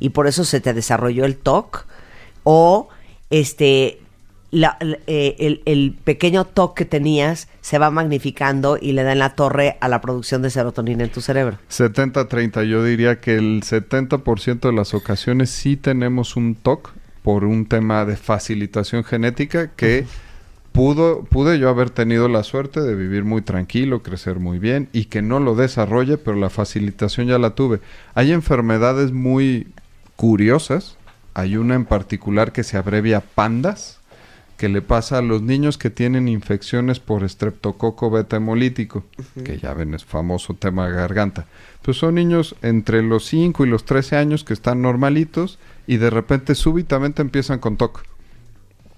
y 0.00 0.08
por 0.10 0.26
eso 0.26 0.44
se 0.44 0.60
te 0.60 0.72
desarrolló 0.72 1.24
el 1.26 1.36
TOC? 1.36 1.86
¿O 2.42 2.88
este, 3.28 3.98
la- 4.50 4.78
la- 4.80 4.98
eh, 5.06 5.36
el, 5.38 5.62
el 5.66 5.94
pequeño 6.02 6.46
TOC 6.46 6.74
que 6.74 6.84
tenías 6.86 7.48
se 7.60 7.78
va 7.78 7.90
magnificando 7.90 8.78
y 8.80 8.92
le 8.92 9.02
da 9.02 9.12
en 9.12 9.18
la 9.18 9.34
torre 9.34 9.76
a 9.80 9.88
la 9.88 10.00
producción 10.00 10.40
de 10.42 10.48
serotonina 10.50 11.04
en 11.04 11.10
tu 11.10 11.20
cerebro? 11.20 11.58
70-30, 11.70 12.64
yo 12.64 12.82
diría 12.82 13.20
que 13.20 13.34
el 13.36 13.62
70% 13.62 14.60
de 14.60 14.72
las 14.72 14.94
ocasiones 14.94 15.50
sí 15.50 15.76
tenemos 15.76 16.34
un 16.36 16.54
TOC 16.54 16.92
por 17.22 17.44
un 17.44 17.66
tema 17.66 18.06
de 18.06 18.16
facilitación 18.16 19.04
genética 19.04 19.70
que 19.76 20.06
pudo, 20.80 21.24
pude 21.24 21.58
yo 21.58 21.68
haber 21.68 21.90
tenido 21.90 22.26
la 22.26 22.42
suerte 22.42 22.80
de 22.80 22.94
vivir 22.94 23.22
muy 23.22 23.42
tranquilo, 23.42 24.02
crecer 24.02 24.38
muy 24.38 24.58
bien 24.58 24.88
y 24.94 25.04
que 25.04 25.20
no 25.20 25.38
lo 25.38 25.54
desarrolle, 25.54 26.16
pero 26.16 26.38
la 26.38 26.48
facilitación 26.48 27.26
ya 27.26 27.38
la 27.38 27.50
tuve. 27.50 27.80
Hay 28.14 28.32
enfermedades 28.32 29.12
muy 29.12 29.68
curiosas, 30.16 30.96
hay 31.34 31.58
una 31.58 31.74
en 31.74 31.84
particular 31.84 32.52
que 32.52 32.64
se 32.64 32.78
abrevia 32.78 33.20
PANDAS, 33.20 34.00
que 34.56 34.70
le 34.70 34.80
pasa 34.80 35.18
a 35.18 35.22
los 35.22 35.42
niños 35.42 35.76
que 35.76 35.90
tienen 35.90 36.28
infecciones 36.28 36.98
por 36.98 37.24
estreptococo 37.24 38.10
beta 38.10 38.36
hemolítico, 38.36 39.04
que 39.44 39.58
ya 39.58 39.74
ven 39.74 39.92
es 39.92 40.06
famoso 40.06 40.54
tema 40.54 40.88
de 40.88 40.94
garganta. 40.94 41.44
Pues 41.82 41.98
son 41.98 42.14
niños 42.14 42.56
entre 42.62 43.02
los 43.02 43.26
5 43.26 43.66
y 43.66 43.68
los 43.68 43.84
13 43.84 44.16
años 44.16 44.44
que 44.44 44.54
están 44.54 44.80
normalitos 44.80 45.58
y 45.86 45.98
de 45.98 46.08
repente 46.08 46.54
súbitamente 46.54 47.20
empiezan 47.20 47.58
con 47.58 47.76
TOC. 47.76 48.02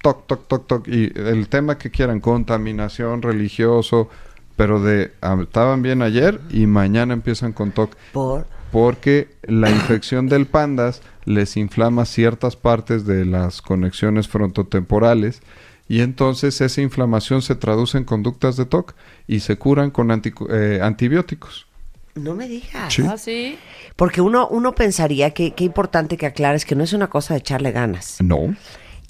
Toc, 0.03 0.27
toc, 0.27 0.47
toc, 0.49 0.67
toc. 0.67 0.89
Y 0.89 1.13
el 1.17 1.49
tema 1.49 1.79
que 1.79 1.91
quieran, 1.91 2.21
contaminación, 2.21 3.23
religioso, 3.23 4.09
pero 4.57 4.81
de 4.81 5.13
ah, 5.23 5.39
estaban 5.41 5.83
bien 5.83 6.03
ayer 6.03 6.41
y 6.51 6.67
mañana 6.67 7.15
empiezan 7.15 7.53
con 7.53 7.73
TOC 7.73 7.97
Por 8.13 8.47
porque 8.73 9.29
la 9.43 9.71
infección 9.71 10.29
del 10.29 10.47
pandas 10.47 11.03
les 11.27 11.57
inflama 11.57 12.07
ciertas 12.07 12.57
partes 12.57 13.05
de 13.05 13.27
las 13.27 13.61
conexiones 13.63 14.29
frontotemporales 14.29 15.43
y 15.89 16.01
entonces 16.01 16.61
esa 16.61 16.81
inflamación 16.81 17.43
se 17.43 17.55
traduce 17.55 17.99
en 17.99 18.05
conductas 18.05 18.57
de 18.57 18.65
TOC 18.65 18.95
y 19.29 19.41
se 19.41 19.57
curan 19.59 19.91
con 19.91 20.11
eh, 20.11 20.81
antibióticos. 20.83 21.67
no 22.15 22.35
me 22.35 22.49
digas. 22.49 22.95
Sí. 22.95 23.03
Ah, 23.07 23.19
sí. 23.19 23.59
Porque 23.95 24.23
uno, 24.23 24.49
uno 24.49 24.75
pensaría 24.75 25.33
que 25.33 25.53
qué 25.53 25.65
importante 25.65 26.17
que 26.17 26.25
aclares 26.25 26.65
que 26.65 26.75
no 26.75 26.83
es 26.83 26.95
una 26.95 27.09
cosa 27.09 27.35
de 27.35 27.41
echarle 27.41 27.73
ganas, 27.73 28.17
No. 28.23 28.57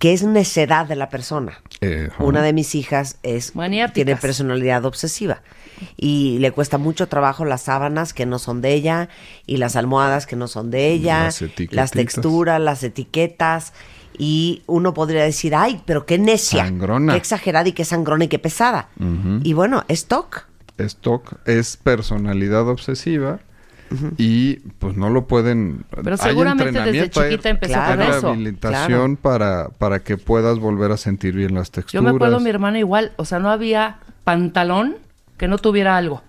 Que 0.03 0.12
es 0.12 0.24
necedad 0.24 0.84
de 0.86 0.96
la 0.96 1.09
persona. 1.11 1.62
Eh. 1.80 2.09
Una 2.18 2.42
de 2.42 2.53
mis 2.53 2.74
hijas 2.74 3.18
es 3.22 3.55
Maniáticas. 3.55 3.94
tiene 3.94 4.16
personalidad 4.16 4.84
obsesiva 4.84 5.42
y 5.96 6.38
le 6.40 6.50
cuesta 6.50 6.76
mucho 6.76 7.07
trabajo 7.07 7.44
las 7.44 7.62
sábanas 7.62 8.12
que 8.12 8.26
no 8.26 8.40
son 8.40 8.62
de 8.62 8.74
ella 8.74 9.09
y 9.46 9.59
las 9.59 9.76
almohadas 9.76 10.26
que 10.26 10.34
no 10.34 10.48
son 10.48 10.72
de 10.72 10.90
ella, 10.90 11.26
Las 11.26 11.44
las, 11.70 11.90
texturas, 11.92 12.61
las 12.61 12.82
etiquetas 12.82 13.74
y 14.18 14.64
uno 14.66 14.92
podría 14.92 15.22
decir, 15.22 15.55
ay, 15.55 15.80
pero 15.86 16.05
qué 16.05 16.18
necia, 16.18 16.64
Sangrona. 16.64 17.12
qué 17.12 17.18
exagerada 17.18 17.68
y 17.68 17.72
qué 17.72 17.84
sangrona 17.84 18.24
y 18.24 18.28
qué 18.28 18.40
pesada. 18.40 18.88
Y 19.44 19.53
bueno, 19.53 19.84
es 19.86 20.07
TOC. 20.07 20.48
es 20.78 20.96
TOC, 20.96 21.36
es 21.46 21.76
personalidad 21.76 22.66
obsesiva 22.66 23.38
y 24.18 24.57
pues 24.78 24.97
no 24.97 25.11
lo 25.11 25.26
pueden... 25.26 25.84
Pero 25.90 26.12
hay 26.12 26.18
seguramente 26.18 26.80
desde 26.82 27.11
chiquita 27.11 27.49
empezó 27.49 27.72
Claro. 27.74 28.03
eso. 28.03 28.20
rehabilitación 28.28 29.16
para, 29.16 29.68
para 29.78 30.01
que 30.01 30.16
puedas 30.18 30.59
volver 30.59 30.93
a 30.93 30.97
sentir 30.97 31.34
bien 31.34 31.55
las 31.55 31.68
Yo 31.68 31.72
texturas. 31.72 32.05
me 32.05 32.11
acuerdo 32.11 32.40
mi 32.40 32.51
hermana 32.51 32.78
igual, 32.78 33.12
o 33.16 33.24
sea, 33.24 33.38
no 33.38 33.51
había 33.51 33.99
pantalón 34.24 34.97
que 35.36 35.49
no 35.49 35.59
tuviera 35.59 35.97
algo. 35.97 36.22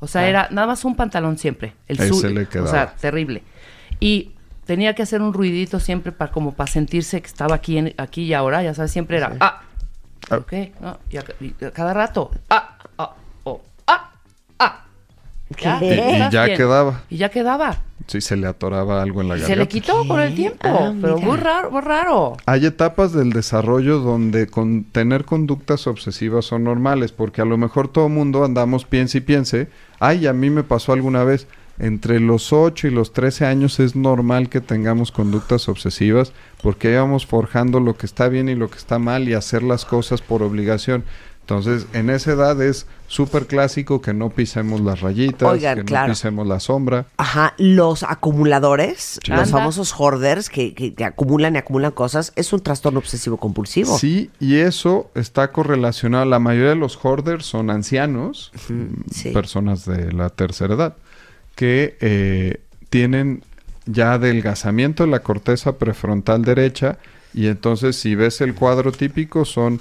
O 0.00 0.06
sea, 0.06 0.28
era 0.28 0.48
nada 0.50 0.66
más 0.66 0.84
un 0.84 0.96
pantalón 0.96 1.38
siempre. 1.38 1.72
El 1.88 1.96
Ese 2.00 2.08
su- 2.08 2.28
le 2.28 2.42
O 2.42 2.48
quedaba. 2.48 2.70
sea, 2.70 2.94
terrible. 2.94 3.42
Y 4.00 4.32
tenía 4.66 4.94
que 4.94 5.02
hacer 5.02 5.22
un 5.22 5.32
ruidito 5.32 5.80
siempre 5.80 6.12
para 6.12 6.30
como 6.32 6.52
para 6.54 6.70
sentirse 6.70 7.20
que 7.20 7.26
estaba 7.26 7.54
aquí 7.54 7.78
en- 7.78 7.94
aquí 7.96 8.22
y 8.24 8.34
ahora, 8.34 8.62
ya 8.62 8.74
sabes, 8.74 8.90
siempre 8.90 9.16
era 9.18 9.32
ah. 9.40 9.62
Ah. 10.30 10.36
Ok, 10.38 10.52
no, 10.80 10.98
y 11.10 11.18
a, 11.18 11.24
y 11.40 11.64
a 11.64 11.70
cada 11.70 11.92
rato 11.92 12.30
ah, 12.48 12.54
ah, 12.56 12.56
ah, 12.56 12.68
ah. 12.70 12.73
Y- 15.50 15.84
y 15.84 15.88
¿estás 15.88 16.32
ya 16.32 16.44
bien? 16.46 16.56
quedaba. 16.56 17.02
Y 17.10 17.16
ya 17.18 17.28
quedaba. 17.28 17.78
Sí, 18.06 18.20
se 18.20 18.36
le 18.36 18.46
atoraba 18.46 19.00
algo 19.02 19.22
en 19.22 19.28
la 19.28 19.34
garganta. 19.36 19.54
se 19.54 19.58
le 19.58 19.68
quitó 19.68 20.06
con 20.06 20.20
el 20.20 20.34
tiempo. 20.34 20.58
Ah, 20.62 20.92
pero 21.00 21.16
muy 21.18 21.36
raro, 21.38 21.70
muy 21.70 21.80
raro. 21.80 22.36
Hay 22.44 22.66
etapas 22.66 23.12
del 23.12 23.30
desarrollo 23.32 23.98
donde 24.00 24.46
con 24.46 24.84
tener 24.84 25.24
conductas 25.24 25.86
obsesivas 25.86 26.44
son 26.44 26.64
normales, 26.64 27.12
porque 27.12 27.40
a 27.40 27.46
lo 27.46 27.56
mejor 27.56 27.88
todo 27.88 28.08
mundo 28.10 28.44
andamos 28.44 28.84
piense 28.84 29.18
y 29.18 29.20
piense, 29.22 29.68
ay, 30.00 30.26
a 30.26 30.32
mí 30.34 30.50
me 30.50 30.64
pasó 30.64 30.92
alguna 30.92 31.24
vez. 31.24 31.46
Entre 31.78 32.20
los 32.20 32.52
8 32.52 32.86
y 32.86 32.90
los 32.90 33.12
13 33.12 33.46
años 33.46 33.80
es 33.80 33.96
normal 33.96 34.48
que 34.48 34.60
tengamos 34.60 35.10
conductas 35.10 35.68
obsesivas 35.68 36.32
porque 36.62 36.86
ahí 36.88 36.94
vamos 36.94 37.26
forjando 37.26 37.80
lo 37.80 37.96
que 37.96 38.06
está 38.06 38.28
bien 38.28 38.48
y 38.48 38.54
lo 38.54 38.70
que 38.70 38.78
está 38.78 39.00
mal 39.00 39.28
y 39.28 39.34
hacer 39.34 39.64
las 39.64 39.84
cosas 39.84 40.20
por 40.22 40.42
obligación. 40.44 41.02
Entonces, 41.44 41.86
en 41.92 42.08
esa 42.08 42.32
edad 42.32 42.62
es 42.62 42.86
súper 43.06 43.46
clásico 43.46 44.00
que 44.00 44.14
no 44.14 44.30
pisemos 44.30 44.80
las 44.80 45.02
rayitas, 45.02 45.46
Oigan, 45.46 45.76
que 45.80 45.84
claro. 45.84 46.08
no 46.08 46.14
pisemos 46.14 46.46
la 46.46 46.58
sombra. 46.58 47.04
Ajá, 47.18 47.52
los 47.58 48.02
acumuladores, 48.02 49.20
Sí. 49.22 49.30
los 49.30 49.40
Anda. 49.40 49.58
famosos 49.58 49.92
hoarders 49.98 50.48
que, 50.48 50.72
que- 50.74 50.94
que 50.94 51.04
acumulan 51.04 51.54
y 51.54 51.58
acumulan 51.58 51.92
cosas, 51.92 52.32
es 52.36 52.50
un 52.54 52.60
trastorno 52.60 52.98
obsesivo 52.98 53.36
compulsivo. 53.36 53.98
Sí, 53.98 54.30
y 54.40 54.56
eso 54.56 55.10
está 55.14 55.52
correlacionado. 55.52 56.24
La 56.24 56.38
mayoría 56.38 56.70
de 56.70 56.76
los 56.76 56.96
hoarders 57.04 57.44
son 57.44 57.68
ancianos, 57.68 58.50
sí. 59.10 59.30
personas 59.30 59.84
de 59.84 60.12
la 60.12 60.30
tercera 60.30 60.74
edad, 60.74 60.96
que 61.56 61.98
eh, 62.00 62.60
tienen 62.88 63.42
ya 63.84 64.14
adelgazamiento 64.14 65.04
de 65.04 65.10
la 65.10 65.20
corteza 65.20 65.76
prefrontal 65.76 66.42
derecha 66.42 66.96
y 67.34 67.48
entonces 67.48 67.96
si 67.96 68.14
ves 68.14 68.40
el 68.40 68.54
cuadro 68.54 68.92
típico 68.92 69.44
son 69.44 69.78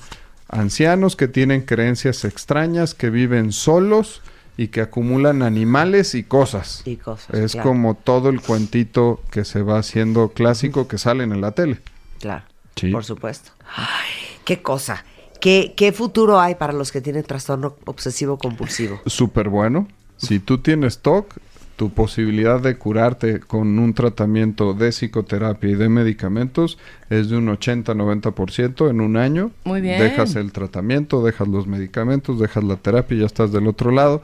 ancianos 0.53 1.15
que 1.15 1.27
tienen 1.27 1.61
creencias 1.61 2.23
extrañas, 2.25 2.93
que 2.93 3.09
viven 3.09 3.51
solos 3.51 4.21
y 4.55 4.67
que 4.67 4.81
acumulan 4.81 5.41
animales 5.41 6.13
y 6.15 6.23
cosas. 6.23 6.83
Y 6.85 6.97
cosas, 6.97 7.33
es 7.35 7.53
claro. 7.53 7.69
como 7.69 7.95
todo 7.95 8.29
el 8.29 8.39
cuentito 8.41 9.21
que 9.31 9.45
se 9.45 9.61
va 9.63 9.79
haciendo 9.79 10.29
clásico 10.29 10.87
que 10.87 10.97
salen 10.97 11.31
en 11.31 11.41
la 11.41 11.51
tele. 11.51 11.79
Claro, 12.19 12.43
Sí. 12.75 12.91
por 12.91 13.03
supuesto. 13.03 13.51
Ay, 13.75 14.11
qué 14.45 14.61
cosa. 14.61 15.03
¿Qué, 15.41 15.73
¿Qué 15.75 15.91
futuro 15.91 16.39
hay 16.39 16.55
para 16.55 16.71
los 16.71 16.91
que 16.91 17.01
tienen 17.01 17.23
trastorno 17.23 17.75
obsesivo 17.85 18.37
compulsivo? 18.37 19.01
súper 19.07 19.49
bueno. 19.49 19.87
Si 20.17 20.39
tú 20.39 20.59
tienes 20.59 20.99
TOC, 20.99 21.33
tu 21.75 21.89
posibilidad 21.89 22.61
de 22.61 22.77
curarte 22.77 23.39
con 23.39 23.79
un 23.79 23.93
tratamiento 23.93 24.73
de 24.73 24.89
psicoterapia 24.91 25.71
y 25.71 25.75
de 25.75 25.89
medicamentos 25.89 26.77
es 27.09 27.29
de 27.29 27.37
un 27.37 27.47
80-90% 27.47 28.89
en 28.89 29.01
un 29.01 29.17
año. 29.17 29.51
Muy 29.65 29.81
bien. 29.81 29.99
Dejas 29.99 30.35
el 30.35 30.51
tratamiento, 30.51 31.23
dejas 31.23 31.47
los 31.47 31.65
medicamentos, 31.65 32.39
dejas 32.39 32.63
la 32.63 32.75
terapia 32.75 33.17
y 33.17 33.19
ya 33.21 33.25
estás 33.25 33.51
del 33.51 33.67
otro 33.67 33.91
lado. 33.91 34.21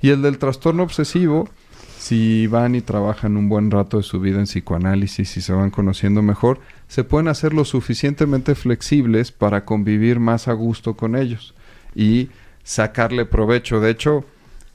Y 0.00 0.10
el 0.10 0.22
del 0.22 0.38
trastorno 0.38 0.82
obsesivo, 0.82 1.48
si 1.98 2.46
van 2.46 2.74
y 2.74 2.80
trabajan 2.80 3.36
un 3.36 3.48
buen 3.48 3.70
rato 3.70 3.98
de 3.98 4.02
su 4.02 4.20
vida 4.20 4.38
en 4.38 4.46
psicoanálisis 4.46 5.36
y 5.36 5.40
se 5.40 5.52
van 5.52 5.70
conociendo 5.70 6.22
mejor, 6.22 6.60
se 6.88 7.04
pueden 7.04 7.28
hacer 7.28 7.52
lo 7.54 7.64
suficientemente 7.64 8.54
flexibles 8.54 9.30
para 9.30 9.64
convivir 9.64 10.18
más 10.18 10.48
a 10.48 10.52
gusto 10.52 10.94
con 10.94 11.16
ellos 11.16 11.54
y 11.94 12.30
sacarle 12.64 13.24
provecho. 13.24 13.80
De 13.80 13.90
hecho, 13.90 14.24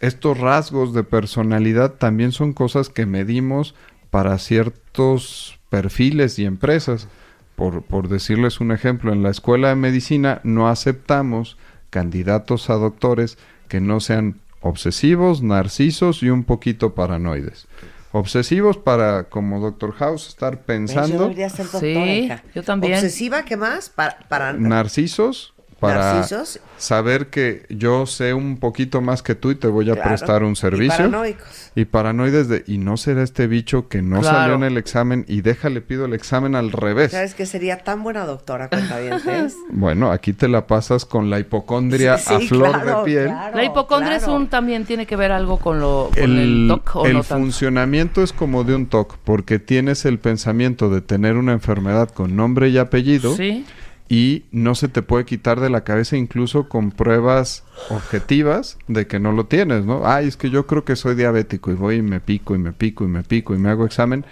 estos 0.04 0.38
rasgos 0.38 0.94
de 0.94 1.04
personalidad 1.04 1.94
también 1.94 2.32
son 2.32 2.54
cosas 2.54 2.90
que 2.90 3.06
medimos 3.06 3.74
para 4.10 4.38
ciertos 4.38 5.60
perfiles 5.70 6.38
y 6.40 6.46
empresas. 6.46 7.08
Por, 7.56 7.84
por 7.84 8.08
decirles 8.10 8.60
un 8.60 8.72
ejemplo, 8.72 9.14
en 9.14 9.24
la 9.24 9.30
escuela 9.30 9.70
de 9.70 9.76
medicina 9.76 10.42
no 10.44 10.68
aceptamos 10.70 11.58
candidatos 11.90 12.70
a 12.70 12.74
doctores 12.74 13.38
que 13.68 13.80
no 13.80 14.00
sean 14.00 14.40
obsesivos, 14.62 15.42
narcisos 15.42 16.24
y 16.24 16.30
un 16.30 16.44
poquito 16.44 16.96
paranoides. 16.96 17.68
Obsesivos 18.12 18.78
para, 18.78 19.24
como 19.26 19.60
Doctor 19.60 19.94
House, 19.94 20.28
estar 20.28 20.56
Yo 20.56 20.62
pensando. 20.66 21.34
ser 21.34 21.66
doctora, 21.66 21.80
Sí, 21.80 21.88
hija. 22.26 22.44
yo 22.54 22.64
también. 22.64 22.94
¿Obsesiva 22.96 23.44
qué 23.46 23.58
más? 23.58 23.90
Para, 23.90 24.20
para 24.30 24.54
Narcisos 24.54 25.54
para 25.88 26.14
narcisos. 26.16 26.60
saber 26.78 27.28
que 27.28 27.66
yo 27.70 28.06
sé 28.06 28.34
un 28.34 28.58
poquito 28.58 29.02
más 29.02 29.22
que 29.24 29.36
tú 29.36 29.52
y 29.52 29.56
te 29.56 29.68
voy 29.68 29.90
a 29.90 29.94
Claro. 29.94 30.10
prestar 30.10 30.44
un 30.44 30.54
Y 30.54 30.56
servicio. 30.56 30.96
paranoicos. 30.98 31.72
Y 31.76 31.86
paranoides 31.86 32.48
de, 32.50 32.64
y 32.68 32.78
no 32.78 32.98
será 32.98 33.24
este 33.24 33.48
bicho 33.48 33.88
que 33.88 34.02
no 34.02 34.20
Claro. 34.22 34.38
salió 34.38 34.56
en 34.56 34.64
el 34.64 34.78
examen 34.78 35.26
y 35.28 35.42
déjale 35.42 35.82
pido 35.82 36.06
el 36.06 36.14
examen 36.14 36.56
al 36.56 36.72
revés. 36.72 37.12
¿Sabes 37.12 37.34
que 37.36 37.46
sería 37.46 37.78
tan 37.78 38.04
buena 38.04 38.26
doctora, 38.26 38.70
cuentavientes? 38.70 39.56
Bueno, 39.70 40.12
aquí 40.12 40.34
te 40.34 40.48
la 40.48 40.68
pasas 40.68 41.06
con 41.06 41.30
la 41.30 41.40
hipocondria 41.40 42.18
Sí, 42.18 42.34
a 42.34 42.40
flor 42.42 42.72
claro, 42.82 43.00
de 43.00 43.06
piel. 43.06 43.26
claro. 43.28 43.56
La 43.56 43.64
hipocondria 43.64 44.16
es 44.18 44.28
un 44.28 44.48
también 44.48 44.86
tiene 44.86 45.06
que 45.06 45.16
ver 45.16 45.32
algo 45.32 45.58
con 45.58 45.80
lo 45.80 46.10
con 46.14 46.24
el, 46.24 46.40
El, 46.40 46.68
TOC 46.70 46.96
o 46.98 47.06
el 47.06 47.14
no 47.14 47.24
tanto? 47.24 47.44
funcionamiento 47.44 48.22
es 48.24 48.34
como 48.34 48.64
de 48.64 48.76
un 48.76 48.86
TOC, 48.88 49.18
porque 49.24 49.60
tienes 49.60 50.06
el 50.06 50.20
pensamiento 50.20 50.90
de 50.90 51.02
tener 51.02 51.38
una 51.38 51.54
enfermedad 51.54 52.10
con 52.10 52.36
nombre 52.36 52.70
y 52.70 52.78
apellido 52.78 53.36
Sí. 53.36 53.66
Y 54.10 54.46
no 54.52 54.76
se 54.76 54.88
te 54.90 55.02
puede 55.02 55.26
quitar 55.26 55.60
de 55.60 55.70
la 55.70 55.84
cabeza 55.84 56.18
incluso 56.18 56.68
con 56.70 56.92
pruebas 56.92 57.64
objetivas 57.90 58.78
de 58.88 59.08
que 59.08 59.20
no 59.20 59.32
lo 59.32 59.46
tienes, 59.46 59.86
¿no? 59.86 60.06
Ay, 60.06 60.28
es 60.28 60.38
que 60.38 60.50
yo 60.50 60.68
creo 60.68 60.84
que 60.86 60.96
soy 60.96 61.16
diabético 61.16 61.72
y 61.72 61.76
voy 61.76 61.96
y 61.96 62.02
me 62.02 62.20
pico 62.20 62.54
y 62.54 62.58
me 62.60 62.74
pico 62.74 63.04
y 63.06 63.08
me 63.08 63.24
pico 63.24 63.56
y 63.56 63.58
me 63.58 63.70
hago 63.70 63.86
examen. 63.86 64.26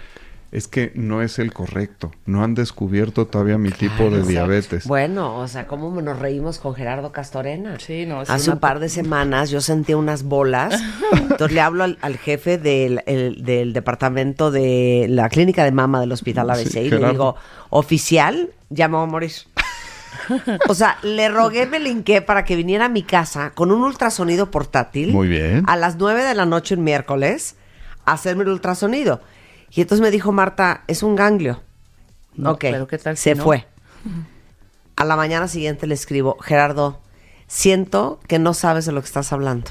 Es 0.52 0.68
que 0.68 0.92
no 0.94 1.22
es 1.22 1.38
el 1.38 1.50
correcto. 1.54 2.12
No 2.26 2.44
han 2.44 2.52
descubierto 2.54 3.26
todavía 3.26 3.56
mi 3.56 3.70
tipo 3.70 4.10
de 4.10 4.22
diabetes. 4.22 4.86
Bueno, 4.86 5.38
o 5.38 5.48
sea, 5.48 5.66
¿cómo 5.66 5.98
nos 6.02 6.18
reímos 6.18 6.58
con 6.58 6.74
Gerardo 6.74 7.10
Castorena? 7.10 7.78
Sí, 7.80 8.04
no, 8.04 8.20
es 8.20 8.28
Hace 8.28 8.50
una 8.50 8.54
un 8.56 8.60
par 8.60 8.78
de 8.78 8.90
semanas 8.90 9.48
yo 9.48 9.62
sentí 9.62 9.94
unas 9.94 10.24
bolas. 10.24 10.78
Entonces 11.12 11.52
le 11.52 11.60
hablo 11.62 11.84
al, 11.84 11.96
al 12.02 12.18
jefe 12.18 12.58
del, 12.58 13.00
el- 13.06 13.42
del 13.46 13.72
departamento 13.72 14.50
de 14.50 15.06
la 15.08 15.30
clínica 15.30 15.64
de 15.64 15.72
mama 15.72 16.00
del 16.00 16.12
hospital 16.12 16.50
ABC 16.50 16.68
Sí, 16.68 16.78
y 16.80 16.90
le 16.90 17.08
digo, 17.12 17.34
oficial, 17.70 18.50
ya 18.68 18.88
me 18.88 18.96
voy 18.96 19.04
a 19.04 19.10
morir. 19.10 19.32
O 20.68 20.74
sea, 20.74 20.98
le 21.02 21.28
rogué, 21.28 21.66
me 21.66 21.80
linqué 21.80 22.22
para 22.22 22.44
que 22.44 22.56
viniera 22.56 22.86
a 22.86 22.88
mi 22.88 23.02
casa 23.02 23.52
con 23.54 23.72
un 23.72 23.82
ultrasonido 23.82 24.50
portátil. 24.50 25.12
Muy 25.12 25.28
bien. 25.28 25.64
A 25.66 25.76
las 25.76 25.96
9 25.96 26.22
de 26.22 26.34
la 26.34 26.46
noche 26.46 26.74
un 26.74 26.84
miércoles 26.84 27.56
a 28.04 28.12
hacerme 28.12 28.44
el 28.44 28.50
ultrasonido. 28.50 29.20
Y 29.70 29.80
entonces 29.80 30.02
me 30.02 30.10
dijo 30.10 30.32
Marta, 30.32 30.84
es 30.86 31.02
un 31.02 31.16
ganglio. 31.16 31.62
No, 32.34 32.52
ok, 32.52 32.60
pero 32.60 32.86
¿qué 32.86 32.98
tal 32.98 33.16
si 33.16 33.24
se 33.24 33.34
no? 33.34 33.44
fue. 33.44 33.66
A 34.96 35.04
la 35.04 35.16
mañana 35.16 35.48
siguiente 35.48 35.86
le 35.86 35.94
escribo, 35.94 36.36
Gerardo, 36.40 37.00
siento 37.46 38.20
que 38.28 38.38
no 38.38 38.54
sabes 38.54 38.84
de 38.84 38.92
lo 38.92 39.00
que 39.00 39.06
estás 39.06 39.32
hablando. 39.32 39.70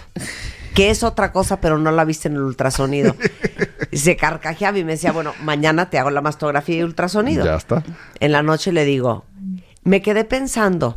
Que 0.74 0.89
es 0.89 1.04
otra 1.04 1.32
cosa, 1.32 1.62
pero 1.62 1.78
no 1.78 1.92
la 1.92 2.06
viste 2.06 2.28
en 2.28 2.36
el 2.36 2.42
ultrasonido. 2.42 3.16
Y 3.94 3.98
se 3.98 4.16
carcajeaba 4.16 4.78
y 4.78 4.86
me 4.86 4.94
decía, 4.94 5.12
bueno, 5.12 5.34
mañana 5.42 5.89
te 5.89 6.00
hago 6.00 6.12
la 6.12 6.22
mastografía 6.22 6.78
y 6.78 6.84
ultrasonido. 6.84 7.44
Ya 7.44 7.56
está. 7.56 7.84
En 8.22 8.32
la 8.32 8.42
noche 8.42 8.72
le 8.72 8.86
digo, 8.86 9.26
me 9.84 10.02
quedé 10.02 10.24
pensando, 10.26 10.96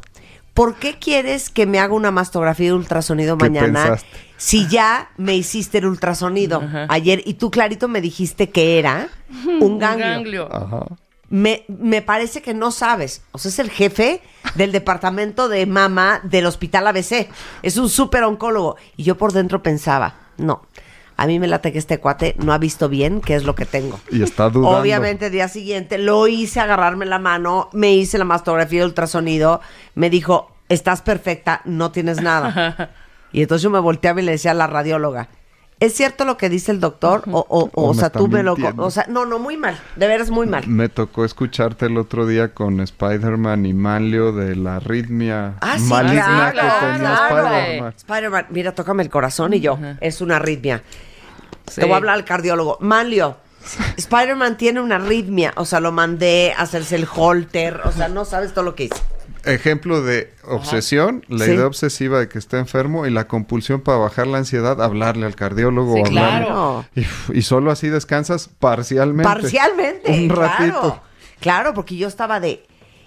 ¿por 0.52 0.76
qué 0.76 0.98
quieres 0.98 1.50
que 1.50 1.66
me 1.66 1.78
haga 1.78 1.94
una 1.94 2.10
mastografía 2.10 2.68
y 2.68 2.72
ultrasonido 2.72 3.36
¿Qué 3.38 3.44
mañana 3.44 3.82
pensaste? 3.84 4.08
si 4.36 4.66
ya 4.68 5.10
me 5.16 5.34
hiciste 5.36 5.78
el 5.78 5.86
ultrasonido 5.86 6.62
ayer 6.88 7.22
y 7.24 7.34
tú 7.34 7.50
clarito 7.50 7.88
me 7.88 8.00
dijiste 8.00 8.50
que 8.50 8.78
era 8.78 9.08
un 9.46 9.62
Un 9.62 9.78
ganglio? 9.78 10.48
ganglio. 10.48 10.48
Ajá. 10.54 10.86
Me, 11.30 11.64
me 11.68 12.02
parece 12.02 12.42
que 12.42 12.54
no 12.54 12.70
sabes. 12.70 13.22
O 13.32 13.38
sea, 13.38 13.48
es 13.48 13.58
el 13.58 13.70
jefe 13.70 14.20
del 14.54 14.70
departamento 14.70 15.48
de 15.48 15.66
mama 15.66 16.20
del 16.22 16.46
hospital 16.46 16.86
ABC. 16.86 17.28
Es 17.62 17.76
un 17.76 17.88
súper 17.88 18.22
oncólogo. 18.24 18.76
Y 18.96 19.02
yo 19.04 19.16
por 19.16 19.32
dentro 19.32 19.60
pensaba, 19.62 20.14
no, 20.36 20.62
a 21.16 21.26
mí 21.26 21.38
me 21.38 21.46
late 21.46 21.72
que 21.72 21.78
este 21.78 21.98
cuate 21.98 22.34
no 22.38 22.52
ha 22.52 22.58
visto 22.58 22.88
bien 22.88 23.20
qué 23.20 23.34
es 23.34 23.44
lo 23.44 23.54
que 23.54 23.66
tengo. 23.66 24.00
Y 24.10 24.22
está 24.22 24.50
dudando. 24.50 24.78
Obviamente, 24.78 25.30
día 25.30 25.48
siguiente 25.48 25.98
lo 25.98 26.26
hice 26.26 26.60
agarrarme 26.60 27.06
la 27.06 27.18
mano, 27.18 27.68
me 27.72 27.92
hice 27.92 28.18
la 28.18 28.24
mastografía 28.24 28.80
de 28.80 28.86
ultrasonido, 28.86 29.60
me 29.94 30.10
dijo, 30.10 30.50
estás 30.68 31.02
perfecta, 31.02 31.60
no 31.64 31.92
tienes 31.92 32.20
nada. 32.20 32.90
y 33.32 33.42
entonces 33.42 33.62
yo 33.62 33.70
me 33.70 33.78
volteaba 33.78 34.20
y 34.20 34.24
le 34.24 34.32
decía 34.32 34.50
a 34.50 34.54
la 34.54 34.66
radióloga, 34.66 35.28
¿es 35.80 35.94
cierto 35.94 36.24
lo 36.24 36.36
que 36.36 36.48
dice 36.48 36.72
el 36.72 36.80
doctor? 36.80 37.24
O, 37.30 37.38
o, 37.40 37.64
o, 37.64 37.70
O 37.74 37.90
o 37.90 37.94
me 37.94 38.00
sea, 38.00 38.10
tú 38.10 38.28
me 38.28 38.42
lo... 38.42 38.56
O 38.78 38.90
sea, 38.90 39.06
no, 39.08 39.26
no, 39.26 39.38
muy 39.38 39.56
mal, 39.56 39.78
de 39.96 40.06
veras 40.08 40.30
muy 40.30 40.46
mal. 40.46 40.66
Me 40.66 40.88
tocó 40.88 41.24
escucharte 41.24 41.86
el 41.86 41.96
otro 41.98 42.26
día 42.26 42.54
con 42.54 42.80
Spider-Man 42.80 43.66
y 43.66 43.74
Manlio 43.74 44.32
de 44.32 44.56
la 44.56 44.76
arritmia 44.76 45.54
Ah, 45.60 45.78
sí, 45.78 45.84
maligna 45.84 46.50
claro, 46.52 46.68
que 46.80 46.86
tenía 46.86 46.98
claro. 46.98 47.46
Spider-Man. 47.46 47.94
Spider-Man, 47.96 48.46
mira, 48.50 48.72
tócame 48.74 49.02
el 49.02 49.10
corazón 49.10 49.54
y 49.54 49.60
yo, 49.60 49.78
es 50.00 50.20
una 50.20 50.36
arritmia. 50.36 50.82
Sí. 51.68 51.80
Te 51.80 51.86
voy 51.86 51.94
a 51.94 51.96
hablar 51.96 52.14
al 52.16 52.24
cardiólogo. 52.24 52.76
Manlio, 52.80 53.36
Spider-Man 53.96 54.56
tiene 54.56 54.80
una 54.80 54.96
arritmia. 54.96 55.52
O 55.56 55.64
sea, 55.64 55.80
lo 55.80 55.92
mandé 55.92 56.52
a 56.56 56.62
hacerse 56.62 56.96
el 56.96 57.06
holter. 57.12 57.80
O 57.84 57.92
sea, 57.92 58.08
no 58.08 58.24
sabes 58.24 58.52
todo 58.52 58.64
lo 58.64 58.74
que 58.74 58.84
hice. 58.84 58.96
Ejemplo 59.46 60.02
de 60.02 60.32
obsesión, 60.44 61.24
la 61.28 61.44
Sí. 61.44 61.52
idea 61.52 61.66
obsesiva 61.66 62.18
de 62.18 62.28
que 62.28 62.38
está 62.38 62.58
enfermo 62.58 63.06
y 63.06 63.10
la 63.10 63.26
compulsión 63.28 63.80
para 63.80 63.98
bajar 63.98 64.26
la 64.26 64.38
ansiedad, 64.38 64.80
hablarle 64.82 65.26
al 65.26 65.34
cardiólogo 65.36 65.94
Sí, 65.94 66.00
o 66.02 66.06
hablarle. 66.06 66.46
claro. 66.46 66.84
Y, 66.94 67.38
y 67.38 67.42
solo 67.42 67.70
así 67.70 67.88
descansas 67.88 68.48
parcialmente. 68.58 69.24
Parcialmente. 69.24 70.10
Un 70.12 70.30
ratito. 70.30 70.80
Claro, 70.80 71.00
claro, 71.40 71.74
porque 71.74 71.96
yo 71.96 72.08
estaba 72.08 72.40
de. 72.40 72.64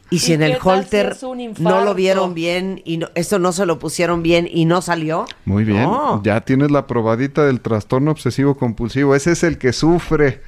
Y 0.09 0.19
si 0.19 0.31
¿Y 0.31 0.35
en 0.35 0.43
el 0.43 0.53
si 0.53 0.59
holter 0.63 1.17
no 1.59 1.81
lo 1.83 1.93
vieron 1.93 2.33
bien 2.33 2.81
y 2.85 2.95
no, 2.97 3.09
esto 3.15 3.39
no 3.39 3.51
se 3.51 3.65
lo 3.65 3.77
pusieron 3.77 4.23
bien 4.23 4.47
y 4.49 4.63
no 4.63 4.81
salió. 4.81 5.25
Muy 5.43 5.65
bien. 5.65 5.83
No. 5.83 6.21
Ya 6.23 6.39
tienes 6.41 6.71
la 6.71 6.87
probadita 6.87 7.45
del 7.45 7.59
trastorno 7.59 8.11
obsesivo 8.11 8.55
compulsivo. 8.55 9.15
Ese 9.15 9.33
es 9.33 9.43
el 9.43 9.57
que 9.57 9.73
sufre. 9.73 10.41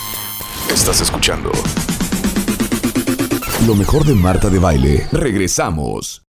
Estás 0.74 1.02
escuchando 1.02 1.52
lo 3.68 3.76
mejor 3.76 4.06
de 4.06 4.16
Marta 4.16 4.50
de 4.50 4.60
Baile. 4.60 5.06
Regresamos. 5.12 6.24